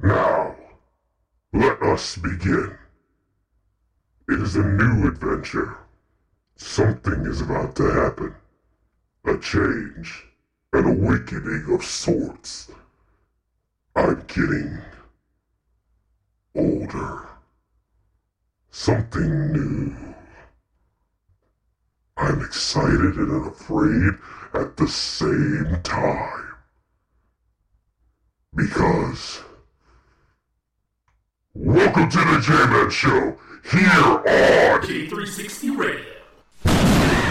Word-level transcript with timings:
Now, 0.00 0.56
let 1.52 1.80
us 1.82 2.16
begin. 2.16 2.76
It 4.28 4.40
is 4.40 4.56
a 4.56 4.64
new 4.64 5.06
adventure. 5.06 5.76
Something 6.56 7.26
is 7.26 7.40
about 7.40 7.76
to 7.76 7.84
happen. 7.84 8.34
A 9.24 9.36
change. 9.38 10.26
An 10.72 10.84
awakening 10.86 11.66
of 11.72 11.84
sorts. 11.84 12.70
I'm 13.94 14.24
getting 14.26 14.80
older. 16.56 17.28
Something 18.70 19.52
new. 19.52 20.14
I'm 22.16 22.40
excited 22.42 23.16
and 23.16 23.46
afraid 23.46 24.18
at 24.54 24.76
the 24.76 24.88
same 24.88 25.80
time. 25.82 26.54
Because 28.54 29.42
Welcome 31.56 32.10
to 32.10 32.18
the 32.18 32.40
J-Man 32.40 32.90
Show, 32.90 33.38
here 33.70 33.88
on 34.02 34.82
J360 34.82 35.78
Radio. 35.78 37.23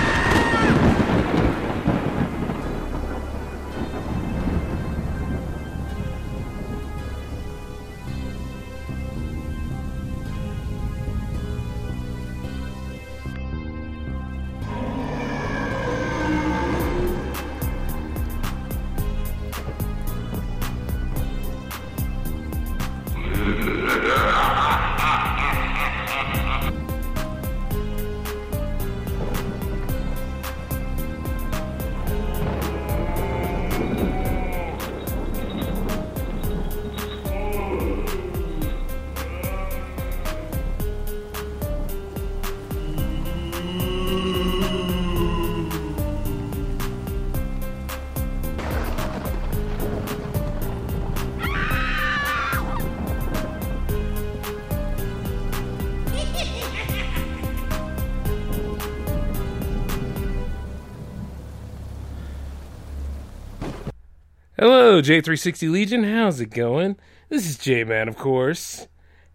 Hello, 64.93 65.01
J360 65.01 65.71
Legion. 65.71 66.03
How's 66.03 66.39
it 66.39 66.51
going? 66.51 66.97
This 67.27 67.49
is 67.49 67.57
J 67.57 67.83
Man, 67.83 68.07
of 68.07 68.15
course. 68.15 68.87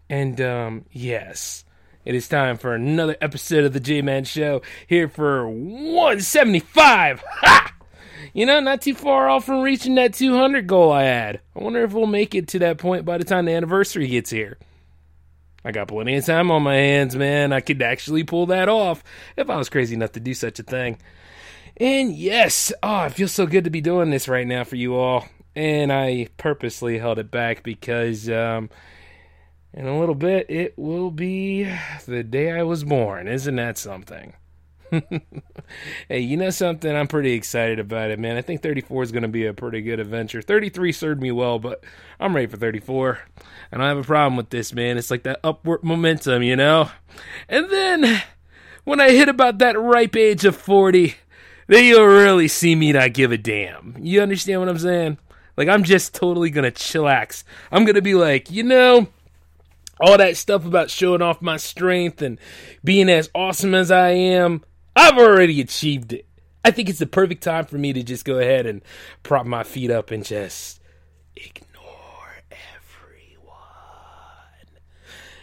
And, 0.09 0.39
um, 0.39 0.85
yes, 0.89 1.65
it 2.05 2.15
is 2.15 2.29
time 2.29 2.57
for 2.57 2.73
another 2.73 3.17
episode 3.19 3.65
of 3.65 3.73
the 3.73 3.81
J 3.81 4.01
Man 4.01 4.23
Show 4.23 4.61
here 4.87 5.09
for 5.09 5.49
175. 5.49 7.21
Ha! 7.41 7.73
You 8.33 8.45
know, 8.45 8.61
not 8.61 8.81
too 8.81 8.95
far 8.95 9.27
off 9.27 9.43
from 9.43 9.59
reaching 9.59 9.95
that 9.95 10.13
200 10.13 10.65
goal 10.65 10.93
I 10.93 11.03
had. 11.03 11.41
I 11.53 11.61
wonder 11.61 11.83
if 11.83 11.91
we'll 11.91 12.07
make 12.07 12.35
it 12.35 12.47
to 12.47 12.59
that 12.59 12.77
point 12.77 13.03
by 13.03 13.17
the 13.17 13.25
time 13.25 13.43
the 13.43 13.51
anniversary 13.51 14.07
gets 14.07 14.29
here. 14.29 14.57
I 15.65 15.73
got 15.73 15.89
plenty 15.89 16.15
of 16.15 16.25
time 16.25 16.51
on 16.51 16.63
my 16.63 16.75
hands, 16.75 17.17
man. 17.17 17.51
I 17.51 17.59
could 17.59 17.81
actually 17.81 18.23
pull 18.23 18.45
that 18.45 18.69
off 18.69 19.03
if 19.35 19.49
I 19.49 19.57
was 19.57 19.67
crazy 19.67 19.93
enough 19.93 20.13
to 20.13 20.21
do 20.21 20.33
such 20.33 20.57
a 20.59 20.63
thing. 20.63 20.99
And 21.75 22.15
yes, 22.15 22.71
oh, 22.81 23.03
it 23.03 23.11
feels 23.11 23.33
so 23.33 23.45
good 23.45 23.65
to 23.65 23.69
be 23.69 23.81
doing 23.81 24.09
this 24.09 24.29
right 24.29 24.47
now 24.47 24.63
for 24.63 24.77
you 24.77 24.95
all. 24.95 25.27
And 25.55 25.91
I 25.91 26.27
purposely 26.37 26.99
held 26.99 27.19
it 27.19 27.31
back 27.31 27.63
because 27.63 28.29
um, 28.29 28.69
in 29.73 29.87
a 29.87 29.99
little 29.99 30.15
bit 30.15 30.49
it 30.49 30.77
will 30.77 31.11
be 31.11 31.71
the 32.05 32.23
day 32.23 32.51
I 32.51 32.63
was 32.63 32.83
born. 32.83 33.27
Isn't 33.27 33.55
that 33.55 33.77
something? 33.77 34.33
hey, 36.09 36.19
you 36.19 36.37
know 36.37 36.49
something? 36.49 36.95
I'm 36.95 37.07
pretty 37.07 37.33
excited 37.33 37.79
about 37.79 38.11
it, 38.11 38.19
man. 38.19 38.37
I 38.37 38.41
think 38.41 38.61
34 38.61 39.03
is 39.03 39.11
going 39.11 39.23
to 39.23 39.29
be 39.29 39.45
a 39.45 39.53
pretty 39.53 39.81
good 39.81 39.99
adventure. 39.99 40.41
33 40.41 40.91
served 40.91 41.21
me 41.21 41.31
well, 41.31 41.59
but 41.59 41.83
I'm 42.19 42.35
ready 42.35 42.47
for 42.47 42.57
34. 42.57 43.19
I 43.71 43.77
don't 43.77 43.85
have 43.85 43.97
a 43.97 44.03
problem 44.03 44.35
with 44.35 44.49
this, 44.49 44.73
man. 44.73 44.97
It's 44.97 45.11
like 45.11 45.23
that 45.23 45.39
upward 45.43 45.83
momentum, 45.83 46.43
you 46.43 46.55
know? 46.55 46.89
And 47.47 47.69
then 47.69 48.23
when 48.83 48.99
I 48.99 49.11
hit 49.11 49.29
about 49.29 49.59
that 49.59 49.79
ripe 49.79 50.15
age 50.15 50.45
of 50.45 50.55
40, 50.55 51.15
then 51.67 51.85
you'll 51.85 52.05
really 52.05 52.47
see 52.47 52.75
me 52.75 52.91
not 52.91 53.13
give 53.13 53.31
a 53.31 53.37
damn. 53.37 53.95
You 53.99 54.21
understand 54.21 54.61
what 54.61 54.69
I'm 54.69 54.79
saying? 54.79 55.17
Like, 55.59 55.67
I'm 55.67 55.83
just 55.83 56.15
totally 56.15 56.51
gonna 56.51 56.71
chillax. 56.71 57.43
I'm 57.69 57.83
gonna 57.83 58.01
be 58.01 58.13
like, 58.13 58.49
you 58.49 58.63
know, 58.63 59.09
all 59.99 60.17
that 60.17 60.37
stuff 60.37 60.65
about 60.65 60.89
showing 60.89 61.21
off 61.21 61.41
my 61.41 61.57
strength 61.57 62.21
and 62.21 62.39
being 62.81 63.09
as 63.09 63.29
awesome 63.35 63.75
as 63.75 63.91
I 63.91 64.11
am, 64.11 64.63
I've 64.95 65.17
already 65.17 65.59
achieved 65.59 66.13
it. 66.13 66.25
I 66.63 66.71
think 66.71 66.87
it's 66.87 66.99
the 66.99 67.05
perfect 67.05 67.43
time 67.43 67.65
for 67.65 67.77
me 67.77 67.91
to 67.91 68.03
just 68.03 68.23
go 68.23 68.39
ahead 68.39 68.67
and 68.67 68.81
prop 69.21 69.45
my 69.45 69.63
feet 69.63 69.91
up 69.91 70.11
and 70.11 70.23
just 70.23 70.79
ignore 71.35 72.41
everyone. 72.51 73.51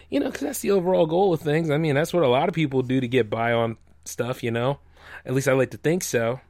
You 0.09 0.21
know, 0.21 0.31
because 0.31 0.41
that's 0.41 0.61
the 0.61 0.71
overall 0.71 1.05
goal 1.05 1.35
of 1.35 1.43
things. 1.43 1.69
I 1.69 1.77
mean, 1.77 1.95
that's 1.95 2.15
what 2.15 2.23
a 2.23 2.29
lot 2.29 2.49
of 2.49 2.55
people 2.55 2.81
do 2.81 3.03
to 3.03 3.09
get 3.09 3.29
by 3.29 3.53
on 3.53 3.77
stuff, 4.07 4.43
you 4.43 4.51
know? 4.51 4.79
At 5.27 5.35
least 5.35 5.47
I 5.47 5.53
like 5.53 5.73
to 5.73 5.77
think 5.77 6.03
so. 6.03 6.41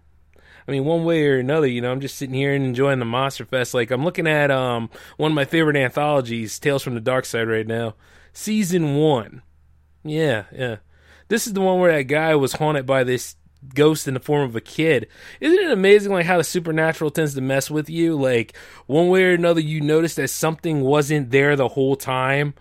I 0.66 0.72
mean, 0.72 0.84
one 0.84 1.04
way 1.04 1.26
or 1.26 1.38
another, 1.38 1.66
you 1.66 1.80
know, 1.80 1.92
I'm 1.92 2.00
just 2.00 2.16
sitting 2.16 2.34
here 2.34 2.54
and 2.54 2.64
enjoying 2.64 2.98
the 2.98 3.04
Monster 3.04 3.44
Fest. 3.44 3.74
Like, 3.74 3.90
I'm 3.90 4.04
looking 4.04 4.26
at 4.26 4.50
um 4.50 4.90
one 5.16 5.32
of 5.32 5.36
my 5.36 5.44
favorite 5.44 5.76
anthologies, 5.76 6.58
Tales 6.58 6.82
from 6.82 6.94
the 6.94 7.00
Dark 7.00 7.24
Side, 7.24 7.48
right 7.48 7.66
now. 7.66 7.94
Season 8.32 8.96
one. 8.96 9.42
Yeah, 10.04 10.44
yeah. 10.52 10.76
This 11.28 11.46
is 11.46 11.52
the 11.52 11.60
one 11.60 11.80
where 11.80 11.92
that 11.92 12.04
guy 12.04 12.34
was 12.34 12.54
haunted 12.54 12.86
by 12.86 13.04
this 13.04 13.36
ghost 13.74 14.06
in 14.06 14.14
the 14.14 14.20
form 14.20 14.48
of 14.48 14.54
a 14.54 14.60
kid. 14.60 15.08
Isn't 15.40 15.58
it 15.58 15.72
amazing, 15.72 16.12
like, 16.12 16.26
how 16.26 16.38
the 16.38 16.44
supernatural 16.44 17.10
tends 17.10 17.34
to 17.34 17.40
mess 17.40 17.70
with 17.70 17.90
you? 17.90 18.16
Like, 18.16 18.56
one 18.86 19.08
way 19.08 19.24
or 19.24 19.32
another, 19.32 19.60
you 19.60 19.80
notice 19.80 20.14
that 20.16 20.28
something 20.28 20.82
wasn't 20.82 21.30
there 21.30 21.56
the 21.56 21.68
whole 21.68 21.96
time 21.96 22.54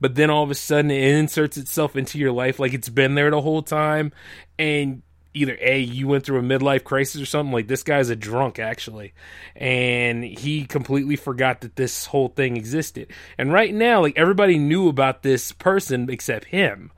but 0.00 0.14
then 0.14 0.30
all 0.30 0.42
of 0.42 0.50
a 0.50 0.54
sudden 0.54 0.90
it 0.90 1.14
inserts 1.14 1.56
itself 1.56 1.94
into 1.94 2.18
your 2.18 2.32
life 2.32 2.58
like 2.58 2.72
it's 2.72 2.88
been 2.88 3.14
there 3.14 3.30
the 3.30 3.40
whole 3.40 3.62
time 3.62 4.10
and 4.58 5.02
either 5.32 5.56
a 5.60 5.78
you 5.78 6.08
went 6.08 6.24
through 6.24 6.38
a 6.38 6.42
midlife 6.42 6.84
crisis 6.84 7.20
or 7.20 7.26
something 7.26 7.52
like 7.52 7.68
this 7.68 7.82
guy's 7.82 8.10
a 8.10 8.16
drunk 8.16 8.58
actually 8.58 9.12
and 9.54 10.24
he 10.24 10.64
completely 10.64 11.16
forgot 11.16 11.60
that 11.60 11.76
this 11.76 12.06
whole 12.06 12.28
thing 12.28 12.56
existed 12.56 13.06
and 13.38 13.52
right 13.52 13.74
now 13.74 14.00
like 14.00 14.16
everybody 14.16 14.58
knew 14.58 14.88
about 14.88 15.22
this 15.22 15.52
person 15.52 16.10
except 16.10 16.46
him 16.46 16.90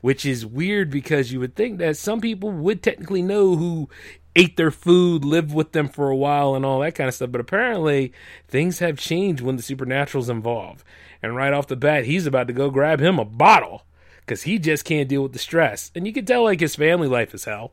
which 0.00 0.24
is 0.24 0.46
weird 0.46 0.90
because 0.90 1.32
you 1.32 1.40
would 1.40 1.56
think 1.56 1.78
that 1.78 1.96
some 1.96 2.20
people 2.20 2.50
would 2.50 2.82
technically 2.82 3.22
know 3.22 3.56
who 3.56 3.88
ate 4.36 4.56
their 4.56 4.70
food, 4.70 5.24
lived 5.24 5.52
with 5.52 5.72
them 5.72 5.88
for 5.88 6.08
a 6.08 6.16
while, 6.16 6.54
and 6.54 6.64
all 6.64 6.80
that 6.80 6.94
kind 6.94 7.08
of 7.08 7.14
stuff. 7.14 7.32
But 7.32 7.40
apparently, 7.40 8.12
things 8.46 8.78
have 8.78 8.98
changed 8.98 9.42
when 9.42 9.56
the 9.56 9.62
supernatural's 9.62 10.28
involved. 10.28 10.84
And 11.22 11.34
right 11.34 11.52
off 11.52 11.66
the 11.66 11.76
bat, 11.76 12.04
he's 12.04 12.26
about 12.26 12.46
to 12.46 12.52
go 12.52 12.70
grab 12.70 13.00
him 13.00 13.18
a 13.18 13.24
bottle 13.24 13.84
because 14.20 14.42
he 14.42 14.58
just 14.58 14.84
can't 14.84 15.08
deal 15.08 15.24
with 15.24 15.32
the 15.32 15.38
stress. 15.38 15.90
And 15.94 16.06
you 16.06 16.12
can 16.12 16.24
tell, 16.24 16.44
like, 16.44 16.60
his 16.60 16.76
family 16.76 17.08
life 17.08 17.34
is 17.34 17.44
hell. 17.44 17.72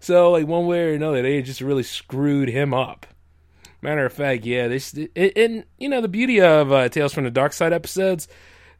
So, 0.00 0.32
like, 0.32 0.46
one 0.46 0.66
way 0.66 0.90
or 0.90 0.94
another, 0.94 1.22
they 1.22 1.42
just 1.42 1.60
really 1.60 1.82
screwed 1.82 2.48
him 2.48 2.74
up. 2.74 3.06
Matter 3.82 4.04
of 4.04 4.12
fact, 4.12 4.44
yeah, 4.44 4.68
this 4.68 4.92
and 5.16 5.64
you 5.78 5.88
know 5.88 6.02
the 6.02 6.08
beauty 6.08 6.40
of 6.40 6.70
uh, 6.70 6.88
Tales 6.90 7.14
from 7.14 7.24
the 7.24 7.30
Dark 7.30 7.54
Side 7.54 7.72
episodes, 7.72 8.28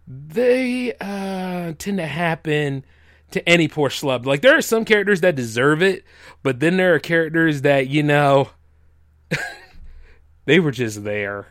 they 0.07 0.93
uh, 1.01 1.73
tend 1.79 1.97
to 1.99 2.07
happen 2.07 2.85
to 3.31 3.49
any 3.49 3.69
poor 3.69 3.89
schlub. 3.89 4.27
Like 4.27 4.43
there 4.43 4.57
are 4.57 4.63
some 4.63 4.85
characters 4.85 5.23
that 5.23 5.37
deserve 5.37 5.83
it, 5.83 6.05
but 6.43 6.61
then 6.61 6.77
there 6.77 6.95
are 6.95 6.99
characters 6.99 7.63
that 7.63 7.89
you 7.89 8.03
know 8.03 8.51
they 10.45 10.61
were 10.61 10.71
just 10.73 11.05
there, 11.05 11.49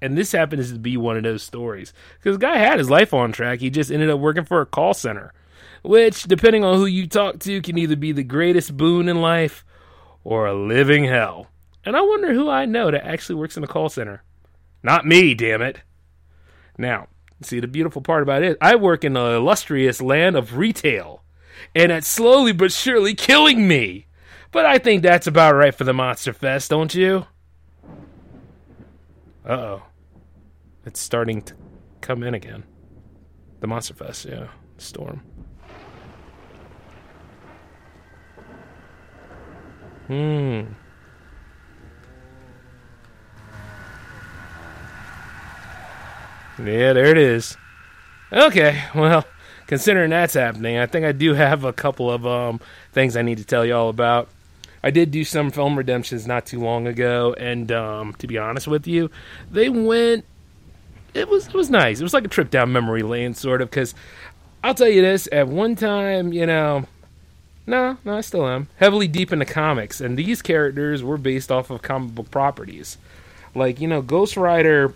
And 0.00 0.16
this 0.16 0.32
happens 0.32 0.72
to 0.72 0.78
be 0.78 0.96
one 0.96 1.16
of 1.16 1.22
those 1.22 1.42
stories. 1.42 1.92
Because 2.18 2.36
the 2.36 2.46
guy 2.46 2.58
had 2.58 2.78
his 2.78 2.90
life 2.90 3.12
on 3.12 3.32
track. 3.32 3.60
He 3.60 3.70
just 3.70 3.90
ended 3.90 4.08
up 4.10 4.20
working 4.20 4.44
for 4.44 4.60
a 4.60 4.66
call 4.66 4.94
center, 4.94 5.32
which, 5.84 6.24
depending 6.24 6.64
on 6.64 6.76
who 6.76 6.86
you 6.86 7.06
talk 7.06 7.38
to, 7.40 7.60
can 7.60 7.76
either 7.78 7.94
be 7.94 8.10
the 8.10 8.24
greatest 8.24 8.76
boon 8.76 9.08
in 9.08 9.20
life 9.20 9.64
or 10.24 10.46
a 10.46 10.54
living 10.54 11.04
hell. 11.04 11.48
And 11.84 11.94
I 11.96 12.00
wonder 12.00 12.32
who 12.32 12.48
I 12.48 12.64
know 12.64 12.90
that 12.90 13.06
actually 13.06 13.36
works 13.36 13.56
in 13.56 13.64
a 13.64 13.68
call 13.68 13.90
center. 13.90 14.22
Not 14.82 15.06
me, 15.06 15.34
damn 15.34 15.60
it. 15.62 15.82
Now, 16.78 17.08
see, 17.42 17.60
the 17.60 17.68
beautiful 17.68 18.00
part 18.00 18.22
about 18.22 18.42
it, 18.42 18.56
I 18.60 18.76
work 18.76 19.04
in 19.04 19.12
the 19.12 19.34
illustrious 19.34 20.00
land 20.00 20.36
of 20.36 20.56
retail, 20.56 21.22
and 21.74 21.92
it's 21.92 22.08
slowly 22.08 22.52
but 22.52 22.72
surely 22.72 23.14
killing 23.14 23.68
me. 23.68 24.06
But 24.50 24.64
I 24.64 24.78
think 24.78 25.02
that's 25.02 25.26
about 25.26 25.54
right 25.54 25.74
for 25.74 25.84
the 25.84 25.92
Monster 25.92 26.32
Fest, 26.32 26.70
don't 26.70 26.94
you? 26.94 27.26
Uh 29.46 29.52
oh. 29.52 29.82
It's 30.86 31.00
starting 31.00 31.42
to 31.42 31.54
come 32.00 32.22
in 32.22 32.34
again. 32.34 32.64
The 33.60 33.66
Monster 33.66 33.94
Fest, 33.94 34.24
yeah. 34.24 34.48
Storm. 34.78 35.22
Hmm. 40.06 40.64
Yeah, 46.58 46.92
there 46.92 47.06
it 47.06 47.18
is. 47.18 47.56
Okay, 48.32 48.82
well, 48.94 49.24
considering 49.66 50.10
that's 50.10 50.34
happening, 50.34 50.78
I 50.78 50.86
think 50.86 51.04
I 51.04 51.12
do 51.12 51.34
have 51.34 51.64
a 51.64 51.72
couple 51.72 52.10
of 52.10 52.26
um, 52.26 52.60
things 52.92 53.16
I 53.16 53.22
need 53.22 53.38
to 53.38 53.44
tell 53.44 53.64
you 53.64 53.74
all 53.74 53.88
about. 53.88 54.28
I 54.82 54.90
did 54.90 55.10
do 55.10 55.24
some 55.24 55.50
film 55.50 55.76
redemptions 55.76 56.26
not 56.26 56.44
too 56.44 56.60
long 56.60 56.86
ago, 56.86 57.34
and 57.38 57.72
um, 57.72 58.12
to 58.18 58.26
be 58.26 58.36
honest 58.36 58.68
with 58.68 58.86
you, 58.86 59.10
they 59.50 59.68
went. 59.68 60.26
It 61.14 61.28
was 61.28 61.46
it 61.48 61.54
was 61.54 61.70
nice. 61.70 62.00
It 62.00 62.02
was 62.02 62.12
like 62.12 62.24
a 62.24 62.28
trip 62.28 62.50
down 62.50 62.72
memory 62.72 63.02
lane, 63.02 63.34
sort 63.34 63.62
of. 63.62 63.70
Because 63.70 63.94
I'll 64.62 64.74
tell 64.74 64.88
you 64.88 65.00
this: 65.00 65.26
at 65.32 65.48
one 65.48 65.74
time, 65.74 66.32
you 66.32 66.44
know, 66.44 66.84
no, 67.66 67.96
no, 68.04 68.16
I 68.16 68.20
still 68.20 68.46
am. 68.46 68.68
Heavily 68.76 69.08
deep 69.08 69.32
into 69.32 69.44
comics, 69.44 70.00
and 70.00 70.18
these 70.18 70.42
characters 70.42 71.02
were 71.02 71.18
based 71.18 71.50
off 71.50 71.70
of 71.70 71.82
comic 71.82 72.14
book 72.14 72.30
properties, 72.30 72.98
like 73.54 73.80
you 73.80 73.88
know, 73.88 74.02
Ghost 74.02 74.36
Rider 74.36 74.94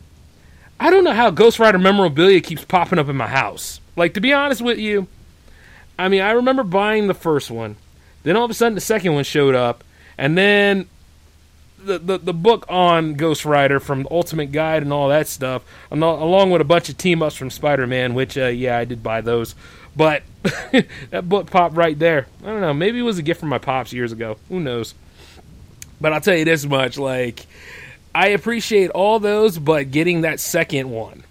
I 0.80 0.90
don't 0.90 1.04
know 1.04 1.12
how 1.12 1.30
Ghost 1.30 1.58
Rider 1.58 1.78
memorabilia 1.78 2.40
keeps 2.40 2.64
popping 2.64 2.98
up 2.98 3.08
in 3.08 3.16
my 3.16 3.26
house. 3.26 3.80
Like 3.96 4.14
to 4.14 4.20
be 4.20 4.32
honest 4.32 4.62
with 4.62 4.78
you, 4.78 5.08
I 5.98 6.08
mean 6.08 6.20
I 6.20 6.30
remember 6.32 6.62
buying 6.62 7.08
the 7.08 7.14
first 7.14 7.50
one, 7.50 7.76
then 8.22 8.36
all 8.36 8.44
of 8.44 8.50
a 8.50 8.54
sudden 8.54 8.74
the 8.74 8.80
second 8.80 9.14
one 9.14 9.24
showed 9.24 9.54
up, 9.54 9.82
and 10.16 10.38
then 10.38 10.88
the 11.78 11.98
the, 11.98 12.18
the 12.18 12.32
book 12.32 12.64
on 12.68 13.14
Ghost 13.14 13.44
Rider 13.44 13.80
from 13.80 14.06
Ultimate 14.10 14.52
Guide 14.52 14.82
and 14.82 14.92
all 14.92 15.08
that 15.08 15.26
stuff, 15.26 15.62
along 15.90 16.50
with 16.50 16.60
a 16.60 16.64
bunch 16.64 16.88
of 16.88 16.96
team 16.96 17.22
ups 17.22 17.34
from 17.34 17.50
Spider 17.50 17.86
Man, 17.86 18.14
which 18.14 18.38
uh, 18.38 18.46
yeah 18.46 18.78
I 18.78 18.84
did 18.84 19.02
buy 19.02 19.20
those, 19.20 19.56
but 19.96 20.22
that 21.10 21.28
book 21.28 21.50
popped 21.50 21.76
right 21.76 21.98
there. 21.98 22.26
I 22.42 22.46
don't 22.46 22.60
know, 22.60 22.74
maybe 22.74 22.98
it 22.98 23.02
was 23.02 23.18
a 23.18 23.22
gift 23.22 23.40
from 23.40 23.48
my 23.48 23.58
pops 23.58 23.92
years 23.92 24.12
ago. 24.12 24.38
Who 24.48 24.60
knows? 24.60 24.94
But 26.00 26.12
I'll 26.12 26.20
tell 26.20 26.36
you 26.36 26.44
this 26.44 26.64
much, 26.64 26.98
like 26.98 27.46
I 28.14 28.28
appreciate 28.28 28.90
all 28.90 29.18
those, 29.18 29.58
but 29.58 29.90
getting 29.90 30.22
that 30.22 30.40
second 30.40 30.90
one. 30.90 31.24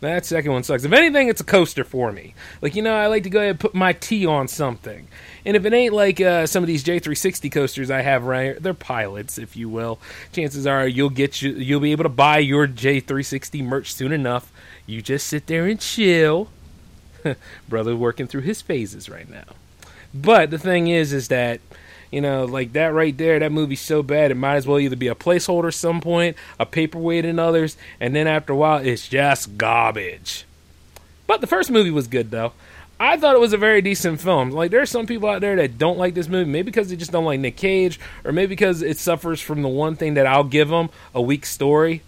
That 0.00 0.24
second 0.24 0.52
one 0.52 0.62
sucks. 0.62 0.84
If 0.84 0.92
anything, 0.92 1.28
it's 1.28 1.40
a 1.40 1.44
coaster 1.44 1.82
for 1.82 2.12
me. 2.12 2.34
Like, 2.62 2.76
you 2.76 2.82
know, 2.82 2.94
I 2.94 3.08
like 3.08 3.24
to 3.24 3.30
go 3.30 3.40
ahead 3.40 3.50
and 3.50 3.60
put 3.60 3.74
my 3.74 3.92
tea 3.94 4.26
on 4.26 4.46
something. 4.46 5.08
And 5.44 5.56
if 5.56 5.64
it 5.64 5.72
ain't 5.72 5.92
like 5.92 6.20
uh, 6.20 6.46
some 6.46 6.62
of 6.62 6.68
these 6.68 6.84
J360 6.84 7.50
coasters 7.50 7.90
I 7.90 8.02
have 8.02 8.22
right 8.22 8.62
they're 8.62 8.74
pilots, 8.74 9.38
if 9.38 9.56
you 9.56 9.68
will. 9.68 9.98
Chances 10.32 10.68
are 10.68 10.86
you'll 10.86 11.10
get 11.10 11.42
you, 11.42 11.50
you'll 11.52 11.80
be 11.80 11.90
able 11.90 12.04
to 12.04 12.10
buy 12.10 12.38
your 12.38 12.68
J360 12.68 13.64
merch 13.64 13.92
soon 13.92 14.12
enough. 14.12 14.52
You 14.86 15.02
just 15.02 15.26
sit 15.26 15.46
there 15.48 15.66
and 15.66 15.80
chill. 15.80 16.48
Brother 17.68 17.96
working 17.96 18.26
through 18.26 18.42
his 18.42 18.62
phases 18.62 19.08
right 19.08 19.28
now. 19.28 19.44
But 20.14 20.50
the 20.50 20.58
thing 20.58 20.88
is, 20.88 21.12
is 21.12 21.28
that 21.28 21.60
you 22.10 22.20
know, 22.20 22.44
like 22.44 22.72
that 22.72 22.92
right 22.94 23.16
there, 23.16 23.38
that 23.38 23.52
movie's 23.52 23.80
so 23.80 24.02
bad, 24.02 24.30
it 24.30 24.36
might 24.36 24.56
as 24.56 24.66
well 24.66 24.78
either 24.78 24.96
be 24.96 25.08
a 25.08 25.14
placeholder 25.14 25.72
some 25.72 26.00
point, 26.00 26.36
a 26.58 26.66
paperweight 26.66 27.24
in 27.24 27.38
others, 27.38 27.76
and 28.00 28.14
then 28.14 28.26
after 28.26 28.52
a 28.52 28.56
while, 28.56 28.78
it's 28.78 29.08
just 29.08 29.58
garbage. 29.58 30.44
But 31.26 31.40
the 31.40 31.46
first 31.46 31.70
movie 31.70 31.90
was 31.90 32.06
good, 32.06 32.30
though. 32.30 32.52
I 33.00 33.16
thought 33.16 33.36
it 33.36 33.40
was 33.40 33.52
a 33.52 33.58
very 33.58 33.80
decent 33.80 34.20
film. 34.20 34.50
Like, 34.50 34.70
there's 34.70 34.90
some 34.90 35.06
people 35.06 35.28
out 35.28 35.40
there 35.40 35.54
that 35.56 35.78
don't 35.78 35.98
like 35.98 36.14
this 36.14 36.28
movie, 36.28 36.50
maybe 36.50 36.64
because 36.64 36.88
they 36.88 36.96
just 36.96 37.12
don't 37.12 37.26
like 37.26 37.38
Nick 37.38 37.56
Cage, 37.56 38.00
or 38.24 38.32
maybe 38.32 38.48
because 38.48 38.82
it 38.82 38.98
suffers 38.98 39.40
from 39.40 39.62
the 39.62 39.68
one 39.68 39.94
thing 39.94 40.14
that 40.14 40.26
I'll 40.26 40.42
give 40.42 40.68
them 40.68 40.90
a 41.14 41.22
weak 41.22 41.46
story. 41.46 42.02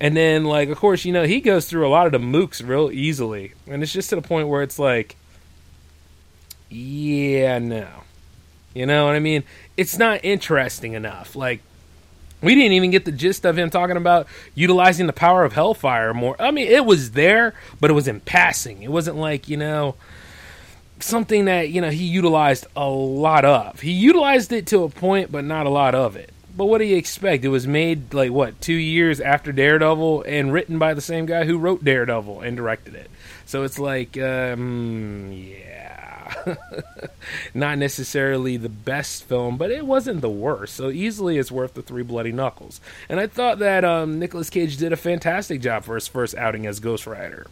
And 0.00 0.16
then, 0.16 0.44
like, 0.44 0.68
of 0.68 0.78
course, 0.78 1.04
you 1.04 1.12
know, 1.12 1.24
he 1.24 1.40
goes 1.40 1.66
through 1.66 1.86
a 1.86 1.90
lot 1.90 2.06
of 2.06 2.12
the 2.12 2.18
mooks 2.18 2.66
real 2.66 2.90
easily. 2.92 3.52
And 3.66 3.82
it's 3.82 3.92
just 3.92 4.10
to 4.10 4.16
the 4.16 4.22
point 4.22 4.46
where 4.46 4.62
it's 4.62 4.78
like, 4.78 5.16
yeah, 6.70 7.58
no. 7.58 7.88
You 8.74 8.86
know 8.86 9.06
what 9.06 9.16
I 9.16 9.18
mean? 9.18 9.42
It's 9.76 9.98
not 9.98 10.24
interesting 10.24 10.92
enough. 10.92 11.34
Like, 11.34 11.60
we 12.40 12.54
didn't 12.54 12.72
even 12.72 12.92
get 12.92 13.04
the 13.04 13.12
gist 13.12 13.44
of 13.44 13.58
him 13.58 13.70
talking 13.70 13.96
about 13.96 14.28
utilizing 14.54 15.08
the 15.08 15.12
power 15.12 15.44
of 15.44 15.54
hellfire 15.54 16.14
more. 16.14 16.36
I 16.38 16.52
mean, 16.52 16.68
it 16.68 16.84
was 16.84 17.12
there, 17.12 17.54
but 17.80 17.90
it 17.90 17.94
was 17.94 18.06
in 18.06 18.20
passing. 18.20 18.84
It 18.84 18.92
wasn't 18.92 19.16
like, 19.16 19.48
you 19.48 19.56
know, 19.56 19.96
something 21.00 21.46
that, 21.46 21.70
you 21.70 21.80
know, 21.80 21.90
he 21.90 22.04
utilized 22.04 22.66
a 22.76 22.88
lot 22.88 23.44
of. 23.44 23.80
He 23.80 23.90
utilized 23.90 24.52
it 24.52 24.68
to 24.68 24.84
a 24.84 24.88
point, 24.88 25.32
but 25.32 25.44
not 25.44 25.66
a 25.66 25.70
lot 25.70 25.96
of 25.96 26.14
it. 26.14 26.32
But 26.58 26.66
what 26.66 26.78
do 26.78 26.84
you 26.84 26.96
expect? 26.96 27.44
It 27.44 27.48
was 27.48 27.66
made, 27.66 28.12
like, 28.12 28.32
what, 28.32 28.60
two 28.60 28.74
years 28.74 29.20
after 29.20 29.52
Daredevil 29.52 30.22
and 30.22 30.52
written 30.52 30.78
by 30.78 30.92
the 30.92 31.00
same 31.00 31.24
guy 31.24 31.44
who 31.44 31.56
wrote 31.56 31.84
Daredevil 31.84 32.40
and 32.40 32.56
directed 32.56 32.94
it. 32.94 33.10
So 33.46 33.62
it's 33.62 33.78
like, 33.78 34.18
um, 34.18 35.32
yeah 35.32 35.78
not 37.54 37.78
necessarily 37.78 38.56
the 38.56 38.68
best 38.68 39.24
film, 39.24 39.56
but 39.56 39.70
it 39.70 39.86
wasn't 39.86 40.20
the 40.20 40.28
worst. 40.28 40.74
So 40.74 40.90
easily 40.90 41.38
it's 41.38 41.52
worth 41.52 41.74
the 41.74 41.82
three 41.82 42.02
bloody 42.02 42.32
knuckles. 42.32 42.80
And 43.08 43.20
I 43.20 43.26
thought 43.26 43.58
that 43.60 43.84
um, 43.84 44.18
Nicolas 44.18 44.50
Cage 44.50 44.76
did 44.76 44.92
a 44.92 44.96
fantastic 44.96 45.60
job 45.60 45.84
for 45.84 45.94
his 45.94 46.08
first 46.08 46.34
outing 46.34 46.66
as 46.66 46.80
Ghost 46.80 47.06
Rider. 47.06 47.46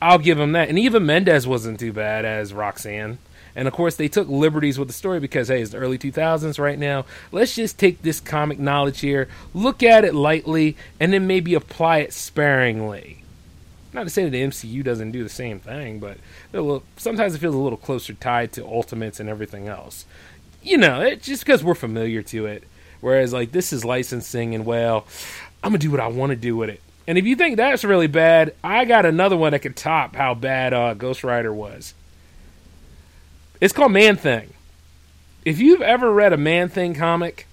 I'll 0.00 0.18
give 0.18 0.38
him 0.38 0.52
that. 0.52 0.68
And 0.68 0.78
Eva 0.78 1.00
Mendes 1.00 1.46
wasn't 1.46 1.80
too 1.80 1.92
bad 1.92 2.24
as 2.24 2.54
Roxanne. 2.54 3.18
And 3.54 3.66
of 3.66 3.74
course, 3.74 3.96
they 3.96 4.08
took 4.08 4.28
liberties 4.28 4.78
with 4.78 4.88
the 4.88 4.94
story 4.94 5.20
because, 5.20 5.48
hey, 5.48 5.62
it's 5.62 5.72
the 5.72 5.78
early 5.78 5.98
2000s 5.98 6.58
right 6.58 6.78
now. 6.78 7.04
Let's 7.32 7.54
just 7.54 7.78
take 7.78 8.02
this 8.02 8.20
comic 8.20 8.58
knowledge 8.58 9.00
here, 9.00 9.28
look 9.54 9.82
at 9.82 10.04
it 10.04 10.14
lightly, 10.14 10.76
and 10.98 11.12
then 11.12 11.26
maybe 11.26 11.54
apply 11.54 11.98
it 11.98 12.12
sparingly. 12.12 13.24
Not 13.92 14.04
to 14.04 14.10
say 14.10 14.24
that 14.24 14.30
the 14.30 14.42
MCU 14.42 14.84
doesn't 14.84 15.10
do 15.10 15.24
the 15.24 15.28
same 15.28 15.58
thing, 15.58 15.98
but 15.98 16.18
sometimes 16.96 17.34
it 17.34 17.38
feels 17.38 17.54
a 17.54 17.58
little 17.58 17.78
closer 17.78 18.12
tied 18.12 18.52
to 18.52 18.64
Ultimates 18.64 19.18
and 19.18 19.28
everything 19.28 19.66
else. 19.66 20.04
You 20.62 20.78
know, 20.78 21.14
just 21.16 21.44
because 21.44 21.64
we're 21.64 21.74
familiar 21.74 22.22
to 22.22 22.46
it. 22.46 22.64
Whereas, 23.00 23.32
like, 23.32 23.52
this 23.52 23.72
is 23.72 23.84
licensing, 23.84 24.54
and 24.54 24.66
well, 24.66 25.06
I'm 25.64 25.70
gonna 25.70 25.78
do 25.78 25.90
what 25.90 26.00
I 26.00 26.06
want 26.06 26.30
to 26.30 26.36
do 26.36 26.54
with 26.54 26.68
it. 26.68 26.82
And 27.06 27.18
if 27.18 27.24
you 27.24 27.34
think 27.34 27.56
that's 27.56 27.82
really 27.82 28.06
bad, 28.06 28.54
I 28.62 28.84
got 28.84 29.06
another 29.06 29.36
one 29.36 29.52
that 29.52 29.60
could 29.60 29.74
top 29.74 30.14
how 30.14 30.34
bad 30.34 30.72
uh, 30.72 30.94
Ghost 30.94 31.24
Rider 31.24 31.52
was. 31.52 31.94
It's 33.60 33.72
called 33.72 33.92
Man 33.92 34.16
Thing. 34.16 34.54
If 35.44 35.58
you've 35.58 35.82
ever 35.82 36.12
read 36.12 36.32
a 36.32 36.36
Man 36.36 36.68
Thing 36.68 36.94
comic, 36.94 37.46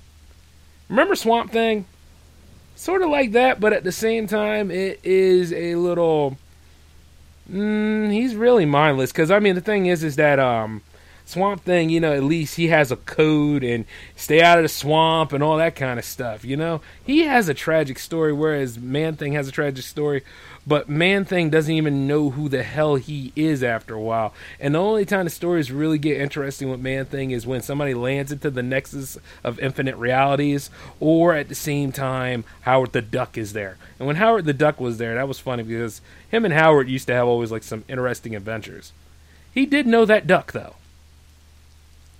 remember 0.90 1.16
Swamp 1.16 1.52
Thing? 1.52 1.86
sort 2.78 3.02
of 3.02 3.10
like 3.10 3.32
that, 3.34 3.60
but 3.60 3.74
at 3.74 3.84
the 3.84 3.92
same 3.92 4.28
time, 4.28 4.72
it 4.72 5.00
is 5.04 5.52
a 5.52 5.76
little. 5.76 6.38
Mm, 7.52 8.12
he's 8.12 8.36
really 8.36 8.66
mindless 8.66 9.12
because 9.12 9.32
I 9.32 9.40
mean 9.40 9.56
the 9.56 9.62
thing 9.62 9.86
is 9.86 10.04
is 10.04 10.18
that 10.18 10.38
um, 10.38 10.82
Swamp 11.26 11.64
Thing, 11.64 11.90
you 11.90 12.00
know, 12.00 12.14
at 12.14 12.24
least 12.24 12.56
he 12.56 12.68
has 12.68 12.92
a 12.92 12.98
code 12.98 13.64
and 13.64 13.86
stay 14.16 14.42
out 14.42 14.58
of 14.58 14.64
the 14.64 14.70
swamp 14.70 15.32
and 15.32 15.42
all 15.42 15.58
that 15.58 15.76
kind 15.76 15.98
of 15.98 16.06
stuff. 16.06 16.44
You 16.44 16.58
know, 16.58 16.82
he 17.04 17.22
has 17.22 17.48
a 17.50 17.54
tragic 17.54 18.00
story, 18.00 18.34
whereas 18.34 18.78
Man 18.78 19.16
Thing 19.16 19.34
has 19.34 19.48
a 19.48 19.52
tragic 19.52 19.86
story. 19.86 20.24
But 20.68 20.90
Man 20.90 21.24
Thing 21.24 21.50
doesn't 21.50 21.74
even 21.74 22.08
know 22.08 22.32
who 22.32 22.50
the 22.50 22.62
hell 22.62 22.96
he 22.96 23.32
is 23.38 23.64
after 23.64 23.94
a 23.94 24.02
while. 24.02 24.34
And 24.60 24.76
the 24.76 24.80
only 24.80 25.06
time 25.06 25.24
the 25.24 25.30
stories 25.30 25.72
really 25.72 25.98
get 25.98 26.20
interesting 26.20 26.70
with 26.70 26.82
Man 26.82 27.06
Thing 27.06 27.32
is 27.32 27.48
when 27.48 27.62
somebody 27.62 27.94
lands 27.94 28.34
into 28.34 28.50
the 28.50 28.62
nexus 28.62 29.18
of 29.46 29.60
infinite 29.60 29.96
realities, 29.96 30.70
or 31.00 31.34
at 31.34 31.48
the 31.48 31.56
same 31.56 31.94
time, 31.94 32.44
Howard 32.62 32.92
the 32.92 33.02
Duck 33.02 33.38
is 33.38 33.54
there. 33.54 33.78
And 33.98 34.08
when 34.08 34.18
Howard 34.18 34.44
the 34.44 34.52
Duck 34.52 34.82
was 34.82 34.98
there, 34.98 35.16
that 35.16 35.30
was 35.30 35.40
funny 35.40 35.64
because 35.64 36.02
him 36.30 36.44
and 36.44 36.54
Howard 36.54 36.90
used 36.90 37.08
to 37.08 37.14
have 37.14 37.28
always 37.28 37.52
like 37.52 37.64
some 37.64 37.86
interesting 37.88 38.36
adventures. 38.36 38.92
He 39.54 39.66
did 39.66 39.88
know 39.88 40.04
that 40.04 40.28
duck 40.28 40.52
though. 40.52 40.76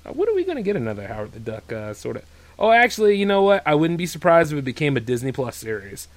Uh, 0.06 0.14
when 0.14 0.30
are 0.30 0.34
we 0.34 0.46
going 0.46 0.56
to 0.56 0.64
get 0.64 0.78
another 0.78 1.08
Howard 1.08 1.34
the 1.34 1.40
Duck 1.42 1.74
uh, 1.74 1.94
sort 1.94 2.16
of? 2.16 2.24
Oh, 2.58 2.72
actually, 2.72 3.18
you 3.18 3.26
know 3.26 3.44
what? 3.44 3.62
I 3.66 3.76
wouldn't 3.76 3.98
be 3.98 4.06
surprised 4.06 4.54
if 4.54 4.58
it 4.58 4.64
became 4.64 4.96
a 4.96 5.02
Disney 5.02 5.34
Plus 5.34 5.58
series. 5.58 6.08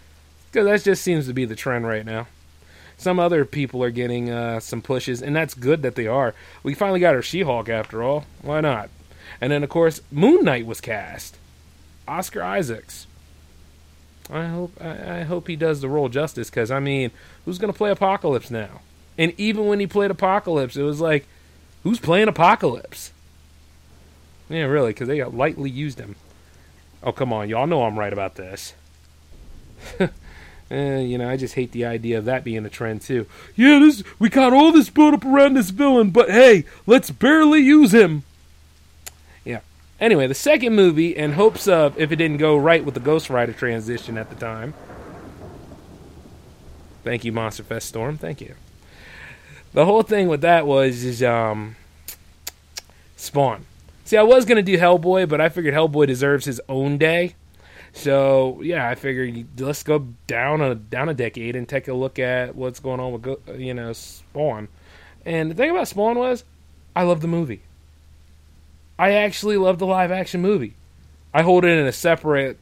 Because 0.50 0.66
that 0.66 0.82
just 0.82 1.02
seems 1.02 1.26
to 1.26 1.32
be 1.32 1.44
the 1.44 1.56
trend 1.56 1.86
right 1.86 2.04
now. 2.04 2.26
Some 2.96 3.18
other 3.18 3.44
people 3.44 3.82
are 3.82 3.90
getting 3.90 4.30
uh, 4.30 4.60
some 4.60 4.82
pushes, 4.82 5.22
and 5.22 5.34
that's 5.34 5.54
good 5.54 5.82
that 5.82 5.94
they 5.94 6.06
are. 6.06 6.34
We 6.62 6.74
finally 6.74 7.00
got 7.00 7.14
our 7.14 7.22
She 7.22 7.42
Hulk 7.42 7.68
after 7.68 8.02
all. 8.02 8.26
Why 8.42 8.60
not? 8.60 8.90
And 9.40 9.50
then, 9.50 9.62
of 9.62 9.70
course, 9.70 10.02
Moon 10.10 10.44
Knight 10.44 10.66
was 10.66 10.80
cast. 10.80 11.38
Oscar 12.06 12.42
Isaacs. 12.42 13.06
I 14.28 14.46
hope 14.46 14.72
I, 14.80 15.20
I 15.20 15.22
hope 15.22 15.48
he 15.48 15.56
does 15.56 15.80
the 15.80 15.88
role 15.88 16.08
justice 16.08 16.50
because 16.50 16.70
I 16.70 16.78
mean, 16.78 17.10
who's 17.44 17.58
gonna 17.58 17.72
play 17.72 17.90
Apocalypse 17.90 18.50
now? 18.50 18.80
And 19.18 19.32
even 19.38 19.66
when 19.66 19.80
he 19.80 19.86
played 19.86 20.10
Apocalypse, 20.10 20.76
it 20.76 20.82
was 20.82 21.00
like, 21.00 21.26
who's 21.82 21.98
playing 21.98 22.28
Apocalypse? 22.28 23.12
Yeah, 24.48 24.64
really, 24.64 24.90
because 24.90 25.08
they 25.08 25.22
lightly 25.24 25.70
used 25.70 25.98
him. 25.98 26.16
Oh 27.02 27.12
come 27.12 27.32
on, 27.32 27.48
y'all 27.48 27.66
know 27.66 27.82
I'm 27.82 27.98
right 27.98 28.12
about 28.12 28.36
this. 28.36 28.74
Eh, 30.70 30.98
you 31.00 31.18
know, 31.18 31.28
I 31.28 31.36
just 31.36 31.54
hate 31.54 31.72
the 31.72 31.84
idea 31.84 32.16
of 32.16 32.24
that 32.26 32.44
being 32.44 32.64
a 32.64 32.68
trend 32.68 33.02
too. 33.02 33.26
Yeah, 33.56 33.80
this 33.80 34.04
we 34.20 34.28
got 34.28 34.52
all 34.52 34.70
this 34.70 34.88
build 34.88 35.14
up 35.14 35.24
around 35.24 35.54
this 35.54 35.70
villain, 35.70 36.10
but 36.10 36.30
hey, 36.30 36.64
let's 36.86 37.10
barely 37.10 37.60
use 37.60 37.92
him. 37.92 38.22
Yeah. 39.44 39.60
Anyway, 39.98 40.28
the 40.28 40.34
second 40.34 40.76
movie, 40.76 41.16
in 41.16 41.32
hopes 41.32 41.66
of 41.66 41.98
if 41.98 42.12
it 42.12 42.16
didn't 42.16 42.36
go 42.36 42.56
right 42.56 42.84
with 42.84 42.94
the 42.94 43.00
Ghost 43.00 43.30
Rider 43.30 43.52
transition 43.52 44.16
at 44.16 44.30
the 44.30 44.36
time. 44.36 44.74
Thank 47.02 47.24
you, 47.24 47.32
Monster 47.32 47.64
Fest 47.64 47.88
Storm. 47.88 48.16
Thank 48.16 48.40
you. 48.40 48.54
The 49.72 49.86
whole 49.86 50.02
thing 50.02 50.28
with 50.28 50.42
that 50.42 50.66
was 50.66 51.02
is 51.02 51.20
um 51.20 51.74
Spawn. 53.16 53.66
See, 54.04 54.16
I 54.16 54.22
was 54.22 54.44
gonna 54.44 54.62
do 54.62 54.78
Hellboy, 54.78 55.28
but 55.28 55.40
I 55.40 55.48
figured 55.48 55.74
Hellboy 55.74 56.06
deserves 56.06 56.44
his 56.44 56.60
own 56.68 56.96
day. 56.96 57.34
So 57.92 58.60
yeah, 58.62 58.88
I 58.88 58.94
figured 58.94 59.60
let's 59.60 59.82
go 59.82 60.06
down 60.26 60.60
a 60.60 60.74
down 60.74 61.08
a 61.08 61.14
decade 61.14 61.56
and 61.56 61.68
take 61.68 61.88
a 61.88 61.94
look 61.94 62.18
at 62.18 62.54
what's 62.54 62.80
going 62.80 63.00
on 63.00 63.12
with 63.12 63.60
you 63.60 63.74
know 63.74 63.92
Spawn. 63.92 64.68
And 65.24 65.50
the 65.50 65.54
thing 65.54 65.70
about 65.70 65.88
Spawn 65.88 66.18
was, 66.18 66.44
I 66.94 67.02
love 67.02 67.20
the 67.20 67.28
movie. 67.28 67.62
I 68.98 69.12
actually 69.12 69.56
love 69.56 69.78
the 69.78 69.86
live 69.86 70.10
action 70.10 70.40
movie. 70.40 70.74
I 71.32 71.42
hold 71.42 71.64
it 71.64 71.78
in 71.78 71.86
a 71.86 71.92
separate 71.92 72.58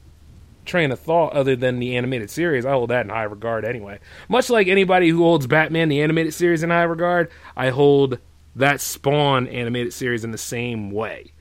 train 0.64 0.92
of 0.92 1.00
thought 1.00 1.32
other 1.32 1.56
than 1.56 1.78
the 1.78 1.96
animated 1.96 2.30
series. 2.30 2.66
I 2.66 2.72
hold 2.72 2.90
that 2.90 3.04
in 3.04 3.10
high 3.10 3.24
regard 3.24 3.64
anyway. 3.64 3.98
Much 4.28 4.50
like 4.50 4.68
anybody 4.68 5.08
who 5.08 5.18
holds 5.18 5.46
Batman 5.46 5.88
the 5.88 6.02
animated 6.02 6.34
series 6.34 6.62
in 6.62 6.70
high 6.70 6.82
regard, 6.82 7.30
I 7.56 7.70
hold 7.70 8.18
that 8.54 8.80
Spawn 8.80 9.46
animated 9.48 9.92
series 9.92 10.24
in 10.24 10.30
the 10.30 10.38
same 10.38 10.90
way. 10.90 11.32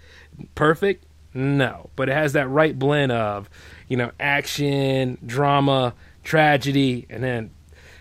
Perfect? 0.56 1.06
No, 1.38 1.91
but 1.96 2.10
it 2.10 2.13
has 2.13 2.34
that 2.34 2.50
right 2.50 2.77
blend 2.77 3.12
of, 3.12 3.48
you 3.88 3.96
know, 3.96 4.10
action, 4.20 5.20
drama, 5.24 5.94
tragedy, 6.24 7.06
and 7.12 7.24
then, 7.24 7.51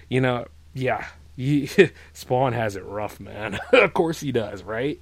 you 0.09 0.23
know, 0.23 0.47
yeah, 0.73 1.05
you, 1.37 1.69
Spawn 2.15 2.55
has 2.55 2.77
it 2.77 2.85
rough, 2.85 3.21
man. 3.21 3.59
of 3.73 3.93
course 3.93 4.21
he 4.21 4.33
does, 4.33 4.63
right? 4.63 5.01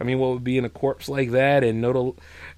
I 0.00 0.04
mean, 0.04 0.18
what 0.18 0.32
would 0.32 0.44
be 0.44 0.58
in 0.58 0.64
a 0.64 0.68
corpse 0.68 1.08
like 1.08 1.30
that, 1.30 1.62
and 1.64 1.84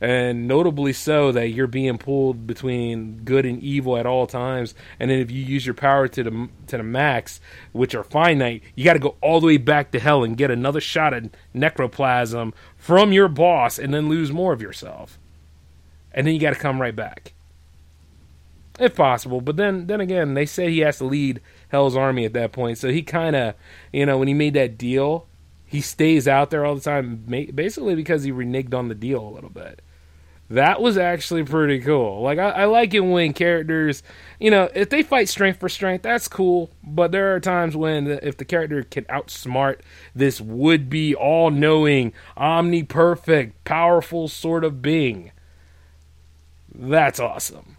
and 0.00 0.48
notably 0.48 0.92
so 0.94 1.30
that 1.32 1.48
you're 1.48 1.66
being 1.66 1.98
pulled 1.98 2.46
between 2.46 3.18
good 3.24 3.44
and 3.44 3.62
evil 3.62 3.96
at 3.96 4.06
all 4.06 4.26
times, 4.26 4.74
and 4.98 5.10
then 5.10 5.18
if 5.20 5.30
you 5.30 5.42
use 5.44 5.66
your 5.66 5.74
power 5.74 6.08
to 6.08 6.22
the 6.22 6.48
to 6.68 6.78
the 6.78 6.82
max, 6.82 7.40
which 7.72 7.94
are 7.94 8.04
finite, 8.04 8.62
you 8.74 8.84
got 8.84 8.94
to 8.94 8.98
go 8.98 9.16
all 9.20 9.40
the 9.40 9.46
way 9.46 9.58
back 9.58 9.90
to 9.92 10.00
hell 10.00 10.24
and 10.24 10.36
get 10.36 10.50
another 10.50 10.80
shot 10.80 11.12
at 11.12 11.24
necroplasm 11.54 12.52
from 12.76 13.12
your 13.12 13.28
boss, 13.28 13.78
and 13.78 13.92
then 13.92 14.08
lose 14.08 14.32
more 14.32 14.52
of 14.54 14.62
yourself, 14.62 15.18
and 16.12 16.26
then 16.26 16.34
you 16.34 16.40
got 16.40 16.54
to 16.54 16.60
come 16.60 16.80
right 16.80 16.96
back, 16.96 17.34
if 18.80 18.96
possible. 18.96 19.42
But 19.42 19.56
then, 19.56 19.86
then 19.86 20.00
again, 20.00 20.32
they 20.32 20.46
say 20.46 20.70
he 20.70 20.78
has 20.78 20.96
to 20.98 21.04
lead 21.04 21.42
Hell's 21.68 21.96
Army 21.96 22.24
at 22.24 22.32
that 22.32 22.52
point. 22.52 22.78
So 22.78 22.88
he 22.90 23.02
kind 23.02 23.36
of, 23.36 23.54
you 23.92 24.06
know, 24.06 24.18
when 24.18 24.28
he 24.28 24.34
made 24.34 24.54
that 24.54 24.78
deal, 24.78 25.26
he 25.64 25.80
stays 25.80 26.26
out 26.26 26.50
there 26.50 26.64
all 26.64 26.74
the 26.74 26.80
time, 26.80 27.24
basically 27.54 27.94
because 27.94 28.24
he 28.24 28.32
reneged 28.32 28.74
on 28.74 28.88
the 28.88 28.94
deal 28.94 29.26
a 29.26 29.28
little 29.28 29.50
bit. 29.50 29.82
That 30.50 30.80
was 30.80 30.96
actually 30.96 31.44
pretty 31.44 31.78
cool. 31.80 32.22
Like 32.22 32.38
I, 32.38 32.48
I, 32.50 32.64
like 32.64 32.94
it 32.94 33.00
when 33.00 33.34
characters, 33.34 34.02
you 34.40 34.50
know, 34.50 34.70
if 34.74 34.88
they 34.88 35.02
fight 35.02 35.28
strength 35.28 35.60
for 35.60 35.68
strength, 35.68 36.02
that's 36.02 36.26
cool. 36.26 36.70
But 36.82 37.12
there 37.12 37.34
are 37.34 37.40
times 37.40 37.76
when 37.76 38.06
if 38.06 38.38
the 38.38 38.46
character 38.46 38.82
can 38.82 39.04
outsmart 39.04 39.80
this 40.14 40.40
would-be 40.40 41.14
all-knowing, 41.14 42.14
omniperfect, 42.38 43.52
powerful 43.64 44.26
sort 44.26 44.64
of 44.64 44.80
being, 44.80 45.32
that's 46.74 47.20
awesome. 47.20 47.76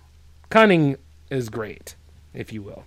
Cunning 0.51 0.97
is 1.31 1.49
great, 1.49 1.95
if 2.35 2.53
you 2.53 2.61
will. 2.61 2.83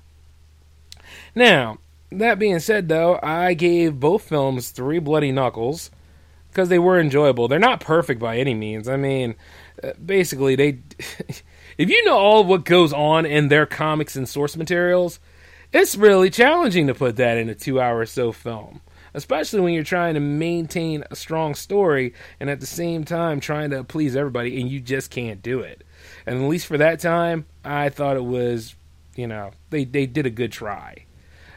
Now, 1.35 1.79
that 2.11 2.39
being 2.39 2.59
said, 2.59 2.89
though, 2.89 3.19
I 3.23 3.55
gave 3.55 3.99
both 3.99 4.29
films 4.29 4.71
three 4.71 4.99
bloody 4.99 5.33
knuckles 5.33 5.91
because 6.51 6.69
they 6.69 6.79
were 6.79 7.01
enjoyable. 7.01 7.49
They're 7.49 7.59
not 7.59 7.81
perfect 7.81 8.21
by 8.21 8.37
any 8.37 8.55
means. 8.55 8.89
I 8.89 8.97
mean, 8.97 9.35
uh, 9.83 9.93
basically, 10.05 10.57
they. 10.57 10.79
if 11.79 11.89
you 11.89 12.05
know 12.05 12.19
all 12.19 12.41
of 12.43 12.47
what 12.47 12.65
goes 12.65 12.93
on 12.93 13.25
in 13.25 13.49
their 13.49 13.67
comics 13.67 14.17
and 14.17 14.29
source 14.29 14.57
materials, 14.57 15.19
it's 15.73 15.97
really 15.97 16.29
challenging 16.29 16.87
to 16.89 16.95
put 16.95 17.17
that 17.17 17.39
in 17.39 17.49
a 17.49 17.55
two-hour 17.55 18.01
or 18.01 18.07
so 18.07 18.33
film, 18.33 18.83
especially 19.15 19.61
when 19.61 19.73
you're 19.73 19.83
trying 19.83 20.15
to 20.15 20.21
maintain 20.21 21.05
a 21.11 21.17
strong 21.17 21.55
story 21.55 22.13
and 22.39 22.51
at 22.51 22.61
the 22.61 22.67
same 22.67 23.05
time 23.05 23.41
trying 23.41 23.71
to 23.71 23.83
please 23.83 24.15
everybody, 24.15 24.61
and 24.61 24.71
you 24.71 24.81
just 24.81 25.11
can't 25.11 25.43
do 25.43 25.61
it. 25.61 25.83
And 26.27 26.43
at 26.43 26.49
least 26.49 26.67
for 26.67 26.77
that 26.77 27.01
time, 27.01 27.47
I 27.65 27.89
thought 27.89 28.17
it 28.17 28.25
was, 28.25 28.75
you 29.17 29.27
know, 29.27 29.53
they 29.71 29.85
they 29.85 30.05
did 30.05 30.27
a 30.27 30.31
good 30.31 30.53
try. 30.53 31.07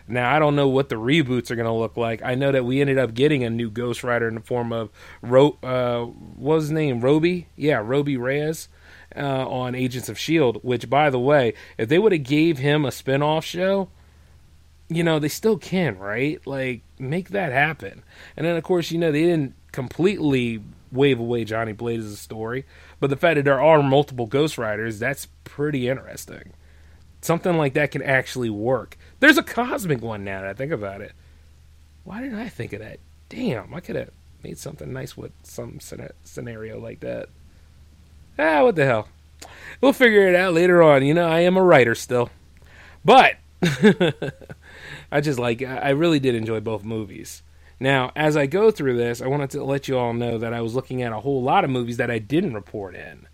Now 0.07 0.35
I 0.35 0.39
don't 0.39 0.55
know 0.55 0.67
what 0.67 0.89
the 0.89 0.95
reboots 0.95 1.49
are 1.49 1.55
going 1.55 1.65
to 1.65 1.71
look 1.71 1.97
like. 1.97 2.21
I 2.23 2.35
know 2.35 2.51
that 2.51 2.65
we 2.65 2.81
ended 2.81 2.97
up 2.97 3.13
getting 3.13 3.43
a 3.43 3.49
new 3.49 3.69
Ghost 3.69 4.03
Rider 4.03 4.27
in 4.27 4.35
the 4.35 4.41
form 4.41 4.71
of 4.71 4.89
Ro- 5.21 5.57
uh, 5.63 6.01
what 6.03 6.55
was 6.55 6.63
his 6.65 6.71
name? 6.71 7.01
Robbie, 7.01 7.47
Yeah, 7.55 7.81
Robbie 7.83 8.17
Reyes 8.17 8.69
uh, 9.15 9.19
on 9.19 9.73
Agents 9.73 10.09
of 10.09 10.19
Shield. 10.19 10.59
Which, 10.63 10.89
by 10.89 11.09
the 11.09 11.19
way, 11.19 11.53
if 11.77 11.89
they 11.89 11.97
would 11.99 12.11
have 12.11 12.23
gave 12.23 12.59
him 12.59 12.85
a 12.85 12.89
spinoff 12.89 13.43
show, 13.43 13.89
you 14.89 15.03
know 15.03 15.19
they 15.19 15.27
still 15.27 15.57
can, 15.57 15.97
right? 15.97 16.45
Like 16.45 16.81
make 16.99 17.29
that 17.29 17.51
happen. 17.51 18.03
And 18.37 18.45
then 18.45 18.55
of 18.55 18.63
course 18.63 18.91
you 18.91 18.99
know 18.99 19.11
they 19.11 19.23
didn't 19.23 19.55
completely 19.71 20.61
wave 20.91 21.19
away 21.19 21.43
Johnny 21.43 21.73
Blaze 21.73 22.05
as 22.05 22.13
a 22.13 22.17
story, 22.17 22.65
but 22.99 23.09
the 23.09 23.17
fact 23.17 23.35
that 23.35 23.45
there 23.45 23.61
are 23.61 23.81
multiple 23.81 24.27
Ghost 24.27 24.57
Riders, 24.57 24.99
that's 24.99 25.27
pretty 25.43 25.89
interesting. 25.89 26.53
Something 27.21 27.57
like 27.57 27.73
that 27.73 27.91
can 27.91 28.03
actually 28.03 28.51
work. 28.51 28.97
There's 29.25 29.39
a 29.39 29.43
cosmic 29.43 30.03
one 30.03 30.23
now 30.23 30.41
that 30.41 30.51
I 30.51 30.53
think 30.53 30.71
about 30.71 31.01
it. 31.01 31.13
Why 32.03 32.21
didn't 32.21 32.37
I 32.37 32.47
think 32.47 32.73
of 32.73 32.79
that? 32.81 32.99
Damn, 33.27 33.73
I 33.73 33.79
could 33.79 33.95
have 33.95 34.11
made 34.43 34.59
something 34.59 34.93
nice 34.93 35.17
with 35.17 35.31
some 35.41 35.79
scenario 35.79 36.79
like 36.79 36.99
that. 36.99 37.29
Ah, 38.37 38.61
what 38.61 38.75
the 38.75 38.85
hell? 38.85 39.07
We'll 39.81 39.93
figure 39.93 40.27
it 40.27 40.35
out 40.35 40.53
later 40.53 40.83
on. 40.83 41.03
You 41.03 41.15
know, 41.15 41.27
I 41.27 41.39
am 41.39 41.57
a 41.57 41.63
writer 41.63 41.95
still. 41.95 42.29
But 43.03 43.37
I 45.11 45.21
just 45.21 45.39
like 45.39 45.63
I 45.63 45.89
really 45.89 46.19
did 46.19 46.35
enjoy 46.35 46.59
both 46.59 46.83
movies. 46.83 47.41
Now, 47.79 48.11
as 48.15 48.37
I 48.37 48.45
go 48.45 48.69
through 48.69 48.95
this, 48.95 49.23
I 49.23 49.27
wanted 49.27 49.49
to 49.49 49.63
let 49.63 49.87
you 49.87 49.97
all 49.97 50.13
know 50.13 50.37
that 50.37 50.53
I 50.53 50.61
was 50.61 50.75
looking 50.75 51.01
at 51.01 51.11
a 51.11 51.21
whole 51.21 51.41
lot 51.41 51.63
of 51.63 51.71
movies 51.71 51.97
that 51.97 52.11
I 52.11 52.19
didn't 52.19 52.53
report 52.53 52.93
in 52.93 53.25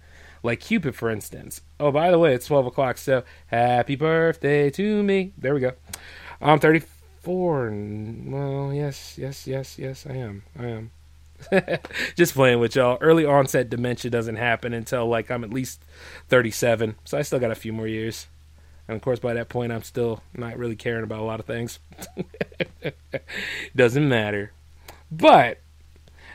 like 0.44 0.60
Cupid, 0.60 0.96
for 0.96 1.10
instance. 1.10 1.62
Oh, 1.80 1.92
by 1.92 2.12
the 2.12 2.20
way, 2.20 2.34
it's 2.34 2.48
12 2.48 2.68
o'clock, 2.68 2.98
so 2.98 3.24
happy 3.48 3.96
birthday 3.96 4.70
to 4.72 5.04
me. 5.04 5.34
There 5.38 5.54
we 5.54 5.60
go. 5.60 5.74
I'm 6.42 6.60
34. 6.60 7.72
Well, 8.26 8.74
yes, 8.74 9.18
yes, 9.18 9.46
yes, 9.48 9.78
yes, 9.78 10.06
I 10.08 10.14
am. 10.14 10.44
I 10.58 10.66
am. 10.68 10.92
Just 12.16 12.34
playing 12.34 12.60
with 12.60 12.76
y'all. 12.76 12.98
Early 13.02 13.26
onset 13.26 13.70
dementia 13.70 14.12
doesn't 14.12 14.36
happen 14.36 14.74
until 14.74 15.08
like 15.08 15.32
I'm 15.32 15.44
at 15.44 15.54
least 15.54 15.84
37, 16.30 16.96
so 17.04 17.18
I 17.18 17.22
still 17.22 17.40
got 17.40 17.52
a 17.52 17.56
few 17.56 17.74
more 17.74 17.88
years. 17.88 18.28
And 18.88 18.96
of 18.96 19.02
course, 19.02 19.20
by 19.20 19.34
that 19.34 19.50
point, 19.50 19.72
I'm 19.72 19.84
still 19.84 20.22
not 20.36 20.58
really 20.58 20.76
caring 20.76 21.04
about 21.04 21.20
a 21.20 21.24
lot 21.24 21.40
of 21.40 21.46
things. 21.46 21.80
doesn't 23.76 24.10
matter. 24.10 24.52
But 25.12 25.61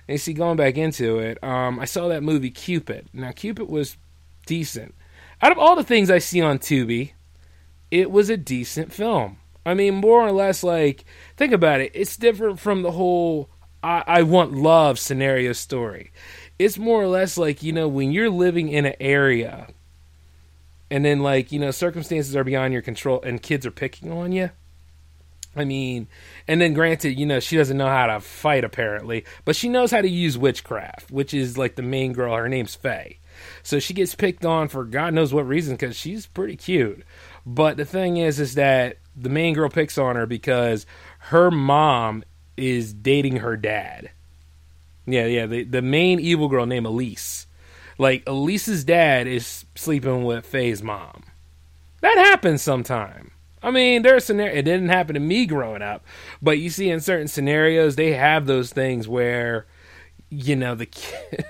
and 0.08 0.20
see, 0.20 0.32
going 0.32 0.56
back 0.56 0.76
into 0.76 1.18
it, 1.18 1.42
um, 1.42 1.80
I 1.80 1.84
saw 1.84 2.08
that 2.08 2.22
movie 2.22 2.50
Cupid. 2.50 3.08
Now, 3.12 3.32
Cupid 3.32 3.68
was 3.68 3.96
decent. 4.46 4.94
Out 5.42 5.52
of 5.52 5.58
all 5.58 5.76
the 5.76 5.84
things 5.84 6.10
I 6.10 6.18
see 6.18 6.40
on 6.40 6.58
Tubi, 6.58 7.12
it 7.90 8.10
was 8.10 8.30
a 8.30 8.36
decent 8.36 8.92
film. 8.92 9.38
I 9.64 9.74
mean, 9.74 9.96
more 9.96 10.22
or 10.22 10.32
less, 10.32 10.62
like, 10.62 11.04
think 11.36 11.52
about 11.52 11.80
it. 11.80 11.90
It's 11.94 12.16
different 12.16 12.60
from 12.60 12.82
the 12.82 12.92
whole 12.92 13.50
I, 13.82 14.04
I 14.06 14.22
want 14.22 14.52
love 14.52 14.98
scenario 14.98 15.52
story. 15.52 16.12
It's 16.58 16.78
more 16.78 17.02
or 17.02 17.08
less 17.08 17.36
like, 17.36 17.62
you 17.62 17.72
know, 17.72 17.88
when 17.88 18.12
you're 18.12 18.30
living 18.30 18.68
in 18.68 18.86
an 18.86 18.94
area 19.00 19.68
and 20.90 21.04
then, 21.04 21.20
like, 21.20 21.50
you 21.50 21.58
know, 21.58 21.72
circumstances 21.72 22.34
are 22.36 22.44
beyond 22.44 22.72
your 22.72 22.82
control 22.82 23.20
and 23.22 23.42
kids 23.42 23.66
are 23.66 23.72
picking 23.72 24.10
on 24.10 24.32
you 24.32 24.50
I 25.56 25.64
mean, 25.64 26.06
and 26.46 26.60
then 26.60 26.74
granted, 26.74 27.18
you 27.18 27.24
know, 27.24 27.40
she 27.40 27.56
doesn't 27.56 27.78
know 27.78 27.88
how 27.88 28.06
to 28.06 28.20
fight 28.20 28.62
apparently, 28.62 29.24
but 29.46 29.56
she 29.56 29.70
knows 29.70 29.90
how 29.90 30.02
to 30.02 30.08
use 30.08 30.36
witchcraft, 30.36 31.10
which 31.10 31.32
is 31.32 31.56
like 31.56 31.76
the 31.76 31.82
main 31.82 32.12
girl. 32.12 32.36
Her 32.36 32.48
name's 32.48 32.74
Faye. 32.74 33.18
So 33.62 33.78
she 33.78 33.94
gets 33.94 34.14
picked 34.14 34.44
on 34.44 34.68
for 34.68 34.84
God 34.84 35.14
knows 35.14 35.32
what 35.32 35.46
reason 35.46 35.74
because 35.74 35.96
she's 35.96 36.26
pretty 36.26 36.56
cute. 36.56 37.04
But 37.46 37.76
the 37.76 37.84
thing 37.84 38.18
is, 38.18 38.38
is 38.38 38.54
that 38.54 38.98
the 39.16 39.28
main 39.28 39.54
girl 39.54 39.70
picks 39.70 39.96
on 39.98 40.16
her 40.16 40.26
because 40.26 40.84
her 41.18 41.50
mom 41.50 42.22
is 42.56 42.92
dating 42.92 43.36
her 43.36 43.56
dad. 43.56 44.10
Yeah, 45.06 45.26
yeah, 45.26 45.46
the, 45.46 45.64
the 45.64 45.82
main 45.82 46.20
evil 46.20 46.48
girl 46.48 46.66
named 46.66 46.86
Elise. 46.86 47.46
Like, 47.98 48.24
Elise's 48.26 48.84
dad 48.84 49.26
is 49.26 49.64
sleeping 49.74 50.24
with 50.24 50.44
Faye's 50.44 50.82
mom. 50.82 51.22
That 52.00 52.18
happens 52.18 52.60
sometime. 52.60 53.30
I 53.66 53.72
mean, 53.72 54.02
there's 54.02 54.24
scenario. 54.24 54.54
It 54.54 54.62
didn't 54.62 54.90
happen 54.90 55.14
to 55.14 55.20
me 55.20 55.44
growing 55.44 55.82
up, 55.82 56.04
but 56.40 56.60
you 56.60 56.70
see, 56.70 56.88
in 56.88 57.00
certain 57.00 57.26
scenarios, 57.26 57.96
they 57.96 58.12
have 58.12 58.46
those 58.46 58.72
things 58.72 59.08
where, 59.08 59.66
you 60.30 60.54
know, 60.54 60.76
the 60.76 60.88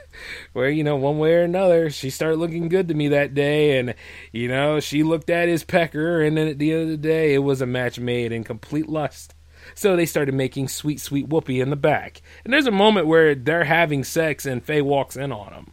where 0.55 0.71
you 0.71 0.83
know, 0.83 0.97
one 0.97 1.19
way 1.19 1.35
or 1.35 1.43
another, 1.43 1.91
she 1.91 2.09
started 2.09 2.39
looking 2.39 2.71
good 2.71 2.89
to 2.89 2.95
me 2.95 3.09
that 3.09 3.35
day, 3.35 3.79
and 3.79 3.95
you 4.33 4.49
know, 4.49 4.81
she 4.81 5.03
looked 5.03 5.29
at 5.29 5.47
his 5.47 5.63
pecker, 5.63 6.23
and 6.23 6.39
then 6.39 6.49
at 6.49 6.59
the 6.59 6.73
end 6.73 6.83
of 6.85 6.89
the 6.89 6.97
day, 6.97 7.35
it 7.35 7.41
was 7.41 7.61
a 7.61 7.67
match 7.67 7.99
made 8.01 8.33
in 8.33 8.45
complete 8.45 8.89
lust. 8.89 9.35
So 9.75 9.95
they 9.95 10.07
started 10.07 10.35
making 10.35 10.69
sweet, 10.69 11.01
sweet 11.01 11.29
whoopee 11.29 11.61
in 11.61 11.69
the 11.69 11.77
back. 11.77 12.23
And 12.45 12.55
there's 12.55 12.67
a 12.67 12.71
moment 12.71 13.09
where 13.09 13.35
they're 13.35 13.65
having 13.65 14.05
sex, 14.05 14.47
and 14.47 14.65
Faye 14.65 14.81
walks 14.81 15.17
in 15.17 15.33
on 15.33 15.53
them. 15.53 15.71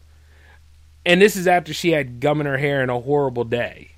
And 1.05 1.21
this 1.21 1.38
is 1.38 1.47
after 1.47 1.73
she 1.73 1.91
had 1.91 2.19
gum 2.19 2.41
in 2.41 2.47
her 2.47 2.57
hair 2.57 2.81
and 2.81 2.91
a 2.91 3.00
horrible 3.00 3.45
day. 3.45 3.91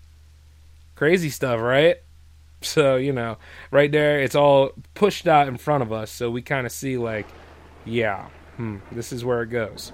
Crazy 0.93 1.31
stuff, 1.31 1.59
right? 1.59 1.97
So, 2.65 2.95
you 2.97 3.13
know, 3.13 3.37
right 3.71 3.91
there, 3.91 4.19
it's 4.19 4.35
all 4.35 4.71
pushed 4.93 5.27
out 5.27 5.47
in 5.47 5.57
front 5.57 5.83
of 5.83 5.91
us. 5.91 6.11
So 6.11 6.29
we 6.29 6.41
kind 6.41 6.65
of 6.65 6.71
see, 6.71 6.97
like, 6.97 7.27
yeah, 7.85 8.27
hmm, 8.57 8.77
this 8.91 9.11
is 9.11 9.23
where 9.23 9.41
it 9.43 9.47
goes. 9.47 9.91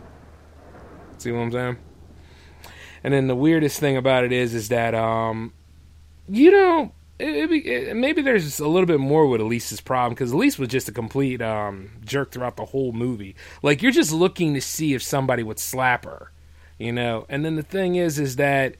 See 1.17 1.31
what 1.31 1.41
I'm 1.41 1.51
saying? 1.51 1.77
And 3.03 3.13
then 3.13 3.27
the 3.27 3.35
weirdest 3.35 3.79
thing 3.79 3.97
about 3.97 4.23
it 4.23 4.31
is, 4.31 4.53
is 4.53 4.69
that, 4.69 4.93
um, 4.95 5.53
you 6.27 6.51
know, 6.51 6.91
it, 7.19 7.51
it, 7.51 7.65
it, 7.65 7.95
maybe 7.95 8.21
there's 8.21 8.59
a 8.59 8.67
little 8.67 8.87
bit 8.87 8.99
more 8.99 9.27
with 9.27 9.41
Elise's 9.41 9.81
problem 9.81 10.13
because 10.13 10.31
Elise 10.31 10.57
was 10.57 10.69
just 10.69 10.89
a 10.89 10.91
complete 10.91 11.41
um, 11.41 11.91
jerk 12.03 12.31
throughout 12.31 12.57
the 12.57 12.65
whole 12.65 12.91
movie. 12.91 13.35
Like 13.61 13.81
you're 13.81 13.91
just 13.91 14.11
looking 14.11 14.53
to 14.55 14.61
see 14.61 14.93
if 14.93 15.03
somebody 15.03 15.43
would 15.43 15.59
slap 15.59 16.05
her, 16.05 16.31
you 16.79 16.91
know. 16.91 17.25
And 17.29 17.45
then 17.45 17.55
the 17.55 17.63
thing 17.63 17.95
is, 17.95 18.17
is 18.17 18.37
that 18.37 18.75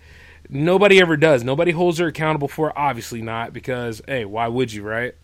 nobody 0.51 1.01
ever 1.01 1.17
does. 1.17 1.43
Nobody 1.43 1.71
holds 1.71 1.97
her 1.97 2.07
accountable 2.07 2.47
for 2.47 2.69
it. 2.69 2.75
Obviously 2.75 3.21
not 3.21 3.53
because 3.53 4.01
hey, 4.07 4.25
why 4.25 4.47
would 4.47 4.71
you, 4.71 4.83
right? 4.83 5.15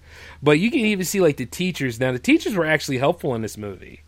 But 0.41 0.59
you 0.59 0.71
can 0.71 0.79
even 0.79 1.05
see 1.05 1.19
like 1.19 1.37
the 1.37 1.45
teachers. 1.45 1.99
Now 1.99 2.11
the 2.11 2.19
teachers 2.19 2.55
were 2.55 2.65
actually 2.65 2.97
helpful 2.97 3.35
in 3.35 3.41
this 3.41 3.57
movie. 3.57 4.03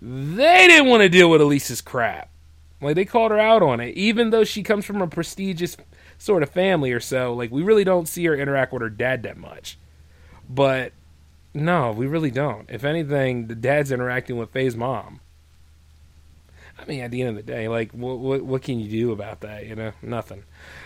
They 0.00 0.66
didn't 0.66 0.88
want 0.88 1.02
to 1.02 1.08
deal 1.08 1.30
with 1.30 1.40
Elise's 1.40 1.80
crap. 1.80 2.30
Like 2.80 2.94
they 2.94 3.04
called 3.04 3.32
her 3.32 3.38
out 3.38 3.62
on 3.62 3.80
it, 3.80 3.96
even 3.96 4.30
though 4.30 4.44
she 4.44 4.62
comes 4.62 4.84
from 4.84 5.02
a 5.02 5.08
prestigious 5.08 5.76
sort 6.16 6.42
of 6.42 6.50
family 6.50 6.92
or 6.92 7.00
so. 7.00 7.34
Like 7.34 7.50
we 7.50 7.62
really 7.62 7.84
don't 7.84 8.08
see 8.08 8.24
her 8.26 8.36
interact 8.36 8.72
with 8.72 8.82
her 8.82 8.90
dad 8.90 9.22
that 9.24 9.36
much. 9.36 9.78
But 10.48 10.92
no, 11.52 11.92
we 11.92 12.06
really 12.06 12.30
don't. 12.30 12.70
If 12.70 12.84
anything, 12.84 13.48
the 13.48 13.54
dad's 13.54 13.92
interacting 13.92 14.36
with 14.36 14.50
Faye's 14.50 14.76
mom. 14.76 15.20
Mean, 16.88 17.00
at 17.00 17.10
the 17.10 17.20
end 17.20 17.30
of 17.30 17.36
the 17.36 17.42
day, 17.42 17.68
like, 17.68 17.92
what, 17.92 18.18
what, 18.18 18.42
what 18.42 18.62
can 18.62 18.80
you 18.80 18.90
do 18.90 19.12
about 19.12 19.42
that? 19.42 19.66
You 19.66 19.76
know, 19.76 19.92
nothing. 20.00 20.44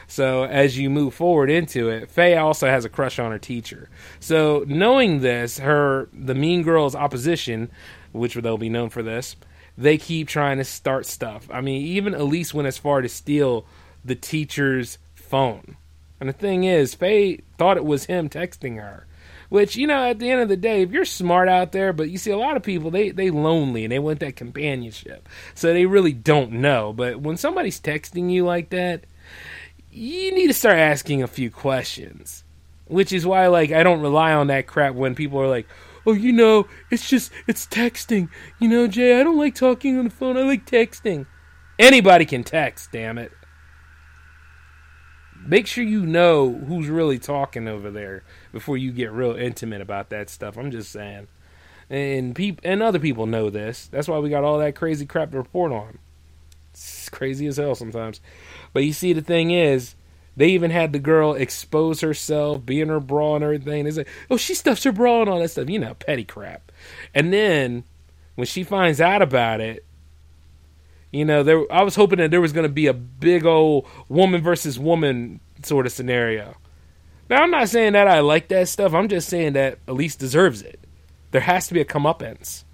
So 0.09 0.43
as 0.43 0.77
you 0.77 0.91
move 0.91 1.15
forward 1.15 1.49
into 1.49 1.89
it, 1.91 2.11
Faye 2.11 2.37
also 2.37 2.67
has 2.67 2.85
a 2.85 2.89
crush 2.89 3.21
on 3.21 3.31
her 3.31 3.39
teacher. 3.39 3.89
So 4.19 4.65
knowing 4.67 5.21
this, 5.21 5.61
her 5.61 6.09
the 6.13 6.35
Mean 6.35 6.63
Girls 6.63 6.97
opposition, 6.97 7.71
which 8.11 8.35
they'll 8.35 8.59
be 8.59 8.69
known 8.69 8.91
for 8.91 9.05
this, 9.05 9.37
they 9.79 9.97
keep 9.97 10.27
trying 10.27 10.59
to 10.59 10.65
start 10.65 11.07
stuff. 11.07 11.49
I 11.53 11.61
mean, 11.61 11.83
even 11.83 12.15
Elise 12.15 12.53
went 12.53 12.67
as 12.67 12.79
far 12.79 13.01
to 13.01 13.09
steal 13.09 13.65
the 14.05 14.17
teacher's 14.17 14.99
phone. 15.15 15.77
And 16.19 16.29
the 16.29 16.35
thing 16.35 16.65
is, 16.65 16.95
Faye 16.95 17.43
thought 17.59 17.77
it 17.77 17.85
was 17.85 18.07
him 18.07 18.29
texting 18.29 18.77
her. 18.77 19.07
Which, 19.53 19.77
you 19.77 19.87
know, 19.87 20.09
at 20.09 20.19
the 20.19 20.31
end 20.31 20.41
of 20.41 20.49
the 20.49 20.57
day, 20.57 20.81
if 20.81 20.93
you're 20.93 21.05
smart 21.05 21.47
out 21.47 21.73
there, 21.73 21.93
but 21.93 22.09
you 22.09 22.17
see 22.17 22.31
a 22.31 22.39
lot 22.39 22.57
of 22.57 22.63
people, 22.63 22.91
they, 22.91 23.11
they 23.11 23.29
lonely 23.29 23.85
and 23.85 23.93
they 23.93 23.99
want 23.99 24.21
that 24.21 24.35
companionship. 24.35 25.29
So 25.55 25.75
they 25.75 25.85
really 25.85 26.15
don't 26.15 26.53
know. 26.53 26.95
But 26.95 27.21
when 27.21 27.37
somebody's 27.37 27.79
texting 27.79 28.31
you 28.31 28.47
like 28.47 28.71
that, 28.71 29.05
you 29.91 30.35
need 30.35 30.47
to 30.47 30.55
start 30.55 30.79
asking 30.79 31.23
a 31.23 31.27
few 31.27 31.51
questions. 31.51 32.45
Which 32.87 33.13
is 33.13 33.27
why, 33.27 33.49
like, 33.49 33.73
I 33.73 33.83
don't 33.83 34.01
rely 34.01 34.33
on 34.33 34.47
that 34.47 34.67
crap 34.67 34.95
when 34.95 35.15
people 35.15 35.39
are 35.39 35.49
like, 35.49 35.69
oh, 36.07 36.15
you 36.15 36.33
know, 36.33 36.67
it's 36.91 37.07
just, 37.07 37.31
it's 37.47 37.67
texting. 37.67 38.31
You 38.59 38.69
know, 38.69 38.87
Jay, 38.87 39.21
I 39.21 39.23
don't 39.23 39.37
like 39.37 39.55
talking 39.55 39.99
on 39.99 40.05
the 40.05 40.11
phone. 40.11 40.39
I 40.39 40.45
like 40.45 40.65
texting. 40.65 41.27
Anybody 41.79 42.25
can 42.25 42.43
text, 42.43 42.91
damn 42.91 43.19
it 43.19 43.33
make 45.47 45.67
sure 45.67 45.85
you 45.85 46.07
know 46.07 46.53
who's 46.53 46.89
really 46.89 47.19
talking 47.19 47.67
over 47.67 47.91
there 47.91 48.23
before 48.53 48.77
you 48.77 48.93
get 48.93 49.11
real 49.13 49.35
intimate 49.35 49.81
about 49.81 50.11
that 50.11 50.31
stuff. 50.31 50.57
I'm 50.57 50.71
just 50.71 50.93
saying. 50.93 51.29
And 51.91 52.35
peop- 52.35 52.61
and 52.65 52.83
other 52.83 52.99
people 52.99 53.27
know 53.27 53.51
this. 53.51 53.89
That's 53.89 54.09
why 54.09 54.19
we 54.19 54.31
got 54.31 54.45
all 54.45 54.59
that 54.59 54.77
crazy 54.77 55.07
crap 55.07 55.33
to 55.33 55.39
report 55.39 55.73
on. 55.73 55.99
It's 56.73 57.09
crazy 57.09 57.47
as 57.47 57.57
hell 57.57 57.75
sometimes. 57.75 58.21
But 58.73 58.85
you 58.85 58.93
see 58.93 59.13
the 59.13 59.21
thing 59.21 59.51
is, 59.51 59.95
they 60.37 60.49
even 60.49 60.71
had 60.71 60.93
the 60.93 60.99
girl 60.99 61.35
expose 61.35 62.01
herself, 62.01 62.65
be 62.65 62.81
in 62.81 62.89
her 62.89 63.01
bra 63.01 63.35
and 63.35 63.45
everything. 63.45 63.85
They 63.85 63.91
say, 63.91 64.07
"Oh, 64.31 64.39
she 64.39 64.55
stuffs 64.55 64.85
her 64.85 64.93
bra 64.93 65.21
and 65.21 65.31
all 65.31 65.41
that 65.41 65.51
stuff." 65.51 65.69
You 65.69 65.79
know, 65.79 65.95
petty 65.95 66.25
crap. 66.25 66.73
And 67.15 67.33
then 67.33 67.85
when 68.37 68.47
she 68.47 68.65
finds 68.65 69.01
out 69.01 69.21
about 69.21 69.61
it, 69.61 69.85
you 71.11 71.27
know, 71.27 71.43
there 71.43 71.71
I 71.71 71.83
was 71.83 71.97
hoping 71.97 72.19
that 72.19 72.31
there 72.31 72.41
was 72.41 72.55
going 72.55 72.67
to 72.67 72.73
be 72.73 72.87
a 72.87 72.95
big 72.95 73.45
old 73.45 73.87
woman 74.09 74.41
versus 74.41 74.79
woman 74.79 75.41
sort 75.63 75.85
of 75.85 75.93
scenario. 75.93 76.57
Now, 77.33 77.45
I'm 77.45 77.51
not 77.51 77.71
saying 77.71 77.95
that 77.95 78.09
I 78.09 78.21
like 78.21 78.49
that 78.49 78.69
stuff. 78.69 78.93
I'm 78.93 79.09
just 79.09 79.27
saying 79.27 79.55
that 79.55 79.79
Elise 79.89 80.17
deserves 80.17 80.61
it. 80.61 80.79
There 81.31 81.41
has 81.41 81.67
to 81.69 81.73
be 81.73 81.81
a 81.81 81.85
comeuppance, 81.87 82.65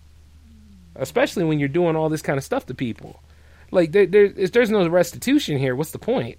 especially 0.96 1.44
when 1.44 1.60
you're 1.60 1.68
doing 1.68 1.94
all 1.94 2.08
this 2.08 2.22
kind 2.22 2.36
of 2.36 2.42
stuff 2.42 2.66
to 2.66 2.74
people. 2.74 3.22
Like 3.70 3.92
there, 3.92 4.06
there, 4.06 4.30
there's 4.30 4.70
no 4.70 4.88
restitution 4.88 5.58
here, 5.58 5.76
what's 5.76 5.92
the 5.92 6.00
point? 6.00 6.38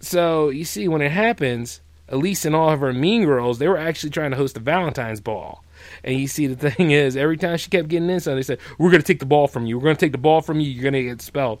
So 0.00 0.48
you 0.48 0.64
see, 0.64 0.88
when 0.88 1.02
it 1.02 1.12
happens, 1.12 1.82
Elise 2.08 2.46
and 2.46 2.56
all 2.56 2.70
of 2.70 2.80
her 2.80 2.94
mean 2.94 3.26
girls, 3.26 3.58
they 3.58 3.68
were 3.68 3.76
actually 3.76 4.08
trying 4.08 4.30
to 4.30 4.38
host 4.38 4.56
a 4.56 4.60
Valentine's 4.60 5.20
ball. 5.20 5.62
And 6.02 6.18
you 6.18 6.26
see, 6.26 6.46
the 6.46 6.70
thing 6.70 6.90
is, 6.90 7.18
every 7.18 7.36
time 7.36 7.58
she 7.58 7.68
kept 7.68 7.88
getting 7.88 8.08
in, 8.08 8.20
so 8.20 8.34
they 8.34 8.42
said, 8.42 8.60
"We're 8.78 8.90
going 8.90 9.02
to 9.02 9.06
take 9.06 9.20
the 9.20 9.26
ball 9.26 9.46
from 9.46 9.66
you. 9.66 9.76
We're 9.76 9.84
going 9.84 9.96
to 9.96 10.06
take 10.06 10.12
the 10.12 10.16
ball 10.16 10.40
from 10.40 10.58
you. 10.58 10.70
You're 10.70 10.84
going 10.84 10.94
to 10.94 11.02
get 11.02 11.12
expelled." 11.12 11.58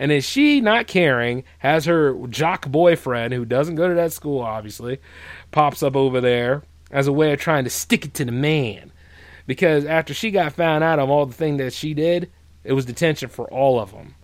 And 0.00 0.10
then 0.10 0.22
she, 0.22 0.62
not 0.62 0.86
caring, 0.86 1.44
has 1.58 1.84
her 1.84 2.14
jock 2.28 2.66
boyfriend, 2.66 3.34
who 3.34 3.44
doesn't 3.44 3.74
go 3.74 3.86
to 3.86 3.94
that 3.94 4.14
school, 4.14 4.40
obviously, 4.40 4.98
pops 5.50 5.82
up 5.82 5.94
over 5.94 6.22
there 6.22 6.62
as 6.90 7.06
a 7.06 7.12
way 7.12 7.34
of 7.34 7.38
trying 7.38 7.64
to 7.64 7.70
stick 7.70 8.06
it 8.06 8.14
to 8.14 8.24
the 8.24 8.32
man. 8.32 8.92
Because 9.46 9.84
after 9.84 10.14
she 10.14 10.30
got 10.30 10.54
found 10.54 10.82
out 10.82 10.98
of 10.98 11.10
all 11.10 11.26
the 11.26 11.34
thing 11.34 11.58
that 11.58 11.74
she 11.74 11.92
did, 11.92 12.30
it 12.64 12.72
was 12.72 12.86
detention 12.86 13.28
for 13.28 13.46
all 13.52 13.78
of 13.78 13.92
them. 13.92 14.14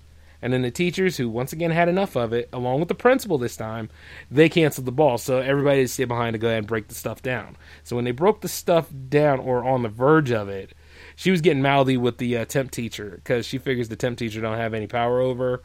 And 0.41 0.53
then 0.53 0.63
the 0.63 0.71
teachers, 0.71 1.19
who 1.19 1.29
once 1.29 1.53
again 1.53 1.73
had 1.73 1.91
enough 1.91 2.17
of 2.17 2.33
it, 2.33 2.49
along 2.55 2.81
with 2.81 2.89
the 2.89 2.95
principal 2.95 3.37
this 3.37 3.57
time, 3.57 3.91
they 4.31 4.49
canceled 4.49 4.87
the 4.87 4.93
ball. 4.93 5.19
So 5.19 5.39
everybody 5.39 5.81
had 5.81 5.89
to 5.89 5.93
stay 5.93 6.05
behind 6.05 6.33
to 6.35 6.39
go 6.39 6.49
ahead 6.49 6.59
and 6.59 6.67
break 6.67 6.89
the 6.89 6.95
stuff 6.95 7.21
down. 7.21 7.55
So 7.85 7.97
when 7.97 8.07
they 8.07 8.13
broke 8.13 8.41
the 8.41 8.49
stuff 8.49 8.89
down 9.09 9.41
or 9.41 9.63
on 9.63 9.83
the 9.83 9.89
verge 9.91 10.31
of 10.31 10.49
it, 10.49 10.73
she 11.17 11.33
was 11.33 11.41
getting 11.41 11.63
mouthy 11.63 11.97
with 11.97 12.19
the 12.19 12.37
uh, 12.37 12.45
temp 12.45 12.71
teacher 12.71 13.15
because 13.17 13.45
she 13.47 13.59
figures 13.59 13.89
the 13.89 13.97
temp 13.97 14.19
teacher 14.19 14.41
don't 14.41 14.57
have 14.57 14.75
any 14.75 14.87
power 14.87 15.21
over. 15.21 15.63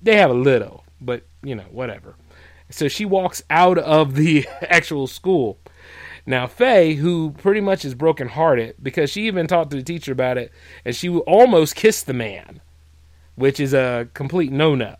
They 0.00 0.16
have 0.16 0.30
a 0.30 0.34
little, 0.34 0.84
but 1.00 1.24
you 1.42 1.56
know, 1.56 1.64
whatever. 1.70 2.14
So 2.70 2.86
she 2.86 3.04
walks 3.04 3.42
out 3.50 3.78
of 3.78 4.14
the 4.14 4.46
actual 4.62 5.06
school. 5.08 5.58
Now, 6.26 6.46
Faye, 6.46 6.94
who 6.94 7.32
pretty 7.32 7.60
much 7.60 7.84
is 7.84 7.94
brokenhearted 7.94 8.76
because 8.82 9.10
she 9.10 9.26
even 9.26 9.46
talked 9.46 9.72
to 9.72 9.76
the 9.76 9.82
teacher 9.82 10.12
about 10.12 10.38
it, 10.38 10.52
and 10.84 10.94
she 10.94 11.08
almost 11.10 11.74
kissed 11.74 12.06
the 12.06 12.14
man 12.14 12.60
which 13.36 13.60
is 13.60 13.74
a 13.74 14.08
complete 14.14 14.52
no-no. 14.52 14.96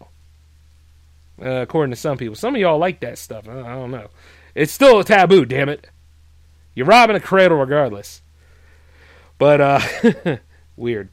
Uh, 1.40 1.62
according 1.62 1.90
to 1.90 1.96
some 1.96 2.16
people, 2.16 2.34
some 2.34 2.54
of 2.54 2.60
y'all 2.60 2.78
like 2.78 3.00
that 3.00 3.18
stuff. 3.18 3.48
I, 3.48 3.74
don't 3.74 3.90
know. 3.90 4.08
It's 4.54 4.72
still 4.72 5.00
a 5.00 5.04
taboo. 5.04 5.44
Damn 5.44 5.68
it! 5.68 5.88
You're 6.74 6.86
robbing 6.86 7.16
a 7.16 7.20
cradle 7.20 7.58
regardless. 7.58 8.22
But 9.38 9.60
uh, 9.60 10.36
weird. 10.76 11.08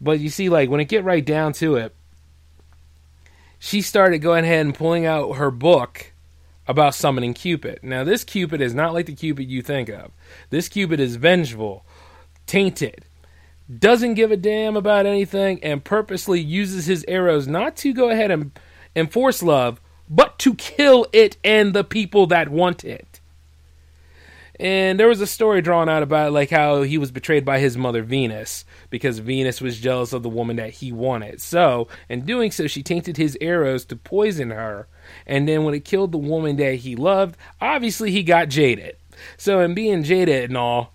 But 0.00 0.20
you 0.20 0.28
see, 0.28 0.48
like 0.48 0.70
when 0.70 0.80
it 0.80 0.88
get 0.88 1.04
right 1.04 1.24
down 1.24 1.52
to 1.54 1.76
it, 1.76 1.94
she 3.58 3.80
started 3.80 4.18
going 4.18 4.44
ahead 4.44 4.66
and 4.66 4.74
pulling 4.74 5.06
out 5.06 5.36
her 5.36 5.50
book 5.50 6.12
about 6.66 6.94
summoning 6.94 7.34
Cupid. 7.34 7.80
Now, 7.82 8.04
this 8.04 8.24
Cupid 8.24 8.60
is 8.60 8.74
not 8.74 8.92
like 8.92 9.06
the 9.06 9.14
Cupid 9.14 9.50
you 9.50 9.62
think 9.62 9.88
of. 9.88 10.10
This 10.50 10.68
Cupid 10.68 11.00
is 11.00 11.16
vengeful, 11.16 11.84
tainted, 12.46 13.04
doesn't 13.78 14.14
give 14.14 14.30
a 14.30 14.36
damn 14.36 14.76
about 14.76 15.06
anything, 15.06 15.62
and 15.62 15.84
purposely 15.84 16.40
uses 16.40 16.86
his 16.86 17.04
arrows 17.08 17.46
not 17.46 17.76
to 17.76 17.94
go 17.94 18.10
ahead 18.10 18.30
and 18.30 18.58
enforce 18.94 19.42
love, 19.42 19.80
but 20.08 20.38
to 20.40 20.54
kill 20.54 21.06
it 21.12 21.36
and 21.42 21.74
the 21.74 21.84
people 21.84 22.26
that 22.26 22.50
want 22.50 22.84
it. 22.84 23.13
And 24.60 25.00
there 25.00 25.08
was 25.08 25.20
a 25.20 25.26
story 25.26 25.62
drawn 25.62 25.88
out 25.88 26.02
about 26.02 26.32
like 26.32 26.50
how 26.50 26.82
he 26.82 26.96
was 26.96 27.10
betrayed 27.10 27.44
by 27.44 27.58
his 27.58 27.76
mother 27.76 28.02
Venus 28.02 28.64
because 28.88 29.18
Venus 29.18 29.60
was 29.60 29.80
jealous 29.80 30.12
of 30.12 30.22
the 30.22 30.28
woman 30.28 30.56
that 30.56 30.70
he 30.70 30.92
wanted. 30.92 31.40
So, 31.40 31.88
in 32.08 32.24
doing 32.24 32.52
so, 32.52 32.68
she 32.68 32.82
tainted 32.82 33.16
his 33.16 33.36
arrows 33.40 33.84
to 33.86 33.96
poison 33.96 34.50
her. 34.50 34.86
And 35.26 35.48
then 35.48 35.64
when 35.64 35.74
it 35.74 35.84
killed 35.84 36.12
the 36.12 36.18
woman 36.18 36.56
that 36.56 36.76
he 36.76 36.94
loved, 36.94 37.36
obviously 37.60 38.12
he 38.12 38.22
got 38.22 38.48
jaded. 38.48 38.96
So, 39.36 39.60
in 39.60 39.74
being 39.74 40.04
jaded 40.04 40.50
and 40.50 40.56
all, 40.56 40.92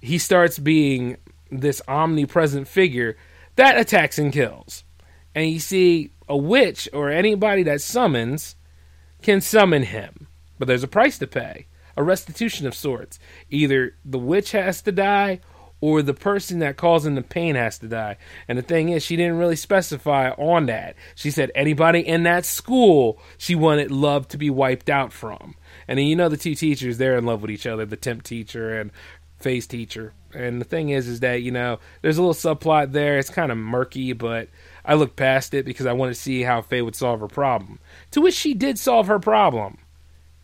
he 0.00 0.18
starts 0.18 0.58
being 0.58 1.16
this 1.50 1.80
omnipresent 1.88 2.68
figure 2.68 3.16
that 3.56 3.78
attacks 3.78 4.18
and 4.18 4.32
kills. 4.32 4.84
And 5.34 5.50
you 5.50 5.58
see 5.58 6.12
a 6.28 6.36
witch 6.36 6.88
or 6.92 7.10
anybody 7.10 7.62
that 7.64 7.80
summons 7.80 8.56
can 9.22 9.40
summon 9.40 9.82
him, 9.82 10.28
but 10.58 10.68
there's 10.68 10.82
a 10.82 10.88
price 10.88 11.18
to 11.18 11.26
pay, 11.26 11.66
a 11.96 12.02
restitution 12.02 12.66
of 12.66 12.74
sorts. 12.74 13.18
Either 13.50 13.94
the 14.04 14.18
witch 14.18 14.52
has 14.52 14.82
to 14.82 14.92
die 14.92 15.40
or 15.80 16.02
the 16.02 16.14
person 16.14 16.58
that 16.58 16.76
causing 16.76 17.14
the 17.14 17.22
pain 17.22 17.54
has 17.54 17.78
to 17.78 17.88
die. 17.88 18.16
And 18.48 18.58
the 18.58 18.62
thing 18.62 18.90
is, 18.90 19.02
she 19.02 19.16
didn't 19.16 19.38
really 19.38 19.56
specify 19.56 20.30
on 20.30 20.66
that. 20.66 20.94
She 21.14 21.30
said 21.30 21.50
anybody 21.54 22.00
in 22.00 22.24
that 22.24 22.44
school 22.44 23.20
she 23.38 23.54
wanted 23.54 23.90
love 23.90 24.28
to 24.28 24.38
be 24.38 24.50
wiped 24.50 24.90
out 24.90 25.12
from. 25.12 25.54
And 25.88 25.98
then 25.98 26.06
you 26.06 26.16
know 26.16 26.28
the 26.28 26.36
two 26.36 26.54
teachers, 26.54 26.98
they're 26.98 27.16
in 27.16 27.24
love 27.24 27.42
with 27.42 27.50
each 27.50 27.66
other, 27.66 27.86
the 27.86 27.96
temp 27.96 28.22
teacher 28.22 28.78
and 28.78 28.90
Faye's 29.38 29.66
teacher. 29.66 30.12
And 30.34 30.60
the 30.60 30.66
thing 30.66 30.90
is, 30.90 31.08
is 31.08 31.20
that, 31.20 31.42
you 31.42 31.50
know, 31.50 31.80
there's 32.02 32.18
a 32.18 32.22
little 32.22 32.34
subplot 32.34 32.92
there. 32.92 33.18
It's 33.18 33.30
kind 33.30 33.50
of 33.50 33.58
murky, 33.58 34.12
but 34.12 34.48
I 34.84 34.94
looked 34.94 35.16
past 35.16 35.54
it 35.54 35.64
because 35.64 35.86
I 35.86 35.92
wanted 35.92 36.14
to 36.14 36.20
see 36.20 36.42
how 36.42 36.60
Faye 36.60 36.82
would 36.82 36.94
solve 36.94 37.20
her 37.20 37.26
problem. 37.26 37.80
To 38.12 38.20
which 38.20 38.34
she 38.34 38.54
did 38.54 38.78
solve 38.78 39.06
her 39.06 39.18
problem. 39.18 39.78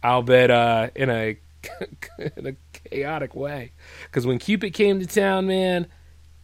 I'll 0.07 0.23
bet 0.23 0.53
uh, 0.53 0.91
in 0.95 1.11
a 1.11 1.37
in 2.37 2.47
a 2.47 2.57
chaotic 2.89 3.35
way. 3.35 3.73
Because 4.05 4.25
when 4.25 4.39
Cupid 4.39 4.73
came 4.73 5.01
to 5.01 5.07
town, 5.07 5.49
man, 5.49 5.89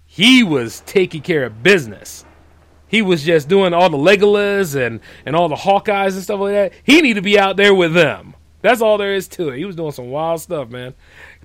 he 0.05 0.43
was 0.43 0.81
taking 0.81 1.23
care 1.23 1.45
of 1.45 1.63
business. 1.63 2.25
He 2.89 3.03
was 3.03 3.23
just 3.23 3.49
doing 3.49 3.73
all 3.73 3.89
the 3.89 3.97
Legolas 3.97 4.75
and, 4.75 5.01
and 5.25 5.37
all 5.37 5.49
the 5.49 5.55
Hawkeyes 5.55 6.15
and 6.15 6.23
stuff 6.25 6.41
like 6.41 6.53
that. 6.53 6.73
He 6.83 7.01
needed 7.01 7.15
to 7.15 7.23
be 7.23 7.39
out 7.39 7.57
there 7.57 7.73
with 7.73 7.95
them. 7.95 8.35
That's 8.63 8.81
all 8.81 8.99
there 8.99 9.15
is 9.15 9.29
to 9.29 9.51
it. 9.51 9.59
He 9.59 9.65
was 9.65 9.77
doing 9.77 9.93
some 9.93 10.11
wild 10.11 10.41
stuff, 10.41 10.69
man. 10.69 10.95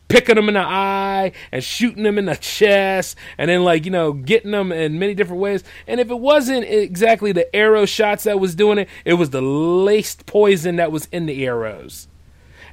Picking 0.07 0.35
them 0.35 0.47
in 0.47 0.53
the 0.53 0.61
eye 0.61 1.33
and 1.51 1.63
shooting 1.63 2.03
them 2.03 2.17
in 2.17 2.25
the 2.25 2.35
chest, 2.35 3.17
and 3.37 3.49
then 3.49 3.63
like 3.63 3.83
you 3.83 3.91
know 3.91 4.13
getting 4.13 4.51
them 4.51 4.71
in 4.71 4.99
many 4.99 5.13
different 5.13 5.41
ways. 5.41 5.63
And 5.85 5.99
if 5.99 6.09
it 6.09 6.19
wasn't 6.19 6.63
exactly 6.63 7.33
the 7.33 7.53
arrow 7.53 7.85
shots 7.85 8.23
that 8.23 8.39
was 8.39 8.55
doing 8.55 8.77
it, 8.77 8.89
it 9.03 9.15
was 9.15 9.31
the 9.31 9.41
laced 9.41 10.25
poison 10.25 10.77
that 10.77 10.91
was 10.93 11.07
in 11.11 11.25
the 11.25 11.45
arrows. 11.45 12.07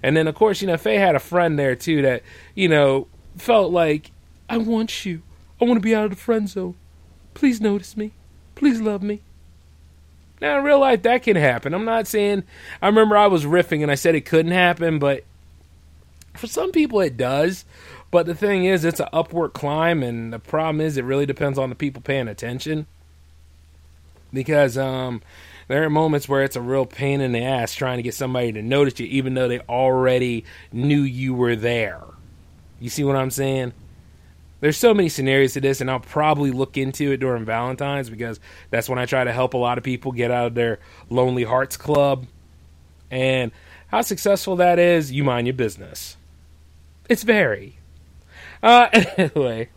And 0.04 0.14
then, 0.14 0.28
of 0.28 0.34
course, 0.34 0.60
you 0.60 0.66
know, 0.66 0.76
Faye 0.76 0.98
had 0.98 1.14
a 1.14 1.18
friend 1.18 1.58
there 1.58 1.74
too 1.74 2.02
that, 2.02 2.22
you 2.54 2.68
know, 2.68 3.08
felt 3.38 3.72
like, 3.72 4.10
I 4.50 4.58
want 4.58 5.06
you. 5.06 5.22
I 5.58 5.64
want 5.64 5.76
to 5.76 5.80
be 5.80 5.94
out 5.94 6.04
of 6.04 6.10
the 6.10 6.16
friend 6.16 6.46
zone. 6.46 6.74
Please 7.32 7.58
notice 7.58 7.96
me. 7.96 8.12
Please 8.54 8.82
love 8.82 9.02
me. 9.02 9.22
Now, 10.42 10.58
in 10.58 10.64
real 10.64 10.80
life, 10.80 11.00
that 11.04 11.22
can 11.22 11.36
happen. 11.36 11.72
I'm 11.72 11.86
not 11.86 12.06
saying, 12.06 12.44
I 12.82 12.86
remember 12.88 13.16
I 13.16 13.28
was 13.28 13.46
riffing 13.46 13.80
and 13.80 13.90
I 13.90 13.94
said 13.94 14.14
it 14.14 14.26
couldn't 14.26 14.52
happen, 14.52 14.98
but 14.98 15.24
for 16.34 16.46
some 16.46 16.72
people 16.72 17.00
it 17.00 17.16
does. 17.16 17.64
But 18.10 18.26
the 18.26 18.34
thing 18.34 18.64
is, 18.64 18.84
it's 18.84 19.00
an 19.00 19.08
upward 19.12 19.54
climb, 19.54 20.02
and 20.02 20.32
the 20.32 20.38
problem 20.38 20.80
is, 20.80 20.96
it 20.96 21.04
really 21.04 21.26
depends 21.26 21.58
on 21.58 21.68
the 21.68 21.74
people 21.74 22.00
paying 22.00 22.28
attention. 22.28 22.86
Because, 24.32 24.78
um, 24.78 25.20
there 25.66 25.82
are 25.82 25.90
moments 25.90 26.28
where 26.28 26.42
it's 26.42 26.56
a 26.56 26.60
real 26.60 26.86
pain 26.86 27.20
in 27.20 27.32
the 27.32 27.42
ass 27.42 27.74
trying 27.74 27.96
to 27.96 28.02
get 28.02 28.14
somebody 28.14 28.52
to 28.52 28.62
notice 28.62 29.00
you, 29.00 29.06
even 29.06 29.34
though 29.34 29.48
they 29.48 29.60
already 29.60 30.44
knew 30.72 31.00
you 31.00 31.34
were 31.34 31.56
there. 31.56 32.02
You 32.78 32.90
see 32.90 33.02
what 33.02 33.16
I'm 33.16 33.30
saying? 33.30 33.72
There's 34.60 34.76
so 34.76 34.94
many 34.94 35.08
scenarios 35.08 35.54
to 35.54 35.60
this, 35.60 35.80
and 35.80 35.90
I'll 35.90 36.00
probably 36.00 36.50
look 36.50 36.76
into 36.76 37.12
it 37.12 37.18
during 37.18 37.44
Valentine's 37.44 38.08
because 38.08 38.40
that's 38.70 38.88
when 38.88 38.98
I 38.98 39.06
try 39.06 39.24
to 39.24 39.32
help 39.32 39.54
a 39.54 39.58
lot 39.58 39.78
of 39.78 39.84
people 39.84 40.12
get 40.12 40.30
out 40.30 40.46
of 40.46 40.54
their 40.54 40.78
Lonely 41.10 41.44
Hearts 41.44 41.76
Club. 41.76 42.26
And 43.10 43.52
how 43.88 44.02
successful 44.02 44.56
that 44.56 44.78
is, 44.78 45.12
you 45.12 45.24
mind 45.24 45.46
your 45.46 45.54
business. 45.54 46.16
It's 47.08 47.22
very. 47.22 47.78
Uh, 48.62 48.88
anyway, 49.16 49.68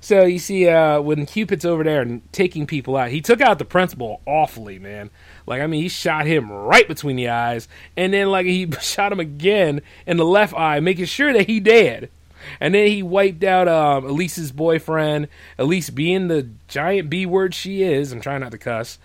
so 0.00 0.24
you 0.24 0.38
see, 0.38 0.68
uh, 0.68 1.00
when 1.00 1.26
Cupid's 1.26 1.64
over 1.64 1.84
there 1.84 2.00
and 2.00 2.22
taking 2.32 2.66
people 2.66 2.96
out, 2.96 3.10
he 3.10 3.20
took 3.20 3.40
out 3.40 3.58
the 3.58 3.64
principal 3.64 4.20
awfully, 4.26 4.78
man. 4.78 5.10
Like, 5.46 5.60
I 5.60 5.66
mean, 5.66 5.82
he 5.82 5.88
shot 5.88 6.26
him 6.26 6.50
right 6.50 6.86
between 6.86 7.16
the 7.16 7.28
eyes, 7.28 7.68
and 7.96 8.12
then 8.12 8.30
like 8.30 8.46
he 8.46 8.70
shot 8.80 9.12
him 9.12 9.20
again 9.20 9.82
in 10.06 10.16
the 10.16 10.24
left 10.24 10.54
eye, 10.54 10.80
making 10.80 11.06
sure 11.06 11.32
that 11.32 11.46
he 11.46 11.60
dead. 11.60 12.10
And 12.60 12.74
then 12.74 12.86
he 12.86 13.02
wiped 13.02 13.44
out 13.44 13.68
um, 13.68 14.06
Elise's 14.06 14.52
boyfriend. 14.52 15.28
Elise, 15.58 15.90
being 15.90 16.28
the 16.28 16.48
giant 16.68 17.10
B 17.10 17.26
word 17.26 17.52
she 17.52 17.82
is, 17.82 18.12
I'm 18.12 18.20
trying 18.20 18.40
not 18.40 18.52
to 18.52 18.58
cuss, 18.58 18.98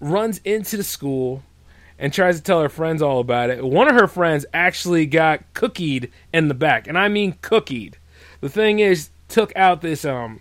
runs 0.00 0.40
into 0.44 0.76
the 0.76 0.84
school 0.84 1.42
and 1.98 2.12
tries 2.12 2.36
to 2.36 2.42
tell 2.42 2.60
her 2.60 2.68
friends 2.68 3.02
all 3.02 3.20
about 3.20 3.50
it. 3.50 3.64
One 3.64 3.88
of 3.88 3.94
her 3.94 4.08
friends 4.08 4.46
actually 4.52 5.06
got 5.06 5.54
cookied 5.54 6.10
in 6.32 6.48
the 6.48 6.54
back, 6.54 6.86
and 6.86 6.98
I 6.98 7.08
mean 7.08 7.34
cookied. 7.42 7.94
The 8.40 8.48
thing 8.48 8.78
is, 8.78 9.10
took 9.28 9.54
out 9.56 9.80
this 9.80 10.04
um 10.04 10.40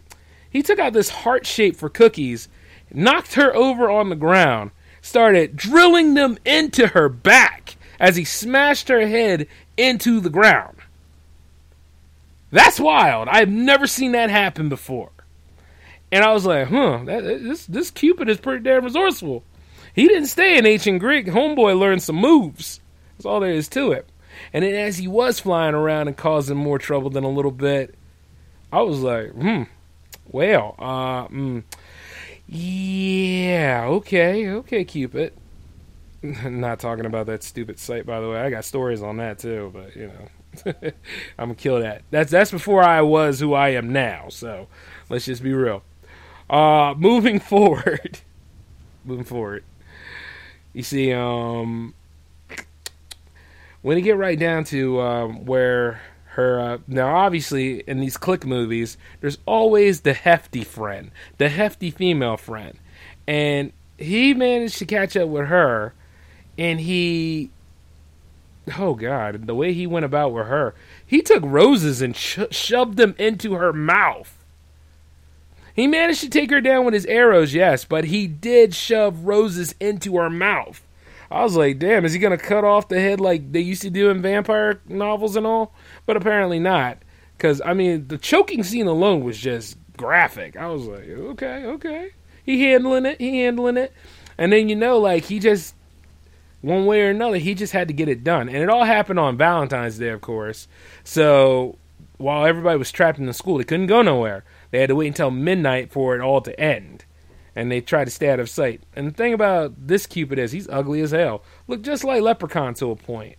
he 0.49 0.61
took 0.61 0.77
out 0.77 0.93
this 0.93 1.09
heart 1.09 1.47
shape 1.47 1.75
for 1.75 1.89
cookies, 1.89 2.47
knocked 2.91 3.33
her 3.33 3.55
over 3.55 3.89
on 3.89 4.09
the 4.09 4.15
ground, 4.15 4.71
started 5.01 5.55
drilling 5.55 6.13
them 6.13 6.37
into 6.45 6.87
her 6.87 7.09
back 7.09 7.75
as 7.99 8.15
he 8.15 8.23
smashed 8.23 8.87
her 8.87 9.07
head 9.07 9.47
into 9.77 10.19
the 10.19 10.29
ground. 10.29 10.77
That's 12.51 12.79
wild. 12.79 13.29
I've 13.29 13.49
never 13.49 13.87
seen 13.87 14.11
that 14.11 14.29
happen 14.29 14.69
before. 14.69 15.09
And 16.11 16.23
I 16.23 16.31
was 16.33 16.45
like, 16.45 16.67
huh, 16.67 17.01
that, 17.05 17.23
this 17.23 17.65
this 17.65 17.89
Cupid 17.89 18.29
is 18.29 18.39
pretty 18.39 18.63
damn 18.63 18.83
resourceful. 18.83 19.43
He 19.93 20.08
didn't 20.08 20.27
stay 20.27 20.58
in 20.58 20.65
ancient 20.65 20.99
Greek. 20.99 21.27
Homeboy 21.27 21.77
learned 21.77 22.03
some 22.03 22.15
moves. 22.15 22.79
That's 23.17 23.25
all 23.25 23.39
there 23.39 23.51
is 23.51 23.67
to 23.69 23.91
it. 23.91 24.10
And 24.51 24.63
then 24.63 24.73
as 24.73 24.97
he 24.97 25.08
was 25.08 25.39
flying 25.39 25.75
around 25.75 26.08
and 26.08 26.17
causing 26.17 26.58
more 26.58 26.79
trouble 26.79 27.10
than 27.10 27.23
a 27.23 27.29
little 27.29 27.51
bit, 27.51 27.95
I 28.71 28.82
was 28.82 29.01
like, 29.01 29.32
hmm, 29.32 29.63
well, 30.27 30.75
uh, 30.79 31.27
mm, 31.27 31.63
yeah, 32.47 33.86
okay, 33.86 34.49
okay, 34.49 34.84
Cupid. 34.84 35.34
Not 36.23 36.79
talking 36.79 37.06
about 37.06 37.25
that 37.27 37.43
stupid 37.43 37.79
site, 37.79 38.06
by 38.06 38.19
the 38.19 38.29
way. 38.29 38.39
I 38.39 38.49
got 38.49 38.65
stories 38.65 39.03
on 39.03 39.17
that 39.17 39.39
too, 39.39 39.71
but 39.73 39.95
you 39.95 40.08
know, 40.08 40.73
I'm 41.38 41.49
gonna 41.49 41.56
kill 41.56 41.82
that. 41.82 42.03
That's 42.12 42.32
that's 42.32 42.51
before 42.51 42.82
I 42.84 43.01
was 43.01 43.39
who 43.39 43.53
I 43.53 43.69
am 43.69 43.91
now. 43.91 44.29
So 44.29 44.67
let's 45.10 45.25
just 45.25 45.43
be 45.43 45.53
real. 45.53 45.84
Uh, 46.49 46.93
moving 46.97 47.39
forward, 47.39 48.19
moving 49.03 49.25
forward. 49.25 49.63
You 50.73 50.83
see, 50.83 51.13
um, 51.13 51.93
when 53.83 53.97
you 53.97 54.03
get 54.03 54.17
right 54.17 54.38
down 54.38 54.63
to 54.65 54.99
um, 55.01 55.45
where 55.45 56.01
her 56.33 56.59
uh, 56.59 56.77
now 56.88 57.15
obviously 57.15 57.81
in 57.81 57.99
these 57.99 58.17
clique 58.17 58.45
movies 58.45 58.97
there's 59.21 59.38
always 59.45 60.01
the 60.01 60.13
hefty 60.13 60.63
friend 60.63 61.12
the 61.38 61.49
hefty 61.49 61.91
female 61.91 62.38
friend. 62.38 62.79
And 63.27 63.71
he 63.97 64.33
managed 64.33 64.79
to 64.79 64.86
catch 64.86 65.15
up 65.15 65.29
with 65.29 65.47
her 65.47 65.93
and 66.57 66.79
he 66.79 67.51
oh 68.77 68.95
god 68.95 69.45
the 69.45 69.55
way 69.55 69.73
he 69.73 69.86
went 69.86 70.05
about 70.05 70.31
with 70.33 70.47
her 70.47 70.73
he 71.05 71.21
took 71.21 71.43
roses 71.45 72.01
and 72.01 72.15
sh- 72.15 72.39
shoved 72.49 72.97
them 72.97 73.13
into 73.19 73.53
her 73.53 73.73
mouth 73.73 74.42
he 75.73 75.88
managed 75.88 76.21
to 76.21 76.29
take 76.29 76.51
her 76.51 76.62
down 76.62 76.86
with 76.86 76.93
his 76.93 77.05
arrows 77.07 77.53
yes 77.53 77.86
but 77.86 78.05
he 78.05 78.27
did 78.27 78.73
shove 78.73 79.25
roses 79.25 79.75
into 79.79 80.15
her 80.17 80.29
mouth 80.29 80.81
I 81.33 81.41
was 81.43 81.55
like, 81.55 81.79
damn, 81.79 82.05
is 82.05 82.13
he 82.13 82.19
gonna 82.19 82.38
cut 82.38 82.63
off 82.63 82.89
the 82.89 82.99
head 82.99 83.19
like 83.19 83.51
they 83.51 83.59
used 83.59 83.81
to 83.81 83.89
do 83.89 84.12
in 84.12 84.21
vampire 84.21 84.79
novels 84.88 85.36
and 85.36 85.47
all? 85.47 85.73
But 86.05 86.15
apparently 86.15 86.59
not, 86.59 86.99
because 87.36 87.59
I 87.65 87.73
mean, 87.73 88.07
the 88.07 88.19
choking 88.19 88.63
scene 88.63 88.86
alone 88.86 89.23
was 89.23 89.39
just 89.39 89.75
graphic. 89.97 90.55
I 90.55 90.67
was 90.67 90.86
like, 90.86 91.09
okay, 91.09 91.65
okay, 91.65 92.12
he 92.43 92.62
handling 92.62 93.07
it, 93.07 93.19
he 93.19 93.39
handling 93.39 93.77
it, 93.77 93.91
and 94.38 94.53
then 94.53 94.69
you 94.69 94.75
know, 94.75 94.99
like 94.99 95.25
he 95.25 95.39
just 95.39 95.73
one 96.62 96.86
way 96.86 97.01
or 97.01 97.09
another, 97.09 97.38
he 97.38 97.55
just 97.55 97.73
had 97.73 97.88
to 97.88 97.95
get 97.95 98.07
it 98.07 98.23
done, 98.23 98.47
and 98.47 98.57
it 98.57 98.69
all 98.69 98.83
happened 98.83 99.19
on 99.19 99.36
Valentine's 99.36 99.97
Day, 99.97 100.09
of 100.09 100.21
course. 100.21 100.67
So 101.03 101.79
while 102.17 102.45
everybody 102.45 102.77
was 102.77 102.91
trapped 102.91 103.17
in 103.17 103.25
the 103.25 103.33
school, 103.33 103.57
they 103.57 103.63
couldn't 103.63 103.88
go 103.88 104.03
nowhere. 104.03 104.43
They 104.73 104.79
had 104.79 104.89
to 104.89 104.95
wait 104.95 105.07
until 105.07 105.29
midnight 105.29 105.91
for 105.91 106.15
it 106.15 106.21
all 106.21 106.41
to 106.41 106.59
end 106.59 107.05
and 107.55 107.71
they 107.71 107.81
tried 107.81 108.05
to 108.05 108.12
stay 108.12 108.29
out 108.29 108.39
of 108.39 108.49
sight. 108.49 108.81
And 108.95 109.07
the 109.07 109.12
thing 109.12 109.31
about 109.31 109.88
this 109.88 110.07
Cupid 110.07 110.39
is 110.39 110.51
he's 110.51 110.67
ugly 110.69 111.01
as 111.01 111.12
hell. 111.12 111.43
Look 111.67 111.83
just 111.83 112.03
like 112.03 112.23
Leprechaun 112.23 112.73
to 112.75 112.89
a 112.89 112.95
point. 112.95 113.38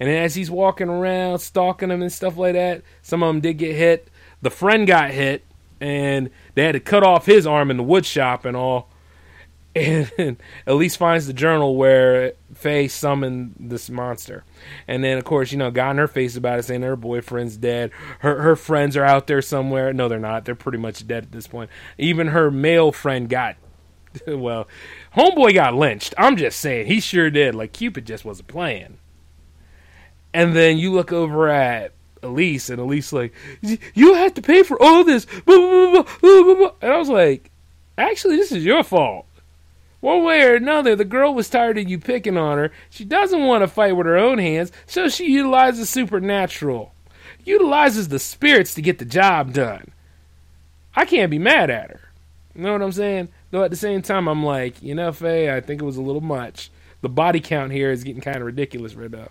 And 0.00 0.08
as 0.08 0.34
he's 0.34 0.50
walking 0.50 0.88
around, 0.88 1.40
stalking 1.40 1.90
them 1.90 2.00
and 2.00 2.10
stuff 2.10 2.38
like 2.38 2.54
that, 2.54 2.80
some 3.02 3.22
of 3.22 3.28
them 3.28 3.40
did 3.40 3.58
get 3.58 3.76
hit. 3.76 4.08
The 4.40 4.50
friend 4.50 4.86
got 4.86 5.10
hit, 5.10 5.44
and 5.80 6.30
they 6.54 6.64
had 6.64 6.72
to 6.72 6.80
cut 6.80 7.04
off 7.04 7.26
his 7.26 7.46
arm 7.46 7.70
in 7.70 7.76
the 7.76 7.82
wood 7.82 8.06
shop 8.06 8.46
and 8.46 8.56
all. 8.56 8.88
And 9.74 10.36
Elise 10.66 10.96
finds 10.96 11.26
the 11.26 11.32
journal 11.32 11.76
where 11.76 12.34
Faye 12.54 12.88
summoned 12.88 13.56
this 13.58 13.90
monster. 13.90 14.44
And 14.86 15.02
then, 15.02 15.18
of 15.18 15.24
course, 15.24 15.52
you 15.52 15.58
know, 15.58 15.70
got 15.70 15.90
in 15.92 15.98
her 15.98 16.06
face 16.06 16.36
about 16.36 16.60
it, 16.60 16.64
saying 16.64 16.82
her 16.82 16.96
boyfriend's 16.96 17.56
dead. 17.56 17.90
Her 18.20 18.40
her 18.42 18.56
friends 18.56 18.96
are 18.96 19.04
out 19.04 19.26
there 19.26 19.42
somewhere. 19.42 19.92
No, 19.92 20.08
they're 20.08 20.18
not. 20.18 20.44
They're 20.44 20.54
pretty 20.54 20.78
much 20.78 21.06
dead 21.06 21.24
at 21.24 21.32
this 21.32 21.46
point. 21.46 21.70
Even 21.98 22.28
her 22.28 22.50
male 22.50 22.92
friend 22.92 23.28
got, 23.28 23.56
well, 24.26 24.68
homeboy 25.16 25.54
got 25.54 25.74
lynched. 25.74 26.14
I'm 26.16 26.36
just 26.36 26.60
saying, 26.60 26.86
he 26.86 27.00
sure 27.00 27.30
did. 27.30 27.54
Like 27.54 27.72
Cupid 27.72 28.06
just 28.06 28.24
wasn't 28.24 28.48
playing. 28.48 28.98
And 30.32 30.54
then 30.54 30.78
you 30.78 30.92
look 30.92 31.12
over 31.12 31.48
at 31.48 31.92
Elise, 32.22 32.68
and 32.68 32.80
Elise 32.80 33.12
like, 33.12 33.32
you 33.62 34.14
have 34.14 34.34
to 34.34 34.42
pay 34.42 34.64
for 34.64 34.80
all 34.82 35.04
this. 35.04 35.26
And 35.46 36.72
I 36.82 36.96
was 36.96 37.08
like, 37.08 37.52
actually, 37.96 38.36
this 38.36 38.50
is 38.50 38.64
your 38.64 38.82
fault 38.82 39.26
One 40.04 40.22
way 40.22 40.42
or 40.42 40.54
another, 40.54 40.94
the 40.94 41.06
girl 41.06 41.32
was 41.32 41.48
tired 41.48 41.78
of 41.78 41.88
you 41.88 41.98
picking 41.98 42.36
on 42.36 42.58
her. 42.58 42.70
She 42.90 43.06
doesn't 43.06 43.46
want 43.46 43.62
to 43.62 43.66
fight 43.66 43.96
with 43.96 44.06
her 44.06 44.18
own 44.18 44.36
hands, 44.36 44.70
so 44.84 45.08
she 45.08 45.32
utilizes 45.32 45.88
supernatural. 45.88 46.92
Utilizes 47.46 48.08
the 48.08 48.18
spirits 48.18 48.74
to 48.74 48.82
get 48.82 48.98
the 48.98 49.06
job 49.06 49.54
done. 49.54 49.92
I 50.94 51.06
can't 51.06 51.30
be 51.30 51.38
mad 51.38 51.70
at 51.70 51.88
her. 51.88 52.00
You 52.54 52.64
know 52.64 52.72
what 52.72 52.82
I'm 52.82 52.92
saying? 52.92 53.30
Though 53.50 53.64
at 53.64 53.70
the 53.70 53.78
same 53.78 54.02
time, 54.02 54.28
I'm 54.28 54.44
like, 54.44 54.82
you 54.82 54.94
know, 54.94 55.10
Faye, 55.10 55.50
I 55.50 55.62
think 55.62 55.80
it 55.80 55.86
was 55.86 55.96
a 55.96 56.02
little 56.02 56.20
much. 56.20 56.70
The 57.00 57.08
body 57.08 57.40
count 57.40 57.72
here 57.72 57.90
is 57.90 58.04
getting 58.04 58.20
kind 58.20 58.36
of 58.36 58.42
ridiculous 58.42 58.94
right 58.94 59.10
now. 59.10 59.28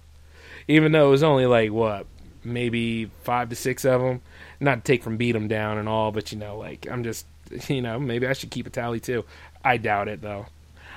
Even 0.67 0.91
though 0.91 1.05
it 1.05 1.11
was 1.11 1.21
only 1.21 1.45
like, 1.45 1.71
what, 1.71 2.07
maybe 2.43 3.11
five 3.21 3.49
to 3.49 3.55
six 3.55 3.85
of 3.85 4.01
them. 4.01 4.21
Not 4.59 4.83
to 4.83 4.91
take 4.91 5.03
from 5.03 5.17
beat 5.17 5.33
them 5.33 5.47
down 5.47 5.77
and 5.77 5.87
all, 5.87 6.11
but 6.11 6.31
you 6.31 6.39
know, 6.39 6.57
like, 6.57 6.87
I'm 6.89 7.03
just, 7.03 7.27
you 7.67 7.83
know, 7.83 7.99
maybe 7.99 8.25
I 8.25 8.33
should 8.33 8.49
keep 8.49 8.65
a 8.65 8.71
tally 8.71 8.99
too. 8.99 9.23
I 9.63 9.77
doubt 9.77 10.07
it 10.07 10.19
though. 10.19 10.47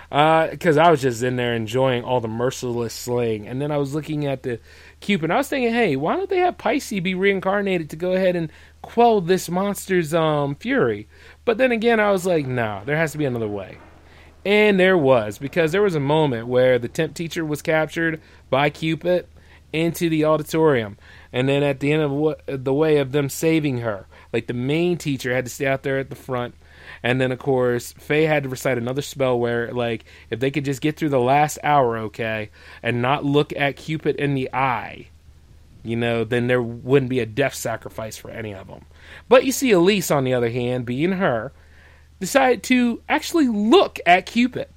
Because 0.08 0.76
uh, 0.76 0.82
I 0.82 0.90
was 0.90 1.02
just 1.02 1.22
in 1.22 1.36
there 1.36 1.54
enjoying 1.54 2.04
all 2.04 2.20
the 2.20 2.28
merciless 2.28 2.94
slaying. 2.94 3.48
And 3.48 3.60
then 3.60 3.72
I 3.72 3.76
was 3.76 3.94
looking 3.94 4.26
at 4.26 4.42
the 4.42 4.60
Cupid. 5.00 5.30
I 5.30 5.36
was 5.36 5.48
thinking, 5.48 5.72
hey, 5.72 5.96
why 5.96 6.16
don't 6.16 6.30
they 6.30 6.38
have 6.38 6.58
Pisces 6.58 7.00
be 7.00 7.14
reincarnated 7.14 7.90
to 7.90 7.96
go 7.96 8.12
ahead 8.12 8.36
and 8.36 8.50
quell 8.82 9.20
this 9.20 9.48
monster's 9.48 10.14
um 10.14 10.54
fury? 10.54 11.08
But 11.44 11.58
then 11.58 11.72
again, 11.72 12.00
I 12.00 12.12
was 12.12 12.24
like, 12.24 12.46
no, 12.46 12.82
there 12.84 12.96
has 12.96 13.12
to 13.12 13.18
be 13.18 13.24
another 13.24 13.48
way. 13.48 13.78
And 14.44 14.78
there 14.78 14.96
was, 14.96 15.38
because 15.38 15.72
there 15.72 15.82
was 15.82 15.96
a 15.96 16.00
moment 16.00 16.46
where 16.46 16.78
the 16.78 16.88
temp 16.88 17.14
teacher 17.14 17.44
was 17.44 17.62
captured 17.62 18.20
by 18.48 18.70
Cupid 18.70 19.26
into 19.72 20.08
the 20.08 20.24
auditorium. 20.24 20.96
And 21.32 21.48
then 21.48 21.64
at 21.64 21.80
the 21.80 21.92
end 21.92 22.02
of 22.02 22.62
the 22.64 22.72
way 22.72 22.98
of 22.98 23.10
them 23.10 23.28
saving 23.28 23.78
her, 23.78 24.06
like 24.32 24.46
the 24.46 24.54
main 24.54 24.98
teacher 24.98 25.34
had 25.34 25.46
to 25.46 25.50
stay 25.50 25.66
out 25.66 25.82
there 25.82 25.98
at 25.98 26.10
the 26.10 26.16
front 26.16 26.54
and 27.06 27.20
then 27.20 27.30
of 27.30 27.38
course 27.38 27.92
Faye 27.92 28.24
had 28.24 28.42
to 28.42 28.48
recite 28.48 28.78
another 28.78 29.00
spell 29.00 29.38
where 29.38 29.72
like 29.72 30.04
if 30.28 30.40
they 30.40 30.50
could 30.50 30.64
just 30.64 30.80
get 30.80 30.96
through 30.96 31.10
the 31.10 31.20
last 31.20 31.56
hour, 31.62 31.96
okay, 31.98 32.50
and 32.82 33.00
not 33.00 33.24
look 33.24 33.52
at 33.56 33.76
Cupid 33.76 34.16
in 34.16 34.34
the 34.34 34.52
eye, 34.52 35.06
you 35.84 35.94
know, 35.94 36.24
then 36.24 36.48
there 36.48 36.60
wouldn't 36.60 37.08
be 37.08 37.20
a 37.20 37.26
death 37.26 37.54
sacrifice 37.54 38.16
for 38.16 38.32
any 38.32 38.52
of 38.52 38.66
them. 38.66 38.86
But 39.28 39.44
you 39.44 39.52
see 39.52 39.70
Elise 39.70 40.10
on 40.10 40.24
the 40.24 40.34
other 40.34 40.50
hand, 40.50 40.84
being 40.84 41.12
her, 41.12 41.52
decided 42.18 42.64
to 42.64 43.00
actually 43.08 43.46
look 43.46 44.00
at 44.04 44.26
Cupid. 44.26 44.68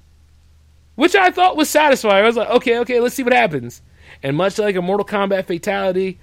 Which 0.94 1.16
I 1.16 1.32
thought 1.32 1.56
was 1.56 1.68
satisfying. 1.68 2.22
I 2.22 2.26
was 2.28 2.36
like, 2.36 2.50
okay, 2.50 2.78
okay, 2.78 3.00
let's 3.00 3.16
see 3.16 3.24
what 3.24 3.32
happens. 3.32 3.82
And 4.22 4.36
much 4.36 4.56
like 4.56 4.76
a 4.76 4.82
Mortal 4.82 5.04
Kombat 5.06 5.46
fatality, 5.46 6.20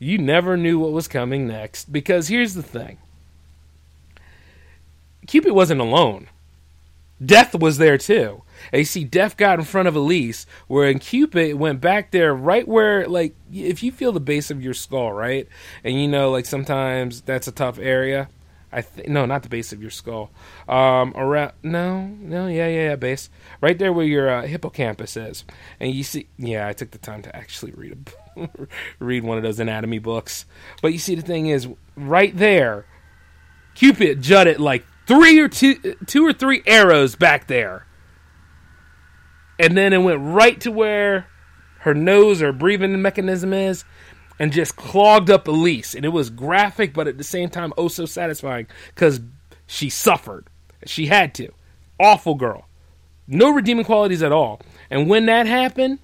you 0.00 0.18
never 0.18 0.56
knew 0.56 0.80
what 0.80 0.90
was 0.90 1.06
coming 1.06 1.46
next. 1.46 1.92
Because 1.92 2.26
here's 2.26 2.54
the 2.54 2.62
thing 2.62 2.98
Cupid 5.26 5.52
wasn't 5.52 5.80
alone. 5.80 6.28
Death 7.24 7.54
was 7.54 7.78
there 7.78 7.98
too. 7.98 8.42
And 8.72 8.80
you 8.80 8.84
see, 8.84 9.04
Death 9.04 9.36
got 9.36 9.58
in 9.58 9.64
front 9.64 9.88
of 9.88 9.96
Elise, 9.96 10.46
where 10.68 10.88
in 10.88 10.98
Cupid 10.98 11.56
went 11.56 11.80
back 11.80 12.10
there, 12.10 12.34
right 12.34 12.66
where, 12.66 13.06
like, 13.06 13.34
if 13.52 13.82
you 13.82 13.92
feel 13.92 14.12
the 14.12 14.20
base 14.20 14.50
of 14.50 14.62
your 14.62 14.74
skull, 14.74 15.12
right, 15.12 15.48
and 15.82 16.00
you 16.00 16.08
know, 16.08 16.30
like 16.30 16.46
sometimes 16.46 17.20
that's 17.22 17.48
a 17.48 17.52
tough 17.52 17.78
area. 17.78 18.28
I 18.72 18.82
th- 18.82 19.06
no, 19.06 19.24
not 19.24 19.44
the 19.44 19.48
base 19.48 19.72
of 19.72 19.80
your 19.80 19.92
skull. 19.92 20.30
Um, 20.68 21.12
around 21.14 21.52
no, 21.62 22.06
no, 22.06 22.48
yeah, 22.48 22.66
yeah, 22.66 22.88
yeah, 22.88 22.96
base 22.96 23.30
right 23.60 23.78
there 23.78 23.92
where 23.92 24.04
your 24.04 24.28
uh, 24.28 24.42
hippocampus 24.42 25.16
is, 25.16 25.44
and 25.78 25.92
you 25.92 26.02
see, 26.02 26.26
yeah, 26.38 26.66
I 26.66 26.72
took 26.72 26.90
the 26.90 26.98
time 26.98 27.22
to 27.22 27.36
actually 27.36 27.72
read 27.72 28.10
a 28.36 28.48
read 28.98 29.22
one 29.22 29.36
of 29.36 29.44
those 29.44 29.60
anatomy 29.60 30.00
books. 30.00 30.44
But 30.82 30.92
you 30.92 30.98
see, 30.98 31.14
the 31.14 31.22
thing 31.22 31.46
is, 31.46 31.68
right 31.96 32.36
there, 32.36 32.86
Cupid 33.74 34.22
jutted 34.22 34.58
like 34.58 34.84
three 35.06 35.38
or 35.38 35.48
two, 35.48 35.96
two 36.06 36.26
or 36.26 36.32
three 36.32 36.62
arrows 36.66 37.14
back 37.16 37.46
there, 37.46 37.86
and 39.58 39.76
then 39.76 39.92
it 39.92 39.98
went 39.98 40.20
right 40.20 40.60
to 40.62 40.70
where 40.70 41.28
her 41.80 41.94
nose 41.94 42.42
or 42.42 42.52
breathing 42.52 43.00
mechanism 43.02 43.52
is, 43.52 43.84
and 44.38 44.52
just 44.52 44.76
clogged 44.76 45.30
up 45.30 45.46
Elise. 45.46 45.94
And 45.94 46.04
it 46.04 46.08
was 46.08 46.30
graphic, 46.30 46.94
but 46.94 47.06
at 47.08 47.18
the 47.18 47.24
same 47.24 47.50
time, 47.50 47.72
oh 47.76 47.88
so 47.88 48.06
satisfying 48.06 48.66
because 48.94 49.20
she 49.66 49.90
suffered. 49.90 50.48
She 50.86 51.06
had 51.06 51.34
to. 51.36 51.50
Awful 52.00 52.34
girl. 52.34 52.66
No 53.26 53.50
redeeming 53.50 53.84
qualities 53.84 54.22
at 54.22 54.32
all. 54.32 54.60
And 54.90 55.08
when 55.08 55.26
that 55.26 55.46
happened, 55.46 55.98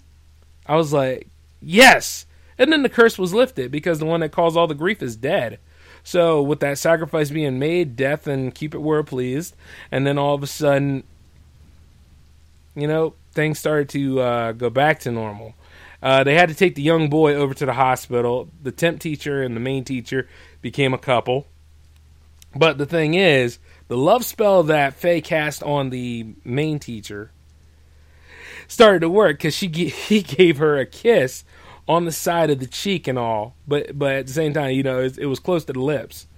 I 0.66 0.76
was 0.76 0.92
like, 0.92 1.28
yes. 1.60 2.26
And 2.56 2.72
then 2.72 2.82
the 2.82 2.88
curse 2.88 3.18
was 3.18 3.34
lifted 3.34 3.70
because 3.70 3.98
the 3.98 4.06
one 4.06 4.20
that 4.20 4.32
caused 4.32 4.56
all 4.56 4.66
the 4.66 4.74
grief 4.74 5.02
is 5.02 5.16
dead. 5.16 5.58
So 6.02 6.42
with 6.42 6.60
that 6.60 6.78
sacrifice 6.78 7.30
being 7.30 7.58
made, 7.58 7.96
death 7.96 8.26
and 8.26 8.54
Cupid 8.54 8.80
were 8.80 9.02
pleased, 9.02 9.54
and 9.90 10.06
then 10.06 10.18
all 10.18 10.34
of 10.34 10.42
a 10.42 10.46
sudden, 10.46 11.04
you 12.74 12.86
know, 12.86 13.14
things 13.32 13.58
started 13.58 13.88
to 13.90 14.20
uh, 14.20 14.52
go 14.52 14.70
back 14.70 15.00
to 15.00 15.10
normal. 15.10 15.54
Uh, 16.02 16.24
they 16.24 16.34
had 16.34 16.48
to 16.48 16.54
take 16.54 16.74
the 16.74 16.82
young 16.82 17.10
boy 17.10 17.34
over 17.34 17.52
to 17.52 17.66
the 17.66 17.74
hospital. 17.74 18.48
The 18.62 18.72
temp 18.72 19.00
teacher 19.00 19.42
and 19.42 19.54
the 19.54 19.60
main 19.60 19.84
teacher 19.84 20.28
became 20.62 20.94
a 20.94 20.98
couple. 20.98 21.46
But 22.54 22.78
the 22.78 22.86
thing 22.86 23.14
is, 23.14 23.58
the 23.88 23.96
love 23.96 24.24
spell 24.24 24.62
that 24.64 24.94
Faye 24.94 25.20
cast 25.20 25.62
on 25.62 25.90
the 25.90 26.34
main 26.44 26.78
teacher 26.78 27.30
started 28.66 29.00
to 29.00 29.08
work 29.08 29.38
because 29.38 29.54
she 29.54 29.68
he 29.68 30.22
gave 30.22 30.58
her 30.58 30.78
a 30.78 30.86
kiss 30.86 31.44
on 31.90 32.04
the 32.04 32.12
side 32.12 32.50
of 32.50 32.60
the 32.60 32.68
cheek 32.68 33.08
and 33.08 33.18
all, 33.18 33.56
but 33.66 33.98
but 33.98 34.14
at 34.14 34.26
the 34.28 34.32
same 34.32 34.52
time, 34.52 34.70
you 34.70 34.84
know, 34.84 35.00
it, 35.00 35.18
it 35.18 35.26
was 35.26 35.40
close 35.40 35.64
to 35.64 35.72
the 35.72 35.80
lips. 35.80 36.28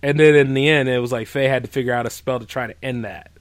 And 0.00 0.18
then 0.18 0.36
in 0.36 0.54
the 0.54 0.68
end, 0.68 0.88
it 0.88 1.00
was 1.00 1.10
like 1.10 1.26
Faye 1.26 1.48
had 1.48 1.64
to 1.64 1.68
figure 1.68 1.92
out 1.92 2.06
a 2.06 2.10
spell 2.10 2.38
to 2.38 2.46
try 2.46 2.68
to 2.68 2.84
end 2.84 3.04
that. 3.04 3.32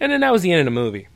And 0.00 0.10
then 0.10 0.22
that 0.22 0.32
was 0.32 0.40
the 0.40 0.50
end 0.50 0.60
of 0.60 0.64
the 0.64 0.80
movie. 0.80 1.06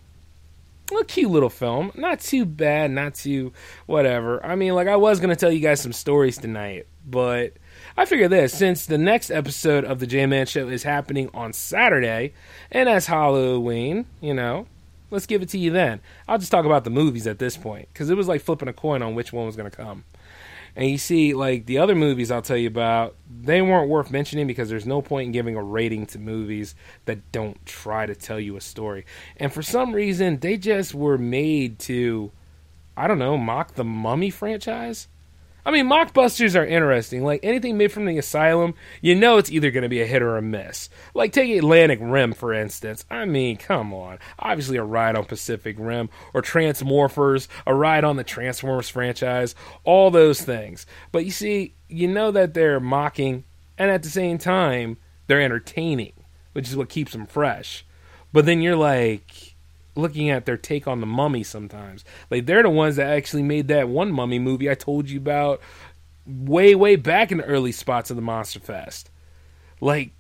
A 1.00 1.02
cute 1.04 1.30
little 1.30 1.48
film, 1.48 1.92
not 1.94 2.20
too 2.20 2.44
bad, 2.44 2.90
not 2.90 3.14
too 3.14 3.54
whatever. 3.86 4.44
I 4.44 4.54
mean, 4.54 4.74
like 4.74 4.86
I 4.86 4.96
was 4.96 5.18
gonna 5.18 5.34
tell 5.34 5.50
you 5.50 5.60
guys 5.60 5.80
some 5.80 5.94
stories 5.94 6.36
tonight, 6.36 6.86
but 7.06 7.54
I 7.96 8.04
figure 8.04 8.28
this 8.28 8.52
since 8.52 8.84
the 8.84 8.98
next 8.98 9.30
episode 9.30 9.86
of 9.86 9.98
the 9.98 10.06
J 10.06 10.26
Man 10.26 10.44
Show 10.44 10.68
is 10.68 10.82
happening 10.82 11.30
on 11.32 11.54
Saturday, 11.54 12.34
and 12.70 12.86
as 12.86 13.06
Halloween, 13.06 14.04
you 14.20 14.34
know, 14.34 14.66
Let's 15.10 15.26
give 15.26 15.42
it 15.42 15.48
to 15.50 15.58
you 15.58 15.70
then. 15.70 16.00
I'll 16.26 16.38
just 16.38 16.50
talk 16.50 16.64
about 16.64 16.84
the 16.84 16.90
movies 16.90 17.26
at 17.26 17.38
this 17.38 17.56
point 17.56 17.88
because 17.92 18.10
it 18.10 18.16
was 18.16 18.28
like 18.28 18.40
flipping 18.40 18.68
a 18.68 18.72
coin 18.72 19.02
on 19.02 19.14
which 19.14 19.32
one 19.32 19.46
was 19.46 19.56
going 19.56 19.70
to 19.70 19.76
come. 19.76 20.04
And 20.76 20.90
you 20.90 20.98
see, 20.98 21.34
like 21.34 21.66
the 21.66 21.78
other 21.78 21.94
movies 21.94 22.30
I'll 22.30 22.42
tell 22.42 22.56
you 22.56 22.66
about, 22.66 23.14
they 23.30 23.62
weren't 23.62 23.88
worth 23.88 24.10
mentioning 24.10 24.46
because 24.46 24.68
there's 24.68 24.86
no 24.86 25.02
point 25.02 25.26
in 25.26 25.32
giving 25.32 25.54
a 25.56 25.62
rating 25.62 26.06
to 26.06 26.18
movies 26.18 26.74
that 27.04 27.30
don't 27.30 27.64
try 27.64 28.06
to 28.06 28.14
tell 28.14 28.40
you 28.40 28.56
a 28.56 28.60
story. 28.60 29.06
And 29.36 29.52
for 29.52 29.62
some 29.62 29.92
reason, 29.92 30.40
they 30.40 30.56
just 30.56 30.94
were 30.94 31.18
made 31.18 31.78
to, 31.80 32.32
I 32.96 33.06
don't 33.06 33.20
know, 33.20 33.36
mock 33.36 33.74
the 33.74 33.84
Mummy 33.84 34.30
franchise. 34.30 35.06
I 35.66 35.70
mean, 35.70 35.88
mockbusters 35.88 36.59
are 36.59 36.66
interesting. 36.66 37.24
Like 37.24 37.40
anything 37.42 37.79
made 37.79 37.92
from 37.92 38.05
the 38.05 38.18
asylum, 38.18 38.74
you 39.00 39.14
know 39.14 39.38
it's 39.38 39.50
either 39.50 39.70
going 39.70 39.83
to 39.83 39.88
be 39.88 40.03
a 40.03 40.07
hit 40.07 40.22
or 40.22 40.37
a 40.37 40.42
miss. 40.42 40.90
Like 41.14 41.33
take 41.33 41.57
Atlantic 41.57 41.98
Rim 42.03 42.33
for 42.33 42.53
instance. 42.53 43.05
I 43.11 43.24
mean, 43.24 43.57
come 43.57 43.94
on. 43.94 44.18
Obviously, 44.38 44.77
a 44.77 44.85
ride 44.85 45.16
on 45.16 45.24
Pacific 45.24 45.77
Rim 45.79 46.11
or 46.35 46.42
Transmorphers, 46.42 47.48
a 47.66 47.74
ride 47.74 48.05
on 48.05 48.16
the 48.16 48.24
Transformers 48.24 48.88
franchise, 48.88 49.55
all 49.85 50.11
those 50.11 50.42
things. 50.42 50.87
But 51.12 51.24
you 51.24 51.31
see, 51.31 51.74
you 51.88 52.09
know 52.09 52.31
that 52.31 52.55
they're 52.55 52.81
mocking, 52.81 53.44
and 53.79 53.90
at 53.90 54.03
the 54.03 54.11
same 54.11 54.38
time, 54.38 54.98
they're 55.27 55.40
entertaining, 55.40 56.12
which 56.53 56.68
is 56.68 56.77
what 56.77 56.88
keeps 56.88 57.12
them 57.12 57.27
fresh. 57.27 57.87
But 58.33 58.46
then 58.46 58.61
you're 58.61 58.77
like 58.77 59.53
looking 59.96 60.30
at 60.30 60.46
their 60.46 60.57
take 60.57 60.87
on 60.87 61.00
the 61.00 61.07
mummy 61.07 61.42
sometimes. 61.42 62.04
Like 62.30 62.46
they're 62.46 62.62
the 62.62 62.70
ones 62.70 62.96
that 62.96 63.09
actually 63.09 63.42
made 63.42 63.68
that 63.68 63.88
one 63.88 64.12
mummy 64.12 64.38
movie 64.38 64.70
I 64.70 64.74
told 64.74 65.09
you 65.09 65.18
about 65.18 65.61
way, 66.26 66.74
way 66.74 66.96
back 66.96 67.30
in 67.30 67.38
the 67.38 67.44
early 67.44 67.72
spots 67.72 68.11
of 68.11 68.16
the 68.16 68.22
Monster 68.22 68.61
Fest. 68.61 69.11
Like 69.80 70.12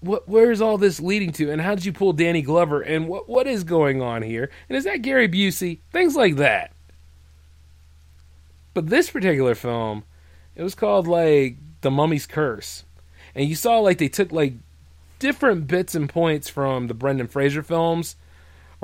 what 0.00 0.28
where 0.28 0.50
is 0.50 0.60
all 0.60 0.78
this 0.78 1.00
leading 1.00 1.32
to 1.32 1.50
and 1.50 1.60
how 1.60 1.74
did 1.74 1.84
you 1.84 1.92
pull 1.92 2.12
Danny 2.12 2.42
Glover 2.42 2.82
and 2.82 3.08
what 3.08 3.28
what 3.28 3.46
is 3.46 3.64
going 3.64 4.02
on 4.02 4.22
here? 4.22 4.50
And 4.68 4.76
is 4.76 4.84
that 4.84 5.02
Gary 5.02 5.28
Busey? 5.28 5.80
Things 5.92 6.14
like 6.14 6.36
that. 6.36 6.72
But 8.72 8.88
this 8.88 9.10
particular 9.10 9.54
film, 9.54 10.04
it 10.56 10.62
was 10.62 10.74
called 10.74 11.06
like 11.06 11.56
The 11.80 11.90
Mummy's 11.90 12.26
Curse. 12.26 12.84
And 13.34 13.48
you 13.48 13.54
saw 13.54 13.78
like 13.78 13.98
they 13.98 14.08
took 14.08 14.32
like 14.32 14.54
different 15.18 15.66
bits 15.66 15.94
and 15.94 16.08
points 16.08 16.48
from 16.48 16.86
the 16.86 16.94
Brendan 16.94 17.28
Fraser 17.28 17.62
films 17.62 18.16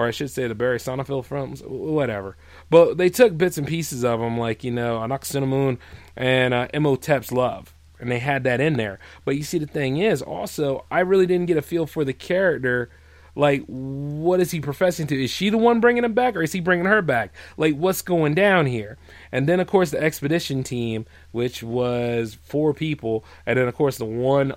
or 0.01 0.07
I 0.07 0.13
should 0.13 0.31
say 0.31 0.49
the 0.49 0.55
Barry 0.55 0.79
Sonnenfeld 0.79 1.27
films, 1.27 1.63
whatever. 1.63 2.37
But 2.71 2.97
they 2.97 3.11
took 3.11 3.37
bits 3.37 3.59
and 3.59 3.67
pieces 3.67 4.03
of 4.03 4.19
them, 4.19 4.39
like 4.39 4.65
you 4.65 4.71
know, 4.71 4.99
Anck-su-namun 4.99 5.77
and 6.17 6.55
uh, 6.55 6.69
Imhotep's 6.73 7.31
Love, 7.31 7.75
and 7.99 8.11
they 8.11 8.19
had 8.19 8.45
that 8.45 8.63
in 8.63 8.79
there. 8.79 8.99
But 9.27 9.37
you 9.37 9.43
see, 9.43 9.59
the 9.59 9.67
thing 9.67 9.99
is, 9.99 10.23
also, 10.23 10.87
I 10.91 11.01
really 11.01 11.27
didn't 11.27 11.47
get 11.47 11.59
a 11.59 11.63
feel 11.63 11.87
for 11.87 12.03
the 12.03 12.15
character. 12.15 12.89
Like, 13.37 13.63
what 13.67 14.41
is 14.41 14.51
he 14.51 14.61
professing 14.61 15.07
to? 15.09 15.23
Is 15.23 15.31
she 15.31 15.51
the 15.51 15.59
one 15.59 15.81
bringing 15.81 16.03
him 16.03 16.15
back, 16.15 16.35
or 16.35 16.43
is 16.43 16.53
he 16.53 16.61
bringing 16.61 16.87
her 16.87 17.03
back? 17.03 17.35
Like, 17.59 17.77
what's 17.77 18.01
going 18.01 18.35
down 18.35 18.67
here? 18.67 18.97
And 19.31 19.47
then, 19.47 19.61
of 19.61 19.67
course, 19.67 19.91
the 19.91 20.03
expedition 20.03 20.63
team, 20.65 21.05
which 21.31 21.63
was 21.63 22.39
four 22.43 22.73
people, 22.73 23.23
and 23.45 23.59
then, 23.59 23.69
of 23.69 23.75
course, 23.75 23.99
the 23.99 24.07
one 24.07 24.55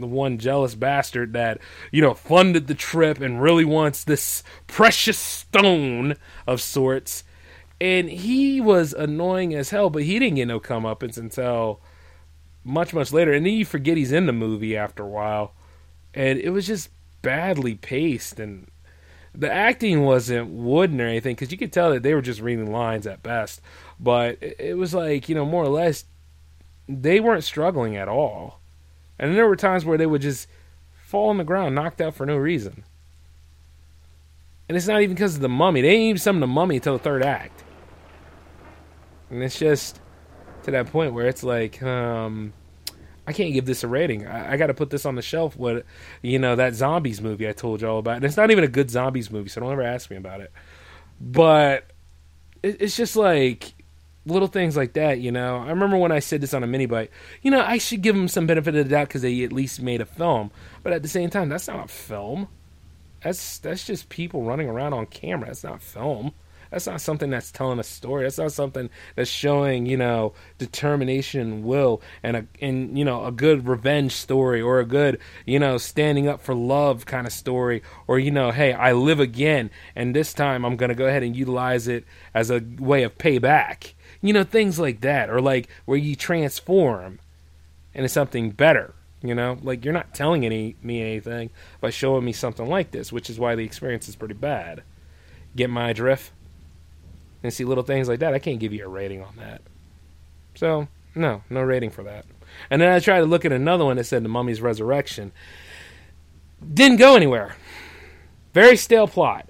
the 0.00 0.06
one 0.06 0.38
jealous 0.38 0.74
bastard 0.74 1.32
that 1.32 1.58
you 1.92 2.00
know 2.02 2.14
funded 2.14 2.66
the 2.66 2.74
trip 2.74 3.20
and 3.20 3.42
really 3.42 3.64
wants 3.64 4.04
this 4.04 4.42
precious 4.66 5.18
stone 5.18 6.16
of 6.46 6.60
sorts. 6.60 7.24
And 7.80 8.10
he 8.10 8.60
was 8.60 8.92
annoying 8.92 9.54
as 9.54 9.70
hell, 9.70 9.88
but 9.88 10.02
he 10.02 10.18
didn't 10.18 10.36
get 10.36 10.48
no 10.48 10.60
comeuppance 10.60 11.16
until 11.16 11.80
much 12.62 12.92
much 12.92 13.12
later. 13.12 13.32
And 13.32 13.46
then 13.46 13.54
you 13.54 13.64
forget 13.64 13.96
he's 13.96 14.12
in 14.12 14.26
the 14.26 14.32
movie 14.32 14.76
after 14.76 15.02
a 15.02 15.08
while, 15.08 15.54
and 16.14 16.38
it 16.38 16.50
was 16.50 16.66
just 16.66 16.90
badly 17.22 17.74
paced 17.74 18.40
and 18.40 18.66
the 19.34 19.50
acting 19.52 20.02
wasn't 20.02 20.50
wooden 20.50 21.00
or 21.00 21.06
anything 21.06 21.34
because 21.34 21.52
you 21.52 21.58
could 21.58 21.72
tell 21.72 21.90
that 21.92 22.02
they 22.02 22.14
were 22.14 22.22
just 22.22 22.40
reading 22.40 22.72
lines 22.72 23.06
at 23.06 23.22
best. 23.22 23.60
But 23.98 24.38
it 24.40 24.76
was 24.76 24.94
like 24.94 25.28
you 25.28 25.34
know 25.34 25.44
more 25.44 25.64
or 25.64 25.68
less 25.68 26.04
they 26.88 27.20
weren't 27.20 27.44
struggling 27.44 27.96
at 27.96 28.08
all, 28.08 28.59
and 29.20 29.28
then 29.28 29.36
there 29.36 29.46
were 29.46 29.54
times 29.54 29.84
where 29.84 29.98
they 29.98 30.06
would 30.06 30.22
just 30.22 30.48
fall 31.04 31.28
on 31.28 31.36
the 31.36 31.44
ground, 31.44 31.74
knocked 31.74 32.00
out 32.00 32.14
for 32.14 32.24
no 32.24 32.38
reason. 32.38 32.84
And 34.66 34.76
it's 34.78 34.86
not 34.86 35.02
even 35.02 35.14
because 35.14 35.34
of 35.34 35.42
the 35.42 35.48
mummy. 35.48 35.82
They 35.82 35.90
ain't 35.90 36.08
even 36.08 36.18
summon 36.18 36.40
the 36.40 36.46
mummy 36.46 36.76
until 36.76 36.94
the 36.94 37.04
third 37.04 37.22
act. 37.22 37.62
And 39.28 39.42
it's 39.42 39.58
just 39.58 40.00
to 40.62 40.70
that 40.70 40.86
point 40.86 41.12
where 41.12 41.28
it's 41.28 41.42
like, 41.42 41.82
um, 41.82 42.54
I 43.26 43.34
can't 43.34 43.52
give 43.52 43.66
this 43.66 43.84
a 43.84 43.88
rating. 43.88 44.26
I, 44.26 44.54
I 44.54 44.56
got 44.56 44.68
to 44.68 44.74
put 44.74 44.88
this 44.88 45.04
on 45.04 45.16
the 45.16 45.22
shelf. 45.22 45.54
What 45.54 45.84
you 46.22 46.38
know 46.38 46.56
that 46.56 46.74
zombies 46.74 47.20
movie 47.20 47.46
I 47.46 47.52
told 47.52 47.82
you 47.82 47.88
all 47.88 47.98
about, 47.98 48.16
and 48.16 48.24
it's 48.24 48.38
not 48.38 48.50
even 48.50 48.64
a 48.64 48.68
good 48.68 48.90
zombies 48.90 49.30
movie, 49.30 49.50
so 49.50 49.60
don't 49.60 49.70
ever 49.70 49.82
ask 49.82 50.10
me 50.10 50.16
about 50.16 50.40
it. 50.40 50.50
But 51.20 51.90
it, 52.62 52.80
it's 52.80 52.96
just 52.96 53.16
like 53.16 53.74
little 54.26 54.48
things 54.48 54.76
like 54.76 54.92
that. 54.94 55.20
You 55.20 55.32
know, 55.32 55.58
I 55.58 55.70
remember 55.70 55.96
when 55.96 56.12
I 56.12 56.18
said 56.18 56.40
this 56.40 56.54
on 56.54 56.62
a 56.62 56.66
mini 56.66 56.86
bite. 56.86 57.10
You 57.42 57.50
know, 57.50 57.60
I 57.60 57.78
should 57.78 58.02
give 58.02 58.14
them 58.14 58.28
some 58.28 58.46
benefit 58.46 58.74
of 58.74 58.84
the 58.84 58.90
doubt 58.90 59.08
because 59.08 59.22
they 59.22 59.42
at 59.44 59.52
least 59.52 59.80
made 59.80 60.00
a 60.00 60.06
film. 60.06 60.50
But 60.82 60.92
at 60.92 61.02
the 61.02 61.08
same 61.08 61.30
time, 61.30 61.48
that's 61.48 61.68
not 61.68 61.84
a 61.84 61.88
film. 61.88 62.48
That's 63.22 63.58
that's 63.58 63.86
just 63.86 64.08
people 64.08 64.42
running 64.42 64.68
around 64.68 64.94
on 64.94 65.06
camera. 65.06 65.48
That's 65.48 65.64
not 65.64 65.82
film. 65.82 66.32
That's 66.70 66.86
not 66.86 67.00
something 67.00 67.30
that's 67.30 67.50
telling 67.50 67.80
a 67.80 67.82
story. 67.82 68.22
That's 68.22 68.38
not 68.38 68.52
something 68.52 68.90
that's 69.16 69.28
showing, 69.28 69.86
you 69.86 69.96
know, 69.96 70.34
determination 70.58 71.40
and 71.40 71.64
will 71.64 72.00
and 72.22 72.36
a 72.36 72.46
and 72.60 72.96
you 72.96 73.04
know, 73.04 73.24
a 73.24 73.32
good 73.32 73.66
revenge 73.66 74.12
story 74.12 74.60
or 74.62 74.78
a 74.78 74.86
good, 74.86 75.18
you 75.46 75.58
know, 75.58 75.78
standing 75.78 76.28
up 76.28 76.40
for 76.40 76.54
love 76.54 77.06
kind 77.06 77.26
of 77.26 77.32
story 77.32 77.82
or 78.06 78.18
you 78.18 78.30
know, 78.30 78.52
hey, 78.52 78.72
I 78.72 78.92
live 78.92 79.20
again 79.20 79.70
and 79.96 80.14
this 80.14 80.32
time 80.32 80.64
I'm 80.64 80.76
going 80.76 80.90
to 80.90 80.94
go 80.94 81.06
ahead 81.06 81.24
and 81.24 81.34
utilize 81.34 81.88
it 81.88 82.04
as 82.34 82.50
a 82.50 82.62
way 82.78 83.02
of 83.02 83.18
payback. 83.18 83.94
You 84.22 84.32
know, 84.32 84.44
things 84.44 84.78
like 84.78 85.00
that 85.00 85.30
or 85.30 85.40
like 85.40 85.68
where 85.84 85.98
you 85.98 86.14
transform 86.14 87.20
into 87.94 88.08
something 88.08 88.50
better. 88.50 88.94
You 89.22 89.34
know, 89.34 89.58
like 89.62 89.84
you're 89.84 89.94
not 89.94 90.14
telling 90.14 90.46
any 90.46 90.76
me 90.82 91.00
anything 91.00 91.50
by 91.80 91.90
showing 91.90 92.24
me 92.24 92.32
something 92.32 92.66
like 92.66 92.90
this, 92.90 93.12
which 93.12 93.28
is 93.28 93.38
why 93.38 93.54
the 93.54 93.64
experience 93.64 94.08
is 94.08 94.16
pretty 94.16 94.34
bad. 94.34 94.82
Get 95.56 95.68
my 95.68 95.92
drift? 95.92 96.32
and 97.42 97.52
see 97.52 97.64
little 97.64 97.84
things 97.84 98.08
like 98.08 98.20
that, 98.20 98.34
I 98.34 98.38
can't 98.38 98.60
give 98.60 98.72
you 98.72 98.84
a 98.84 98.88
rating 98.88 99.22
on 99.22 99.34
that. 99.36 99.62
So, 100.54 100.88
no, 101.14 101.42
no 101.48 101.62
rating 101.62 101.90
for 101.90 102.02
that. 102.02 102.26
And 102.68 102.82
then 102.82 102.92
I 102.92 102.98
tried 102.98 103.20
to 103.20 103.26
look 103.26 103.44
at 103.44 103.52
another 103.52 103.84
one 103.84 103.96
that 103.96 104.04
said 104.04 104.24
The 104.24 104.28
Mummy's 104.28 104.60
Resurrection. 104.60 105.32
Didn't 106.74 106.98
go 106.98 107.16
anywhere. 107.16 107.56
Very 108.52 108.76
stale 108.76 109.08
plot. 109.08 109.48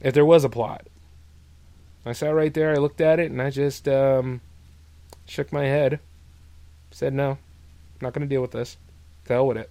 If 0.00 0.14
there 0.14 0.24
was 0.24 0.44
a 0.44 0.48
plot. 0.48 0.86
I 2.04 2.12
sat 2.12 2.34
right 2.34 2.52
there, 2.52 2.72
I 2.72 2.76
looked 2.76 3.00
at 3.00 3.20
it, 3.20 3.30
and 3.30 3.40
I 3.42 3.50
just 3.50 3.88
um, 3.88 4.40
shook 5.26 5.52
my 5.52 5.64
head. 5.64 6.00
Said, 6.90 7.12
no, 7.12 7.38
not 8.00 8.12
going 8.12 8.26
to 8.26 8.34
deal 8.34 8.40
with 8.40 8.52
this. 8.52 8.76
To 9.26 9.34
hell 9.34 9.46
with 9.46 9.58
it. 9.58 9.70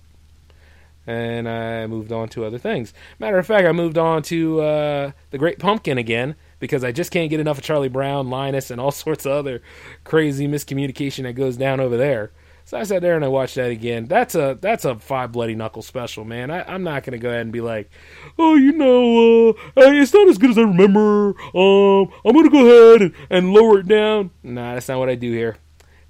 And 1.07 1.47
I 1.47 1.87
moved 1.87 2.11
on 2.11 2.27
to 2.29 2.45
other 2.45 2.57
things. 2.57 2.93
Matter 3.17 3.37
of 3.37 3.47
fact, 3.47 3.65
I 3.65 3.71
moved 3.71 3.97
on 3.97 4.21
to 4.23 4.61
uh, 4.61 5.11
The 5.31 5.37
Great 5.37 5.57
Pumpkin 5.57 5.97
again 5.97 6.35
because 6.59 6.83
I 6.83 6.91
just 6.91 7.11
can't 7.11 7.29
get 7.29 7.39
enough 7.39 7.57
of 7.57 7.63
Charlie 7.63 7.87
Brown, 7.87 8.29
Linus, 8.29 8.69
and 8.69 8.79
all 8.79 8.91
sorts 8.91 9.25
of 9.25 9.31
other 9.31 9.61
crazy 10.03 10.47
miscommunication 10.47 11.23
that 11.23 11.33
goes 11.33 11.57
down 11.57 11.79
over 11.79 11.97
there. 11.97 12.31
So 12.67 12.77
I 12.77 12.83
sat 12.83 13.01
there 13.01 13.15
and 13.15 13.23
I 13.23 13.29
watched 13.29 13.55
that 13.55 13.71
again. 13.71 14.07
That's 14.07 14.35
a 14.35 14.57
that's 14.59 14.83
a 14.83 14.95
five 14.95 15.31
bloody 15.31 15.55
knuckle 15.55 15.81
special, 15.81 16.25
man. 16.25 16.51
I, 16.51 16.75
am 16.75 16.83
not 16.83 17.05
gonna 17.05 17.17
go 17.17 17.29
ahead 17.29 17.43
and 17.43 17.51
be 17.53 17.61
like, 17.61 17.89
oh, 18.37 18.55
you 18.55 18.73
know, 18.73 19.51
uh, 19.51 19.93
it's 19.93 20.13
not 20.13 20.27
as 20.27 20.37
good 20.37 20.49
as 20.49 20.57
I 20.57 20.63
remember. 20.63 21.29
Um, 21.55 22.11
I'm 22.25 22.33
gonna 22.33 22.49
go 22.49 22.91
ahead 22.91 23.01
and, 23.03 23.13
and 23.29 23.53
lower 23.53 23.79
it 23.79 23.87
down. 23.87 24.31
Nah, 24.43 24.73
that's 24.73 24.89
not 24.89 24.99
what 24.99 25.07
I 25.07 25.15
do 25.15 25.31
here. 25.31 25.55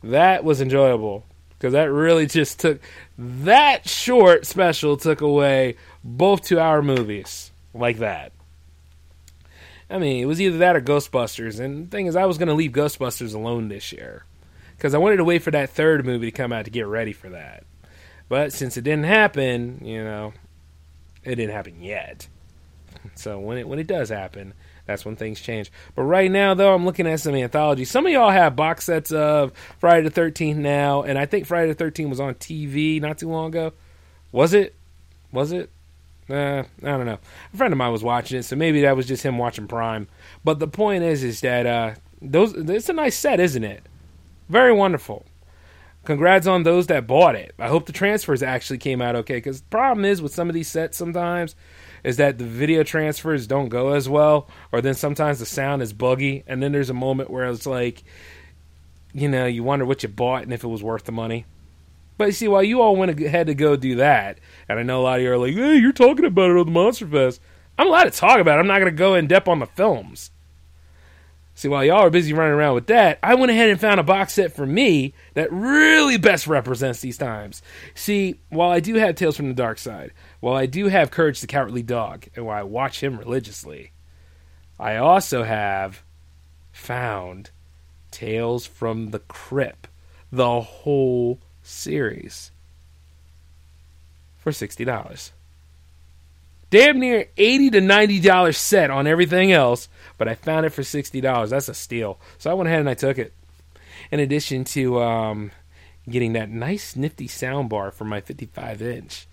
That 0.01 0.43
was 0.43 0.59
enjoyable 0.59 1.27
because 1.49 1.73
that 1.73 1.91
really 1.91 2.25
just 2.25 2.59
took 2.59 2.81
that 3.19 3.87
short 3.87 4.47
special 4.47 4.97
took 4.97 5.21
away 5.21 5.75
both 6.03 6.41
two 6.41 6.59
hour 6.59 6.81
movies 6.81 7.51
like 7.75 7.99
that. 7.99 8.31
I 9.91 9.99
mean, 9.99 10.23
it 10.23 10.25
was 10.25 10.41
either 10.41 10.57
that 10.57 10.75
or 10.75 10.81
Ghostbusters. 10.81 11.59
And 11.59 11.85
the 11.85 11.91
thing 11.91 12.07
is, 12.07 12.15
I 12.15 12.25
was 12.25 12.39
going 12.39 12.49
to 12.49 12.55
leave 12.55 12.71
Ghostbusters 12.71 13.35
alone 13.35 13.69
this 13.69 13.93
year 13.93 14.25
because 14.77 14.93
I 14.93 14.99
wanted 14.99 15.17
to 15.17 15.23
wait 15.23 15.41
for 15.41 15.51
that 15.51 15.71
third 15.71 16.05
movie 16.05 16.31
to 16.31 16.37
come 16.37 16.53
out 16.53 16.65
to 16.65 16.71
get 16.71 16.87
ready 16.87 17.13
for 17.13 17.29
that. 17.29 17.63
But 18.29 18.53
since 18.53 18.77
it 18.77 18.83
didn't 18.83 19.05
happen, 19.05 19.81
you 19.83 20.03
know, 20.03 20.33
it 21.23 21.35
didn't 21.35 21.55
happen 21.55 21.81
yet. 21.81 22.27
So 23.15 23.39
when 23.39 23.57
it 23.57 23.67
when 23.67 23.79
it 23.79 23.87
does 23.87 24.09
happen, 24.09 24.53
that's 24.85 25.05
when 25.05 25.15
things 25.15 25.39
change. 25.39 25.71
But 25.95 26.03
right 26.03 26.29
now, 26.29 26.53
though, 26.53 26.73
I'm 26.73 26.85
looking 26.85 27.07
at 27.07 27.19
some 27.19 27.35
anthologies. 27.35 27.89
Some 27.89 28.05
of 28.05 28.11
y'all 28.11 28.31
have 28.31 28.55
box 28.55 28.85
sets 28.85 29.11
of 29.11 29.53
Friday 29.79 30.07
the 30.07 30.21
13th 30.21 30.57
now, 30.57 31.03
and 31.03 31.17
I 31.17 31.25
think 31.25 31.45
Friday 31.45 31.71
the 31.71 31.83
13th 31.83 32.09
was 32.09 32.19
on 32.19 32.35
TV 32.35 32.99
not 32.99 33.17
too 33.17 33.29
long 33.29 33.47
ago. 33.47 33.73
Was 34.31 34.53
it? 34.53 34.75
Was 35.31 35.51
it? 35.51 35.69
Uh, 36.29 36.63
I 36.83 36.87
don't 36.87 37.05
know. 37.05 37.19
A 37.53 37.57
friend 37.57 37.73
of 37.73 37.77
mine 37.77 37.91
was 37.91 38.03
watching 38.03 38.39
it, 38.39 38.43
so 38.43 38.55
maybe 38.55 38.81
that 38.81 38.97
was 38.97 39.05
just 39.05 39.23
him 39.23 39.37
watching 39.37 39.67
Prime. 39.67 40.07
But 40.43 40.59
the 40.59 40.67
point 40.67 41.03
is, 41.03 41.23
is 41.23 41.41
that 41.41 41.65
uh, 41.65 41.95
those 42.21 42.53
it's 42.53 42.89
a 42.89 42.93
nice 42.93 43.15
set, 43.15 43.39
isn't 43.39 43.63
it? 43.63 43.83
Very 44.49 44.73
wonderful. 44.73 45.25
Congrats 46.05 46.47
on 46.47 46.63
those 46.63 46.87
that 46.87 47.05
bought 47.05 47.35
it. 47.35 47.53
I 47.59 47.67
hope 47.67 47.85
the 47.85 47.91
transfers 47.91 48.41
actually 48.41 48.77
came 48.77 49.01
out 49.01 49.17
okay. 49.17 49.35
Because 49.35 49.59
the 49.59 49.67
problem 49.67 50.05
is 50.05 50.21
with 50.21 50.33
some 50.33 50.47
of 50.47 50.53
these 50.53 50.69
sets 50.69 50.97
sometimes 50.97 51.55
is 52.03 52.15
that 52.17 52.37
the 52.37 52.45
video 52.45 52.83
transfers 52.83 53.45
don't 53.45 53.67
go 53.67 53.91
as 53.91 54.07
well, 54.07 54.47
or 54.71 54.79
then 54.79 54.93
sometimes 54.93 55.39
the 55.39 55.45
sound 55.45 55.81
is 55.81 55.91
buggy, 55.91 56.43
and 56.47 56.63
then 56.63 56.71
there's 56.71 56.89
a 56.89 56.93
moment 56.93 57.29
where 57.29 57.45
it's 57.45 57.65
like, 57.65 58.03
you 59.13 59.27
know, 59.27 59.45
you 59.45 59.63
wonder 59.63 59.83
what 59.83 60.03
you 60.03 60.07
bought 60.09 60.43
and 60.43 60.53
if 60.53 60.63
it 60.63 60.67
was 60.67 60.81
worth 60.81 61.03
the 61.03 61.11
money. 61.11 61.45
But 62.17 62.27
you 62.27 62.31
see, 62.31 62.47
while 62.47 62.63
you 62.63 62.81
all 62.81 62.95
went 62.95 63.19
ahead 63.19 63.47
to 63.47 63.55
go 63.55 63.75
do 63.75 63.95
that, 63.95 64.39
and 64.69 64.79
I 64.79 64.83
know 64.83 65.01
a 65.01 65.03
lot 65.03 65.19
of 65.19 65.23
you 65.23 65.31
are 65.31 65.37
like, 65.37 65.55
hey, 65.55 65.75
you're 65.75 65.91
talking 65.91 66.25
about 66.25 66.49
it 66.49 66.57
on 66.57 66.65
the 66.67 66.71
Monster 66.71 67.07
Fest. 67.07 67.41
I'm 67.77 67.87
allowed 67.87 68.05
to 68.05 68.11
talk 68.11 68.39
about 68.39 68.57
it. 68.57 68.61
I'm 68.61 68.67
not 68.67 68.79
going 68.79 68.91
to 68.91 68.97
go 68.97 69.15
in 69.15 69.27
depth 69.27 69.47
on 69.47 69.59
the 69.59 69.65
films. 69.65 70.31
See, 71.57 71.69
while 71.69 71.83
y'all 71.83 72.01
are 72.01 72.11
busy 72.11 72.33
running 72.33 72.53
around 72.53 72.75
with 72.75 72.85
that, 72.85 73.17
I 73.23 73.33
went 73.33 73.49
ahead 73.49 73.71
and 73.71 73.81
found 73.81 73.99
a 73.99 74.03
box 74.03 74.33
set 74.33 74.55
for 74.55 74.67
me 74.67 75.15
that 75.33 75.51
really 75.51 76.15
best 76.17 76.45
represents 76.45 76.99
these 76.99 77.17
times. 77.17 77.63
See, 77.95 78.39
while 78.49 78.69
I 78.69 78.79
do 78.79 78.93
have 78.93 79.15
Tales 79.15 79.35
from 79.35 79.47
the 79.47 79.55
Dark 79.55 79.79
Side, 79.79 80.11
while 80.39 80.53
I 80.53 80.67
do 80.67 80.87
have 80.87 81.09
Courage 81.09 81.41
the 81.41 81.47
Cowardly 81.47 81.81
Dog, 81.81 82.27
and 82.35 82.45
while 82.45 82.59
I 82.59 82.61
watch 82.61 83.01
him 83.01 83.17
religiously, 83.17 83.91
I 84.79 84.97
also 84.97 85.41
have 85.41 86.03
found 86.71 87.49
Tales 88.11 88.67
from 88.67 89.09
the 89.09 89.19
Crypt, 89.19 89.87
the 90.31 90.61
whole 90.61 91.39
series 91.63 92.51
for 94.37 94.51
$60. 94.51 95.31
Damn 96.69 96.99
near 96.99 97.27
80 97.37 97.69
to 97.71 97.79
$90 97.81 98.55
set 98.55 98.89
on 98.89 99.07
everything 99.07 99.51
else, 99.51 99.87
but 100.17 100.27
I 100.27 100.35
found 100.35 100.65
it 100.65 100.71
for 100.71 100.81
$60. 100.81 101.49
That's 101.49 101.69
a 101.69 101.73
steal. 101.73 102.19
So 102.37 102.51
I 102.51 102.53
went 102.53 102.67
ahead 102.67 102.81
and 102.81 102.89
I 102.89 102.93
took 102.93 103.17
it. 103.17 103.33
In 104.11 104.19
addition 104.19 104.63
to 104.65 105.01
um, 105.01 105.51
getting 106.09 106.33
that 106.33 106.49
nice 106.49 106.95
nifty 106.95 107.27
sound 107.27 107.69
bar 107.69 107.91
for 107.91 108.05
my 108.05 108.21
55 108.21 108.81
inch. 108.81 109.27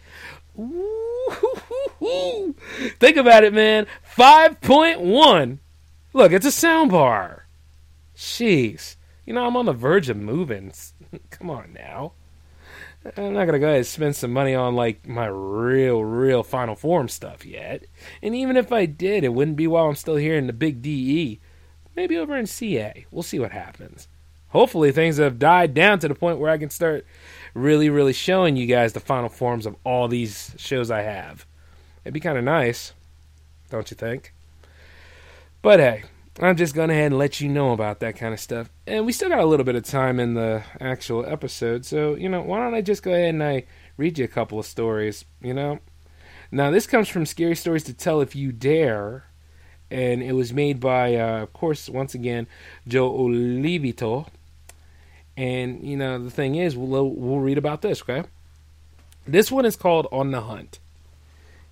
Think 2.98 3.16
about 3.16 3.44
it, 3.44 3.52
man. 3.52 3.86
5.1. 4.16 5.58
Look, 6.12 6.32
it's 6.32 6.46
a 6.46 6.52
sound 6.52 6.92
bar 6.92 7.44
Jeez. 8.16 8.96
You 9.26 9.34
know, 9.34 9.46
I'm 9.46 9.56
on 9.56 9.66
the 9.66 9.72
verge 9.72 10.08
of 10.08 10.16
moving. 10.16 10.72
Come 11.30 11.50
on 11.50 11.72
now. 11.72 12.12
I'm 13.16 13.34
not 13.34 13.44
gonna 13.44 13.58
go 13.58 13.66
ahead 13.66 13.78
and 13.78 13.86
spend 13.86 14.16
some 14.16 14.32
money 14.32 14.54
on 14.54 14.74
like 14.74 15.06
my 15.06 15.26
real, 15.26 16.02
real 16.02 16.42
Final 16.42 16.74
Form 16.74 17.08
stuff 17.08 17.44
yet. 17.44 17.84
And 18.22 18.34
even 18.34 18.56
if 18.56 18.72
I 18.72 18.86
did, 18.86 19.24
it 19.24 19.34
wouldn't 19.34 19.58
be 19.58 19.66
while 19.66 19.86
I'm 19.86 19.94
still 19.94 20.16
here 20.16 20.36
in 20.36 20.46
the 20.46 20.52
big 20.52 20.80
DE. 20.80 21.40
Maybe 21.94 22.16
over 22.16 22.36
in 22.36 22.46
CA. 22.46 23.06
We'll 23.10 23.22
see 23.22 23.38
what 23.38 23.52
happens. 23.52 24.08
Hopefully 24.48 24.90
things 24.92 25.18
have 25.18 25.38
died 25.38 25.74
down 25.74 25.98
to 25.98 26.08
the 26.08 26.14
point 26.14 26.38
where 26.38 26.50
I 26.50 26.58
can 26.58 26.70
start 26.70 27.04
really, 27.54 27.90
really 27.90 28.12
showing 28.12 28.56
you 28.56 28.66
guys 28.66 28.92
the 28.92 29.00
final 29.00 29.28
forms 29.28 29.66
of 29.66 29.76
all 29.84 30.08
these 30.08 30.54
shows 30.56 30.90
I 30.90 31.02
have. 31.02 31.44
It'd 32.04 32.14
be 32.14 32.20
kind 32.20 32.38
of 32.38 32.44
nice, 32.44 32.92
don't 33.70 33.90
you 33.90 33.96
think? 33.96 34.32
But 35.60 35.80
hey, 35.80 36.04
I'm 36.40 36.56
just 36.56 36.74
going 36.74 36.90
ahead 36.90 37.06
and 37.06 37.18
let 37.18 37.40
you 37.40 37.48
know 37.48 37.72
about 37.72 38.00
that 38.00 38.16
kind 38.16 38.34
of 38.34 38.40
stuff. 38.40 38.68
And 38.86 39.06
we 39.06 39.12
still 39.12 39.28
got 39.28 39.38
a 39.38 39.44
little 39.44 39.64
bit 39.64 39.76
of 39.76 39.84
time 39.84 40.18
in 40.18 40.34
the 40.34 40.64
actual 40.80 41.24
episode, 41.24 41.84
so, 41.84 42.16
you 42.16 42.28
know, 42.28 42.42
why 42.42 42.58
don't 42.58 42.74
I 42.74 42.80
just 42.80 43.04
go 43.04 43.12
ahead 43.12 43.34
and 43.34 43.42
I 43.42 43.64
read 43.96 44.18
you 44.18 44.24
a 44.24 44.28
couple 44.28 44.58
of 44.58 44.66
stories, 44.66 45.24
you 45.40 45.54
know? 45.54 45.78
Now, 46.50 46.70
this 46.70 46.86
comes 46.86 47.08
from 47.08 47.24
Scary 47.24 47.54
Stories 47.54 47.84
to 47.84 47.94
Tell 47.94 48.20
If 48.20 48.34
You 48.34 48.50
Dare, 48.50 49.26
and 49.90 50.22
it 50.22 50.32
was 50.32 50.52
made 50.52 50.80
by, 50.80 51.14
uh, 51.14 51.42
of 51.42 51.52
course, 51.52 51.88
once 51.88 52.14
again, 52.14 52.48
Joe 52.86 53.12
Olivito. 53.12 54.26
And, 55.36 55.84
you 55.84 55.96
know, 55.96 56.22
the 56.22 56.30
thing 56.30 56.56
is, 56.56 56.76
we'll, 56.76 57.10
we'll 57.10 57.40
read 57.40 57.58
about 57.58 57.82
this, 57.82 58.02
okay? 58.02 58.24
This 59.26 59.52
one 59.52 59.64
is 59.64 59.76
called 59.76 60.08
On 60.10 60.32
the 60.32 60.42
Hunt. 60.42 60.80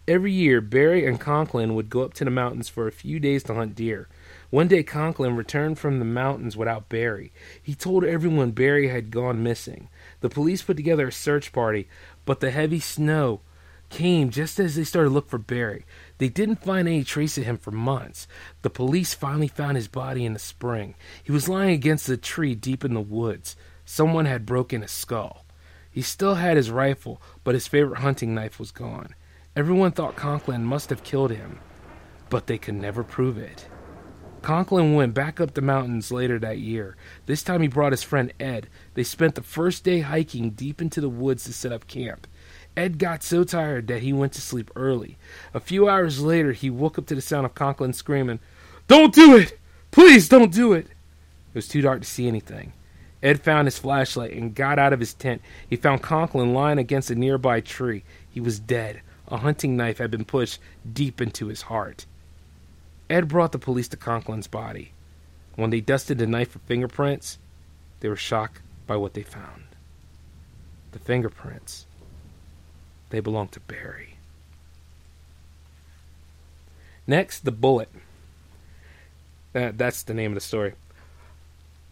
Every 0.08 0.32
year, 0.32 0.60
Barry 0.60 1.06
and 1.06 1.20
Conklin 1.20 1.74
would 1.74 1.90
go 1.90 2.02
up 2.02 2.14
to 2.14 2.24
the 2.24 2.30
mountains 2.30 2.68
for 2.68 2.86
a 2.86 2.92
few 2.92 3.20
days 3.20 3.42
to 3.44 3.54
hunt 3.54 3.74
deer. 3.74 4.08
One 4.52 4.68
day, 4.68 4.82
Conklin 4.82 5.34
returned 5.34 5.78
from 5.78 5.98
the 5.98 6.04
mountains 6.04 6.58
without 6.58 6.90
Barry. 6.90 7.32
He 7.62 7.74
told 7.74 8.04
everyone 8.04 8.50
Barry 8.50 8.88
had 8.88 9.10
gone 9.10 9.42
missing. 9.42 9.88
The 10.20 10.28
police 10.28 10.60
put 10.60 10.76
together 10.76 11.08
a 11.08 11.12
search 11.12 11.54
party, 11.54 11.88
but 12.26 12.40
the 12.40 12.50
heavy 12.50 12.78
snow 12.78 13.40
came 13.88 14.28
just 14.28 14.60
as 14.60 14.76
they 14.76 14.84
started 14.84 15.08
to 15.08 15.14
look 15.14 15.30
for 15.30 15.38
Barry. 15.38 15.86
They 16.18 16.28
didn't 16.28 16.62
find 16.62 16.86
any 16.86 17.02
trace 17.02 17.38
of 17.38 17.44
him 17.44 17.56
for 17.56 17.70
months. 17.70 18.28
The 18.60 18.68
police 18.68 19.14
finally 19.14 19.48
found 19.48 19.78
his 19.78 19.88
body 19.88 20.26
in 20.26 20.34
the 20.34 20.38
spring. 20.38 20.96
He 21.24 21.32
was 21.32 21.48
lying 21.48 21.72
against 21.72 22.10
a 22.10 22.18
tree 22.18 22.54
deep 22.54 22.84
in 22.84 22.92
the 22.92 23.00
woods. 23.00 23.56
Someone 23.86 24.26
had 24.26 24.44
broken 24.44 24.82
his 24.82 24.90
skull. 24.90 25.46
He 25.90 26.02
still 26.02 26.34
had 26.34 26.58
his 26.58 26.70
rifle, 26.70 27.22
but 27.42 27.54
his 27.54 27.68
favorite 27.68 28.00
hunting 28.00 28.34
knife 28.34 28.58
was 28.58 28.70
gone. 28.70 29.14
Everyone 29.56 29.92
thought 29.92 30.14
Conklin 30.14 30.62
must 30.62 30.90
have 30.90 31.04
killed 31.04 31.30
him, 31.30 31.58
but 32.28 32.48
they 32.48 32.58
could 32.58 32.74
never 32.74 33.02
prove 33.02 33.38
it. 33.38 33.66
Conklin 34.42 34.94
went 34.94 35.14
back 35.14 35.40
up 35.40 35.54
the 35.54 35.60
mountains 35.60 36.10
later 36.10 36.38
that 36.40 36.58
year. 36.58 36.96
This 37.26 37.42
time 37.42 37.62
he 37.62 37.68
brought 37.68 37.92
his 37.92 38.02
friend 38.02 38.32
Ed. 38.40 38.68
They 38.94 39.04
spent 39.04 39.36
the 39.36 39.42
first 39.42 39.84
day 39.84 40.00
hiking 40.00 40.50
deep 40.50 40.82
into 40.82 41.00
the 41.00 41.08
woods 41.08 41.44
to 41.44 41.52
set 41.52 41.72
up 41.72 41.86
camp. 41.86 42.26
Ed 42.76 42.98
got 42.98 43.22
so 43.22 43.44
tired 43.44 43.86
that 43.86 44.02
he 44.02 44.12
went 44.12 44.32
to 44.32 44.40
sleep 44.40 44.70
early. 44.74 45.16
A 45.54 45.60
few 45.60 45.88
hours 45.88 46.20
later, 46.20 46.52
he 46.52 46.70
woke 46.70 46.98
up 46.98 47.06
to 47.06 47.14
the 47.14 47.20
sound 47.20 47.46
of 47.46 47.54
Conklin 47.54 47.92
screaming, 47.92 48.40
Don't 48.88 49.14
do 49.14 49.36
it! 49.36 49.58
Please 49.90 50.28
don't 50.28 50.52
do 50.52 50.72
it! 50.72 50.86
It 50.86 51.54
was 51.54 51.68
too 51.68 51.82
dark 51.82 52.00
to 52.00 52.08
see 52.08 52.26
anything. 52.26 52.72
Ed 53.22 53.42
found 53.42 53.66
his 53.66 53.78
flashlight 53.78 54.32
and 54.32 54.54
got 54.54 54.78
out 54.78 54.92
of 54.92 55.00
his 55.00 55.14
tent. 55.14 55.42
He 55.68 55.76
found 55.76 56.02
Conklin 56.02 56.52
lying 56.52 56.78
against 56.78 57.10
a 57.10 57.14
nearby 57.14 57.60
tree. 57.60 58.02
He 58.28 58.40
was 58.40 58.58
dead. 58.58 59.02
A 59.28 59.36
hunting 59.36 59.76
knife 59.76 59.98
had 59.98 60.10
been 60.10 60.24
pushed 60.24 60.58
deep 60.92 61.20
into 61.20 61.46
his 61.46 61.62
heart. 61.62 62.06
Ed 63.10 63.28
brought 63.28 63.52
the 63.52 63.58
police 63.58 63.88
to 63.88 63.96
Conklin's 63.96 64.46
body. 64.46 64.92
When 65.56 65.70
they 65.70 65.80
dusted 65.80 66.18
the 66.18 66.26
knife 66.26 66.50
for 66.50 66.60
fingerprints, 66.60 67.38
they 68.00 68.08
were 68.08 68.16
shocked 68.16 68.62
by 68.86 68.96
what 68.96 69.14
they 69.14 69.22
found. 69.22 69.64
The 70.92 70.98
fingerprints. 70.98 71.86
They 73.10 73.20
belonged 73.20 73.52
to 73.52 73.60
Barry. 73.60 74.16
Next, 77.06 77.44
the 77.44 77.52
bullet. 77.52 77.90
That, 79.52 79.76
that's 79.76 80.02
the 80.02 80.14
name 80.14 80.32
of 80.32 80.36
the 80.36 80.40
story. 80.40 80.74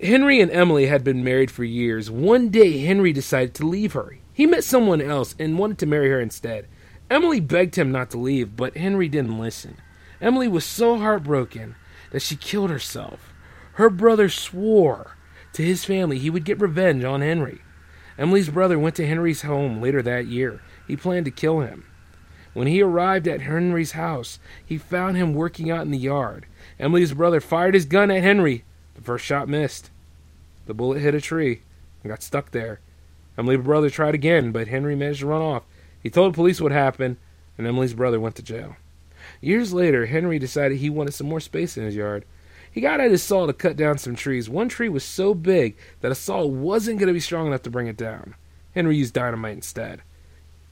Henry 0.01 0.41
and 0.41 0.51
Emily 0.51 0.87
had 0.87 1.05
been 1.05 1.23
married 1.23 1.51
for 1.51 1.65
years. 1.65 2.11
One 2.11 2.49
day, 2.49 2.79
Henry 2.79 3.13
decided 3.13 3.55
to 3.55 3.67
leave 3.67 3.93
her. 3.93 4.17
He 4.33 4.47
met 4.47 4.65
someone 4.65 5.03
else 5.03 5.35
and 5.39 5.59
wanted 5.59 5.79
to 5.79 5.87
marry 5.87 6.09
her 6.09 6.21
instead. 6.21 6.67
Emily 7.11 7.41
begged 7.41 7.77
him 7.77 7.93
not 7.93 8.11
to 8.11 8.19
leave, 8.19 8.57
but 8.57 8.77
Henry 8.77 9.09
didn't 9.09 9.39
listen. 9.39 9.77
Emily 10.21 10.49
was 10.49 10.65
so 10.65 10.99
heartbroken 10.99 11.77
that 12.11 12.23
she 12.23 12.37
killed 12.37 12.71
herself. 12.71 13.33
Her 13.75 13.89
brother 13.89 14.29
swore 14.29 15.17
to 15.53 15.63
his 15.63 15.85
family 15.85 16.19
he 16.19 16.31
would 16.31 16.45
get 16.45 16.61
revenge 16.61 17.05
on 17.05 17.21
Henry. 17.21 17.63
Emily's 18.19 18.51
brother 18.51 18.79
went 18.79 18.97
to 18.97 19.07
Henry's 19.07 19.43
home 19.43 19.81
later 19.81 20.03
that 20.03 20.27
year. 20.27 20.61
He 20.87 20.97
planned 20.97 21.25
to 21.25 21.31
kill 21.31 21.61
him. 21.61 21.85
When 22.53 22.67
he 22.67 22.83
arrived 22.83 23.29
at 23.29 23.43
Henry's 23.43 23.93
house, 23.93 24.39
he 24.65 24.77
found 24.77 25.17
him 25.17 25.35
working 25.35 25.71
out 25.71 25.83
in 25.83 25.91
the 25.91 25.99
yard. 25.99 26.47
Emily's 26.79 27.15
brother 27.15 27.41
fired 27.41 27.75
his 27.75 27.87
gun 27.87 28.11
at 28.11 28.23
Henry. 28.23 28.65
The 28.95 29.03
first 29.03 29.25
shot 29.25 29.49
missed. 29.49 29.91
The 30.67 30.75
bullet 30.75 31.01
hit 31.01 31.15
a 31.15 31.21
tree 31.21 31.63
and 32.03 32.11
got 32.11 32.23
stuck 32.23 32.51
there. 32.51 32.81
Emily's 33.39 33.65
brother 33.65 33.89
tried 33.89 34.15
again, 34.15 34.53
but 34.53 34.69
Henry 34.69 34.97
managed 34.97 35.21
to 35.21 35.27
run 35.27 35.41
off. 35.41 35.63
He 36.03 36.11
told 36.11 36.33
the 36.33 36.37
police 36.37 36.61
what 36.61 36.73
happened, 36.73 37.17
and 37.57 37.67
Emily's 37.67 37.95
brother 37.95 38.21
went 38.21 38.35
to 38.37 38.43
jail. 38.43 38.77
Years 39.41 39.73
later, 39.73 40.07
Henry 40.07 40.39
decided 40.39 40.79
he 40.79 40.91
wanted 40.91 41.13
some 41.13 41.29
more 41.29 41.41
space 41.41 41.77
in 41.77 41.85
his 41.85 41.97
yard. 41.97 42.25
He 42.71 42.81
got 42.81 43.01
out 43.01 43.11
his 43.11 43.23
saw 43.23 43.47
to 43.47 43.53
cut 43.53 43.77
down 43.77 43.99
some 43.99 44.15
trees. 44.15 44.49
One 44.49 44.69
tree 44.69 44.89
was 44.89 45.03
so 45.03 45.35
big 45.35 45.77
that 46.01 46.13
a 46.13 46.15
saw 46.15 46.45
wasn't 46.45 46.99
going 46.99 47.09
to 47.09 47.13
be 47.15 47.21
strong 47.21 47.47
enough 47.47 47.63
to 47.63 47.71
bring 47.71 47.87
it 47.87 47.97
down. 47.97 48.35
Henry 48.75 48.97
used 48.97 49.15
dynamite 49.15 49.55
instead. 49.55 50.03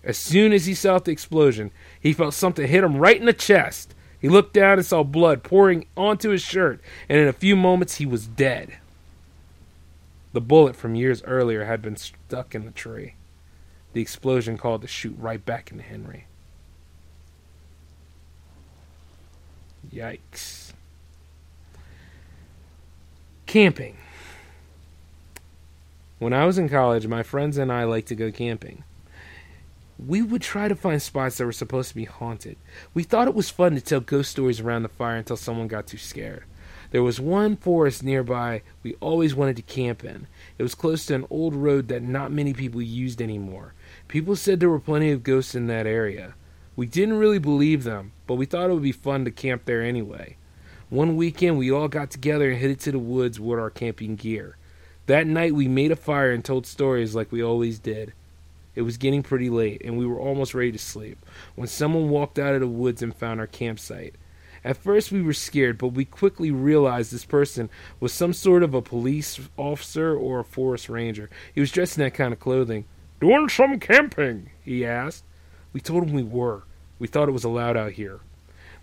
As 0.04 0.16
soon 0.16 0.52
as 0.52 0.66
he 0.66 0.74
saw 0.74 0.98
the 0.98 1.10
explosion, 1.10 1.72
he 2.00 2.12
felt 2.12 2.34
something 2.34 2.68
hit 2.68 2.84
him 2.84 2.98
right 2.98 3.18
in 3.18 3.26
the 3.26 3.32
chest. 3.32 3.94
He 4.20 4.28
looked 4.28 4.54
down 4.54 4.78
and 4.78 4.86
saw 4.86 5.02
blood 5.02 5.42
pouring 5.42 5.86
onto 5.96 6.30
his 6.30 6.42
shirt, 6.42 6.80
and 7.08 7.18
in 7.18 7.26
a 7.26 7.32
few 7.32 7.56
moments 7.56 7.96
he 7.96 8.06
was 8.06 8.26
dead. 8.26 8.78
The 10.32 10.40
bullet 10.40 10.76
from 10.76 10.94
years 10.94 11.22
earlier 11.24 11.64
had 11.64 11.82
been 11.82 11.96
stuck 11.96 12.54
in 12.54 12.64
the 12.64 12.70
tree. 12.70 13.14
The 13.92 14.00
explosion 14.00 14.56
called 14.56 14.82
to 14.82 14.88
shoot 14.88 15.16
right 15.18 15.44
back 15.44 15.72
into 15.72 15.82
Henry. 15.82 16.26
Yikes. 19.92 20.72
Camping. 23.46 23.96
When 26.18 26.32
I 26.32 26.44
was 26.44 26.58
in 26.58 26.68
college, 26.68 27.06
my 27.06 27.22
friends 27.22 27.56
and 27.58 27.72
I 27.72 27.84
liked 27.84 28.08
to 28.08 28.14
go 28.14 28.30
camping. 28.30 28.84
We 30.04 30.20
would 30.20 30.42
try 30.42 30.68
to 30.68 30.76
find 30.76 31.00
spots 31.00 31.38
that 31.38 31.46
were 31.46 31.52
supposed 31.52 31.88
to 31.90 31.94
be 31.94 32.04
haunted. 32.04 32.56
We 32.92 33.02
thought 33.02 33.28
it 33.28 33.34
was 33.34 33.50
fun 33.50 33.74
to 33.74 33.80
tell 33.80 34.00
ghost 34.00 34.30
stories 34.30 34.60
around 34.60 34.82
the 34.82 34.88
fire 34.88 35.16
until 35.16 35.36
someone 35.36 35.68
got 35.68 35.86
too 35.86 35.96
scared. 35.96 36.44
There 36.90 37.02
was 37.02 37.20
one 37.20 37.56
forest 37.56 38.02
nearby 38.02 38.62
we 38.82 38.94
always 39.00 39.34
wanted 39.34 39.56
to 39.56 39.62
camp 39.62 40.04
in. 40.04 40.26
It 40.58 40.62
was 40.62 40.74
close 40.74 41.06
to 41.06 41.14
an 41.14 41.26
old 41.30 41.54
road 41.54 41.88
that 41.88 42.02
not 42.02 42.32
many 42.32 42.54
people 42.54 42.80
used 42.80 43.20
anymore. 43.20 43.74
People 44.08 44.36
said 44.36 44.58
there 44.58 44.70
were 44.70 44.80
plenty 44.80 45.10
of 45.10 45.22
ghosts 45.22 45.54
in 45.54 45.66
that 45.66 45.86
area. 45.86 46.34
We 46.78 46.86
didn't 46.86 47.18
really 47.18 47.40
believe 47.40 47.82
them, 47.82 48.12
but 48.28 48.36
we 48.36 48.46
thought 48.46 48.70
it 48.70 48.72
would 48.72 48.84
be 48.84 48.92
fun 48.92 49.24
to 49.24 49.32
camp 49.32 49.64
there 49.64 49.82
anyway. 49.82 50.36
One 50.90 51.16
weekend, 51.16 51.58
we 51.58 51.72
all 51.72 51.88
got 51.88 52.12
together 52.12 52.52
and 52.52 52.60
headed 52.60 52.78
to 52.82 52.92
the 52.92 53.00
woods 53.00 53.40
with 53.40 53.58
our 53.58 53.68
camping 53.68 54.14
gear. 54.14 54.56
That 55.06 55.26
night, 55.26 55.56
we 55.56 55.66
made 55.66 55.90
a 55.90 55.96
fire 55.96 56.30
and 56.30 56.44
told 56.44 56.68
stories 56.68 57.16
like 57.16 57.32
we 57.32 57.42
always 57.42 57.80
did. 57.80 58.12
It 58.76 58.82
was 58.82 58.96
getting 58.96 59.24
pretty 59.24 59.50
late, 59.50 59.82
and 59.84 59.98
we 59.98 60.06
were 60.06 60.20
almost 60.20 60.54
ready 60.54 60.70
to 60.70 60.78
sleep 60.78 61.18
when 61.56 61.66
someone 61.66 62.10
walked 62.10 62.38
out 62.38 62.54
of 62.54 62.60
the 62.60 62.68
woods 62.68 63.02
and 63.02 63.12
found 63.12 63.40
our 63.40 63.48
campsite. 63.48 64.14
At 64.62 64.76
first, 64.76 65.10
we 65.10 65.20
were 65.20 65.32
scared, 65.32 65.78
but 65.78 65.88
we 65.88 66.04
quickly 66.04 66.52
realized 66.52 67.12
this 67.12 67.24
person 67.24 67.70
was 67.98 68.12
some 68.12 68.32
sort 68.32 68.62
of 68.62 68.72
a 68.72 68.82
police 68.82 69.40
officer 69.56 70.16
or 70.16 70.38
a 70.38 70.44
forest 70.44 70.88
ranger. 70.88 71.28
He 71.52 71.60
was 71.60 71.72
dressed 71.72 71.98
in 71.98 72.04
that 72.04 72.14
kind 72.14 72.32
of 72.32 72.38
clothing. 72.38 72.84
Doing 73.20 73.48
some 73.48 73.80
camping? 73.80 74.50
he 74.62 74.86
asked. 74.86 75.24
We 75.72 75.80
told 75.80 76.04
him 76.04 76.14
we 76.14 76.22
were. 76.22 76.62
We 76.98 77.06
thought 77.06 77.28
it 77.28 77.32
was 77.32 77.44
allowed 77.44 77.76
out 77.76 77.92
here. 77.92 78.20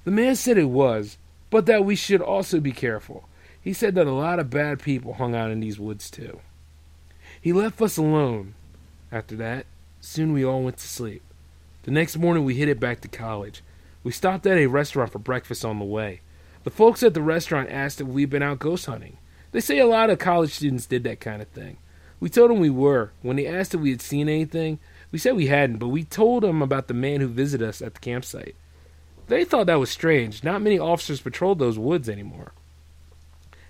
The 0.03 0.11
man 0.11 0.35
said 0.35 0.57
it 0.57 0.69
was, 0.69 1.17
but 1.49 1.65
that 1.65 1.85
we 1.85 1.95
should 1.95 2.21
also 2.21 2.59
be 2.59 2.71
careful. 2.71 3.27
He 3.59 3.73
said 3.73 3.95
that 3.95 4.07
a 4.07 4.11
lot 4.11 4.39
of 4.39 4.49
bad 4.49 4.79
people 4.79 5.15
hung 5.15 5.33
out 5.35 5.51
in 5.51 5.59
these 5.59 5.79
woods 5.79 6.11
too. 6.11 6.39
He 7.41 7.51
left 7.51 7.81
us 7.81 7.97
alone. 7.97 8.53
After 9.11 9.35
that, 9.37 9.65
soon 10.01 10.33
we 10.33 10.45
all 10.45 10.61
went 10.61 10.77
to 10.77 10.87
sleep. 10.87 11.23
The 11.83 11.91
next 11.91 12.17
morning 12.17 12.45
we 12.45 12.57
headed 12.57 12.79
back 12.79 13.01
to 13.01 13.07
college. 13.07 13.63
We 14.03 14.11
stopped 14.11 14.45
at 14.45 14.57
a 14.57 14.67
restaurant 14.67 15.11
for 15.11 15.19
breakfast 15.19 15.65
on 15.65 15.79
the 15.79 15.85
way. 15.85 16.21
The 16.63 16.69
folks 16.69 17.03
at 17.03 17.13
the 17.13 17.21
restaurant 17.21 17.69
asked 17.71 18.01
if 18.01 18.07
we'd 18.07 18.29
been 18.29 18.43
out 18.43 18.59
ghost 18.59 18.85
hunting. 18.85 19.17
They 19.51 19.61
say 19.61 19.79
a 19.79 19.87
lot 19.87 20.09
of 20.09 20.19
college 20.19 20.53
students 20.53 20.85
did 20.85 21.03
that 21.03 21.19
kind 21.19 21.41
of 21.41 21.47
thing. 21.47 21.77
We 22.19 22.29
told 22.29 22.51
them 22.51 22.59
we 22.59 22.69
were. 22.69 23.11
When 23.21 23.35
they 23.35 23.47
asked 23.47 23.73
if 23.73 23.81
we 23.81 23.91
had 23.91 24.01
seen 24.01 24.29
anything, 24.29 24.79
we 25.15 25.19
said 25.19 25.37
we 25.37 25.47
hadn't, 25.47 25.77
but 25.77 25.87
we 25.87 26.03
told 26.03 26.43
them 26.43 26.61
about 26.61 26.89
the 26.89 26.93
man 26.93 27.21
who 27.21 27.29
visited 27.29 27.65
us 27.65 27.81
at 27.81 27.93
the 27.93 28.01
campsite. 28.01 28.53
They 29.27 29.45
thought 29.45 29.67
that 29.67 29.79
was 29.79 29.89
strange. 29.89 30.43
Not 30.43 30.61
many 30.61 30.77
officers 30.77 31.21
patrolled 31.21 31.57
those 31.57 31.79
woods 31.79 32.09
anymore. 32.09 32.51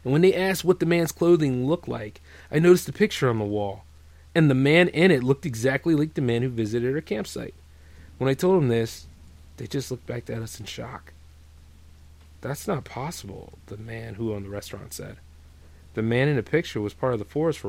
And 0.04 0.12
when 0.12 0.24
they 0.24 0.34
asked 0.34 0.66
what 0.66 0.80
the 0.80 0.88
man's 0.88 1.12
clothing 1.12 1.68
looked 1.68 1.88
like, 1.88 2.20
I 2.52 2.58
noticed 2.58 2.90
a 2.90 2.94
picture 2.94 3.30
on 3.30 3.38
the 3.38 3.46
wall. 3.46 3.84
And 4.34 4.50
the 4.50 4.56
man 4.56 4.88
in 4.88 5.12
it 5.12 5.24
looked 5.24 5.46
exactly 5.46 5.94
like 5.94 6.16
the 6.16 6.22
man 6.22 6.42
who 6.42 6.50
visited 6.50 6.96
our 6.96 7.00
campsite. 7.02 7.54
When 8.18 8.28
I 8.28 8.34
told 8.34 8.60
them 8.60 8.70
this, 8.70 9.06
they 9.58 9.68
just 9.68 9.92
looked 9.92 10.08
back 10.08 10.28
at 10.32 10.42
us 10.42 10.60
in 10.60 10.66
shock. 10.66 11.14
That's 12.42 12.68
not 12.68 12.86
possible, 12.86 13.60
the 13.68 13.78
man 13.78 14.16
who 14.16 14.34
owned 14.34 14.46
the 14.46 14.50
restaurant 14.50 14.96
said. 14.96 15.18
The 15.94 16.02
man 16.02 16.28
in 16.28 16.38
the 16.38 16.42
picture 16.42 16.82
was 16.82 16.96
part 16.96 17.14
of 17.14 17.20
the 17.20 17.24
forest 17.24 17.64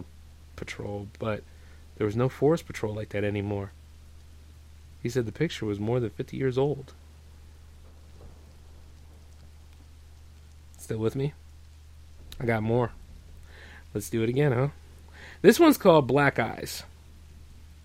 patrol, 0.57 1.09
but 1.19 1.43
there 1.97 2.07
was 2.07 2.17
no 2.17 2.29
forest 2.29 2.67
patrol 2.67 2.95
like 2.95 3.11
that 3.11 3.25
anymore. 3.25 3.73
He 5.03 5.09
said 5.09 5.27
the 5.27 5.33
picture 5.33 5.67
was 5.67 5.81
more 5.81 6.01
than 6.01 6.11
50 6.11 6.37
years 6.37 6.59
old. 6.59 6.93
Still 10.79 10.99
with 10.99 11.17
me? 11.17 11.33
I 12.41 12.47
got 12.47 12.63
more. 12.63 12.93
Let's 13.95 14.11
do 14.11 14.23
it 14.23 14.29
again, 14.29 14.53
huh? 14.53 14.69
This 15.43 15.59
one's 15.59 15.79
called 15.79 16.07
Black 16.07 16.39
Eyes. 16.39 16.83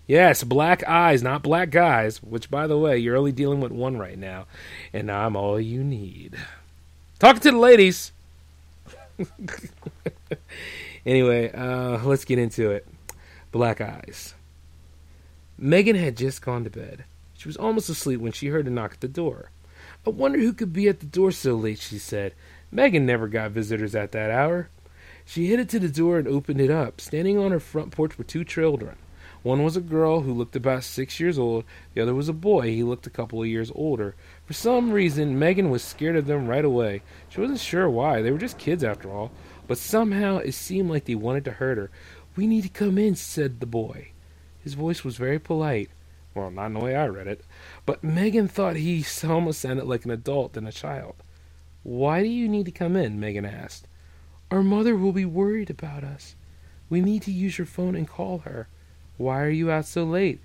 Yes, 0.06 0.42
black 0.44 0.86
eyes, 0.86 1.22
not 1.22 1.42
black 1.42 1.70
guys, 1.70 2.22
which, 2.22 2.50
by 2.50 2.66
the 2.66 2.76
way, 2.76 2.98
you're 2.98 3.16
only 3.16 3.32
dealing 3.32 3.60
with 3.60 3.72
one 3.72 3.96
right 3.96 4.18
now, 4.18 4.46
and 4.92 5.10
I'm 5.10 5.36
all 5.36 5.60
you 5.60 5.82
need. 5.84 6.36
Talking 7.18 7.40
to 7.40 7.50
the 7.52 7.56
ladies. 7.56 8.12
anyway, 11.06 11.52
uh, 11.52 12.04
let's 12.04 12.24
get 12.24 12.38
into 12.38 12.72
it. 12.72 12.86
Black 13.52 13.80
eyes. 13.80 14.34
Megan 15.58 15.94
had 15.94 16.16
just 16.16 16.42
gone 16.42 16.64
to 16.64 16.70
bed. 16.70 17.04
She 17.36 17.48
was 17.48 17.56
almost 17.56 17.88
asleep 17.88 18.18
when 18.20 18.32
she 18.32 18.48
heard 18.48 18.66
a 18.66 18.70
knock 18.70 18.94
at 18.94 19.00
the 19.00 19.08
door. 19.08 19.50
I 20.06 20.10
wonder 20.10 20.38
who 20.38 20.52
could 20.52 20.72
be 20.72 20.88
at 20.88 21.00
the 21.00 21.06
door 21.06 21.30
so 21.30 21.54
late, 21.54 21.78
she 21.78 21.98
said. 21.98 22.34
Megan 22.70 23.04
never 23.04 23.28
got 23.28 23.50
visitors 23.50 23.94
at 23.94 24.12
that 24.12 24.30
hour. 24.30 24.70
She 25.24 25.52
it 25.52 25.68
to 25.68 25.78
the 25.78 25.88
door 25.88 26.18
and 26.18 26.26
opened 26.26 26.60
it 26.60 26.70
up. 26.70 27.00
Standing 27.00 27.38
on 27.38 27.52
her 27.52 27.60
front 27.60 27.92
porch 27.92 28.18
were 28.18 28.24
two 28.24 28.44
children. 28.44 28.96
One 29.42 29.64
was 29.64 29.76
a 29.76 29.80
girl 29.80 30.20
who 30.20 30.32
looked 30.32 30.56
about 30.56 30.84
six 30.84 31.18
years 31.18 31.38
old. 31.38 31.64
The 31.94 32.00
other 32.00 32.14
was 32.14 32.28
a 32.28 32.32
boy. 32.32 32.70
He 32.70 32.82
looked 32.82 33.06
a 33.06 33.10
couple 33.10 33.42
of 33.42 33.48
years 33.48 33.72
older. 33.74 34.14
For 34.46 34.52
some 34.52 34.92
reason, 34.92 35.38
Megan 35.38 35.68
was 35.68 35.82
scared 35.82 36.16
of 36.16 36.26
them 36.26 36.46
right 36.46 36.64
away. 36.64 37.02
She 37.28 37.40
wasn't 37.40 37.58
sure 37.58 37.90
why. 37.90 38.22
They 38.22 38.30
were 38.30 38.38
just 38.38 38.58
kids 38.58 38.84
after 38.84 39.10
all. 39.10 39.32
But 39.66 39.78
somehow 39.78 40.38
it 40.38 40.52
seemed 40.52 40.90
like 40.90 41.04
they 41.04 41.14
wanted 41.14 41.44
to 41.46 41.52
hurt 41.52 41.78
her. 41.78 41.90
We 42.34 42.46
need 42.46 42.62
to 42.62 42.68
come 42.68 42.98
in, 42.98 43.14
said 43.14 43.60
the 43.60 43.66
boy. 43.66 44.12
His 44.60 44.74
voice 44.74 45.04
was 45.04 45.16
very 45.16 45.38
polite. 45.38 45.90
Well, 46.34 46.50
not 46.50 46.66
in 46.66 46.74
the 46.74 46.80
way 46.80 46.96
I 46.96 47.06
read 47.06 47.26
it. 47.26 47.44
But 47.84 48.02
Megan 48.02 48.48
thought 48.48 48.76
he 48.76 49.04
almost 49.24 49.60
sounded 49.60 49.86
like 49.86 50.04
an 50.04 50.10
adult 50.10 50.54
than 50.54 50.66
a 50.66 50.72
child. 50.72 51.16
Why 51.82 52.22
do 52.22 52.28
you 52.28 52.48
need 52.48 52.66
to 52.66 52.72
come 52.72 52.96
in? 52.96 53.20
Megan 53.20 53.44
asked. 53.44 53.86
Our 54.50 54.62
mother 54.62 54.96
will 54.96 55.12
be 55.12 55.24
worried 55.24 55.70
about 55.70 56.04
us. 56.04 56.36
We 56.88 57.00
need 57.00 57.22
to 57.22 57.32
use 57.32 57.58
your 57.58 57.66
phone 57.66 57.94
and 57.94 58.06
call 58.08 58.38
her. 58.38 58.68
Why 59.16 59.42
are 59.42 59.50
you 59.50 59.70
out 59.70 59.86
so 59.86 60.04
late? 60.04 60.40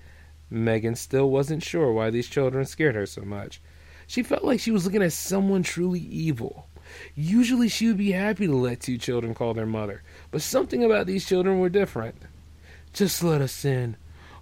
Megan 0.50 0.94
still 0.94 1.30
wasn't 1.30 1.62
sure 1.62 1.92
why 1.92 2.10
these 2.10 2.28
children 2.28 2.64
scared 2.64 2.94
her 2.94 3.06
so 3.06 3.22
much. 3.22 3.60
She 4.06 4.22
felt 4.22 4.44
like 4.44 4.60
she 4.60 4.70
was 4.70 4.86
looking 4.86 5.02
at 5.02 5.12
someone 5.12 5.62
truly 5.62 6.00
evil. 6.00 6.67
Usually 7.14 7.68
she 7.68 7.86
would 7.86 7.98
be 7.98 8.12
happy 8.12 8.46
to 8.46 8.54
let 8.54 8.80
two 8.80 8.98
children 8.98 9.34
call 9.34 9.54
their 9.54 9.66
mother, 9.66 10.02
but 10.30 10.42
something 10.42 10.82
about 10.82 11.06
these 11.06 11.26
children 11.26 11.58
were 11.58 11.68
different. 11.68 12.16
Just 12.92 13.22
let 13.22 13.40
us 13.40 13.64
in. 13.64 13.96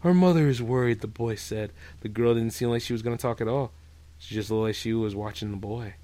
Our 0.05 0.15
mother 0.15 0.49
is 0.49 0.63
worried, 0.63 1.01
the 1.01 1.07
boy 1.07 1.35
said. 1.35 1.73
The 2.01 2.09
girl 2.09 2.35
didn't 2.35 2.53
seem 2.53 2.71
like 2.71 2.83
she 2.83 2.93
was 2.93 3.03
going 3.03 3.17
to 3.17 3.21
talk 3.21 3.41
at 3.41 3.49
all. 3.49 3.73
She 4.19 4.35
just 4.35 4.51
looked 4.51 4.63
like 4.63 4.75
she 4.75 4.93
was 4.93 5.15
watching 5.15 5.51
the 5.51 5.57
boy. 5.57 5.95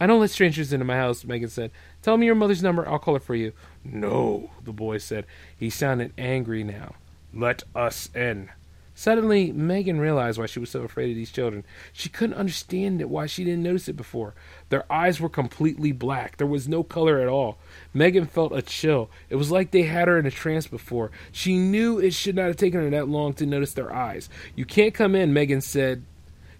I 0.00 0.06
don't 0.06 0.20
let 0.20 0.30
strangers 0.30 0.72
into 0.72 0.84
my 0.84 0.96
house, 0.96 1.24
Megan 1.24 1.48
said. 1.48 1.72
Tell 2.02 2.16
me 2.16 2.26
your 2.26 2.36
mother's 2.36 2.62
number. 2.62 2.88
I'll 2.88 3.00
call 3.00 3.14
her 3.14 3.20
for 3.20 3.34
you. 3.34 3.52
No, 3.84 4.50
the 4.62 4.72
boy 4.72 4.98
said. 4.98 5.26
He 5.56 5.70
sounded 5.70 6.12
angry 6.16 6.62
now. 6.62 6.94
Let 7.34 7.64
us 7.74 8.08
in. 8.14 8.50
Suddenly, 8.94 9.52
Megan 9.52 10.00
realized 10.00 10.38
why 10.38 10.46
she 10.46 10.58
was 10.58 10.70
so 10.70 10.82
afraid 10.82 11.10
of 11.10 11.16
these 11.16 11.30
children. 11.30 11.64
She 11.92 12.08
couldn't 12.08 12.36
understand 12.36 13.00
it, 13.00 13.08
why 13.08 13.26
she 13.26 13.44
didn't 13.44 13.62
notice 13.62 13.88
it 13.88 13.96
before. 13.96 14.34
Their 14.70 14.90
eyes 14.92 15.20
were 15.20 15.28
completely 15.28 15.92
black. 15.92 16.36
There 16.36 16.46
was 16.46 16.68
no 16.68 16.82
color 16.82 17.20
at 17.20 17.28
all. 17.28 17.58
Megan 17.94 18.26
felt 18.26 18.52
a 18.52 18.60
chill. 18.60 19.10
It 19.30 19.36
was 19.36 19.50
like 19.50 19.70
they 19.70 19.84
had 19.84 20.08
her 20.08 20.18
in 20.18 20.26
a 20.26 20.30
trance 20.30 20.66
before. 20.66 21.10
She 21.32 21.56
knew 21.56 21.98
it 21.98 22.12
should 22.12 22.36
not 22.36 22.48
have 22.48 22.56
taken 22.56 22.80
her 22.80 22.90
that 22.90 23.08
long 23.08 23.32
to 23.34 23.46
notice 23.46 23.72
their 23.72 23.94
eyes. 23.94 24.28
You 24.54 24.66
can't 24.66 24.92
come 24.92 25.14
in, 25.14 25.32
Megan 25.32 25.62
said. 25.62 26.04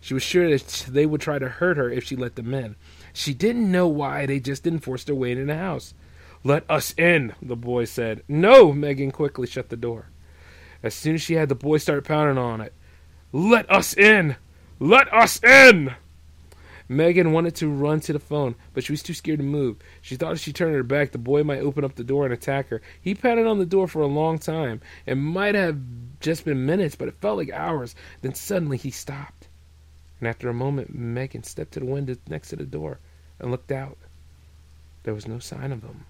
She 0.01 0.15
was 0.15 0.23
sure 0.23 0.49
that 0.49 0.87
they 0.89 1.07
would 1.07 1.21
try 1.21 1.39
to 1.39 1.49
hurt 1.49 1.77
her 1.77 1.91
if 1.91 2.05
she 2.05 2.17
let 2.17 2.37
them 2.37 2.55
in. 2.55 2.77
She 3.13 3.35
didn't 3.35 3.71
know 3.71 3.89
why 3.89 4.27
they 4.27 4.41
just 4.41 4.63
didn't 4.63 4.81
force 4.81 5.05
their 5.05 5.15
way 5.15 5.33
into 5.33 5.45
the 5.45 5.57
house. 5.57 5.93
Let 6.45 6.65
us 6.71 6.95
in, 6.97 7.35
the 7.43 7.57
boy 7.57 7.85
said. 7.85 8.23
No, 8.29 8.73
Megan 8.73 9.11
quickly 9.11 9.47
shut 9.47 9.69
the 9.69 9.77
door. 9.77 10.07
As 10.83 10.95
soon 10.95 11.17
as 11.17 11.23
she 11.23 11.35
had 11.35 11.49
the 11.49 11.57
boy 11.57 11.79
start 11.79 12.05
pounding 12.05 12.39
on 12.39 12.61
it. 12.61 12.73
Let 13.33 13.71
us 13.71 13.95
in! 13.95 14.37
Let 14.79 15.13
us 15.13 15.43
in! 15.43 15.95
Megan 16.89 17.33
wanted 17.33 17.55
to 17.57 17.69
run 17.69 18.01
to 18.01 18.15
the 18.15 18.19
phone, 18.19 18.55
but 18.73 18.83
she 18.83 18.93
was 18.93 19.03
too 19.03 19.13
scared 19.13 19.41
to 19.41 19.45
move. 19.45 19.77
She 20.01 20.17
thought 20.17 20.33
if 20.33 20.41
she 20.41 20.53
turned 20.53 20.75
her 20.75 20.83
back, 20.83 21.13
the 21.13 21.19
boy 21.19 21.45
might 21.45 21.61
open 21.61 21.85
up 21.85 21.95
the 21.95 22.05
door 22.05 22.25
and 22.25 22.33
attack 22.33 22.69
her. 22.69 22.81
He 23.01 23.15
pounded 23.15 23.47
on 23.47 23.59
the 23.59 23.67
door 23.67 23.87
for 23.89 24.01
a 24.01 24.07
long 24.07 24.39
time. 24.39 24.81
It 25.05 25.17
might 25.17 25.55
have 25.55 25.79
just 26.21 26.47
been 26.47 26.65
minutes, 26.65 26.97
but 26.97 27.09
it 27.09 27.21
felt 27.21 27.37
like 27.37 27.51
hours. 27.51 27.95
Then 28.23 28.35
suddenly 28.35 28.79
he 28.79 28.91
stopped. 28.91 29.49
And 30.19 30.29
after 30.29 30.49
a 30.49 30.55
moment, 30.55 30.95
Megan 30.95 31.43
stepped 31.43 31.73
to 31.73 31.81
the 31.81 31.87
window 31.87 32.17
next 32.27 32.49
to 32.49 32.57
the 32.57 32.65
door 32.65 32.99
and 33.39 33.51
looked 33.51 33.71
out. 33.71 33.99
There 35.03 35.15
was 35.15 35.29
no 35.29 35.39
sign 35.39 35.73
of 35.73 35.83
them. 35.83 36.07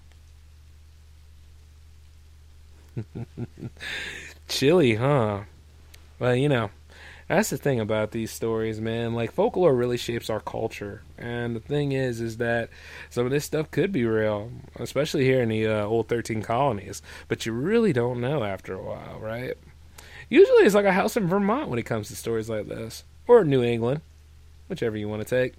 Chilly, 4.47 4.95
huh? 4.95 5.41
Well, 6.17 6.35
you 6.35 6.49
know, 6.49 6.71
that's 7.29 7.51
the 7.51 7.57
thing 7.57 7.79
about 7.79 8.09
these 8.09 8.31
stories, 8.31 8.81
man. 8.81 9.13
Like 9.13 9.31
folklore 9.31 9.75
really 9.75 9.97
shapes 9.97 10.31
our 10.31 10.39
culture, 10.39 11.03
and 11.15 11.55
the 11.55 11.59
thing 11.59 11.91
is, 11.91 12.19
is 12.19 12.37
that 12.37 12.69
some 13.11 13.25
of 13.25 13.31
this 13.31 13.45
stuff 13.45 13.69
could 13.69 13.91
be 13.91 14.03
real, 14.03 14.51
especially 14.77 15.23
here 15.25 15.41
in 15.43 15.49
the 15.49 15.67
uh, 15.67 15.85
old 15.85 16.07
thirteen 16.07 16.41
colonies. 16.41 17.03
But 17.27 17.45
you 17.45 17.53
really 17.53 17.93
don't 17.93 18.19
know 18.19 18.43
after 18.43 18.73
a 18.73 18.83
while, 18.83 19.19
right? 19.19 19.53
Usually, 20.27 20.63
it's 20.63 20.75
like 20.75 20.85
a 20.85 20.91
house 20.91 21.15
in 21.15 21.27
Vermont 21.27 21.69
when 21.69 21.77
it 21.77 21.85
comes 21.85 22.07
to 22.07 22.15
stories 22.15 22.49
like 22.49 22.67
this, 22.67 23.03
or 23.27 23.43
New 23.43 23.63
England, 23.63 24.01
whichever 24.67 24.97
you 24.97 25.07
want 25.07 25.21
to 25.21 25.29
take. 25.43 25.53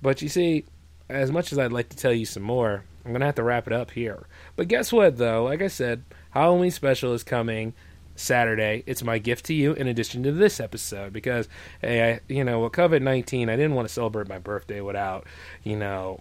But 0.00 0.22
you 0.22 0.28
see, 0.28 0.64
as 1.08 1.32
much 1.32 1.50
as 1.50 1.58
I'd 1.58 1.72
like 1.72 1.88
to 1.88 1.96
tell 1.96 2.12
you 2.12 2.26
some 2.26 2.44
more, 2.44 2.84
I'm 3.04 3.10
gonna 3.10 3.26
have 3.26 3.34
to 3.34 3.42
wrap 3.42 3.66
it 3.66 3.72
up 3.72 3.90
here. 3.90 4.26
But 4.54 4.68
guess 4.68 4.92
what, 4.92 5.18
though? 5.18 5.42
Like 5.42 5.62
I 5.62 5.68
said, 5.68 6.04
Halloween 6.30 6.70
special 6.70 7.12
is 7.12 7.24
coming 7.24 7.74
Saturday. 8.16 8.82
It's 8.86 9.02
my 9.02 9.18
gift 9.18 9.46
to 9.46 9.54
you 9.54 9.72
in 9.72 9.86
addition 9.88 10.22
to 10.24 10.32
this 10.32 10.60
episode 10.60 11.12
because, 11.12 11.48
hey, 11.80 12.14
I, 12.14 12.20
you 12.28 12.44
know, 12.44 12.60
with 12.60 12.72
COVID 12.72 13.02
19, 13.02 13.48
I 13.48 13.56
didn't 13.56 13.74
want 13.74 13.88
to 13.88 13.94
celebrate 13.94 14.28
my 14.28 14.38
birthday 14.38 14.80
without, 14.80 15.26
you 15.62 15.76
know, 15.76 16.20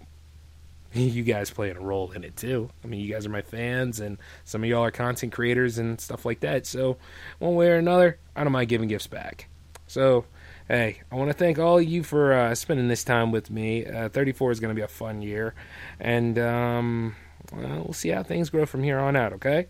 you 0.94 1.24
guys 1.24 1.50
playing 1.50 1.78
a 1.78 1.82
role 1.82 2.12
in 2.12 2.24
it 2.24 2.36
too. 2.36 2.70
I 2.84 2.88
mean, 2.88 3.00
you 3.00 3.12
guys 3.12 3.26
are 3.26 3.30
my 3.30 3.42
fans, 3.42 4.00
and 4.00 4.18
some 4.44 4.64
of 4.64 4.70
y'all 4.70 4.84
are 4.84 4.92
content 4.92 5.32
creators 5.32 5.78
and 5.78 6.00
stuff 6.00 6.26
like 6.26 6.42
that. 6.42 6.66
So, 6.66 6.98
one 7.39 7.56
way 7.56 7.70
or 7.70 7.78
another, 7.78 8.20
I 8.36 8.44
don't 8.44 8.54
mind 8.54 8.70
giving 8.70 8.89
gifts 8.89 9.08
back. 9.08 9.48
So, 9.88 10.26
hey, 10.68 11.02
I 11.12 11.16
want 11.16 11.30
to 11.30 11.38
thank 11.38 11.60
all 11.60 11.78
of 11.78 11.84
you 11.84 12.04
for 12.04 12.34
uh, 12.34 12.56
spending 12.56 12.88
this 12.88 13.04
time 13.04 13.32
with 13.32 13.50
me. 13.50 13.86
Uh, 13.86 14.10
34 14.10 14.52
is 14.52 14.60
going 14.60 14.74
to 14.74 14.80
be 14.80 14.84
a 14.84 14.88
fun 14.88 15.22
year, 15.22 15.54
and 16.00 16.38
um, 16.39 17.16
well, 17.54 17.84
we'll 17.84 17.94
see 17.94 18.10
how 18.10 18.24
things 18.24 18.50
grow 18.50 18.66
from 18.66 18.84
here 18.84 19.00
on 19.00 19.16
out. 19.16 19.34
Okay, 19.34 19.68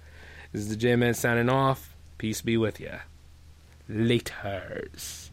this 0.52 0.62
is 0.62 0.70
the 0.70 0.76
J 0.76 0.96
Man 0.96 1.14
signing 1.14 1.50
off. 1.50 1.91
Peace 2.22 2.42
be 2.44 2.56
with 2.56 2.80
you. 2.80 3.00
Laters. 3.90 5.31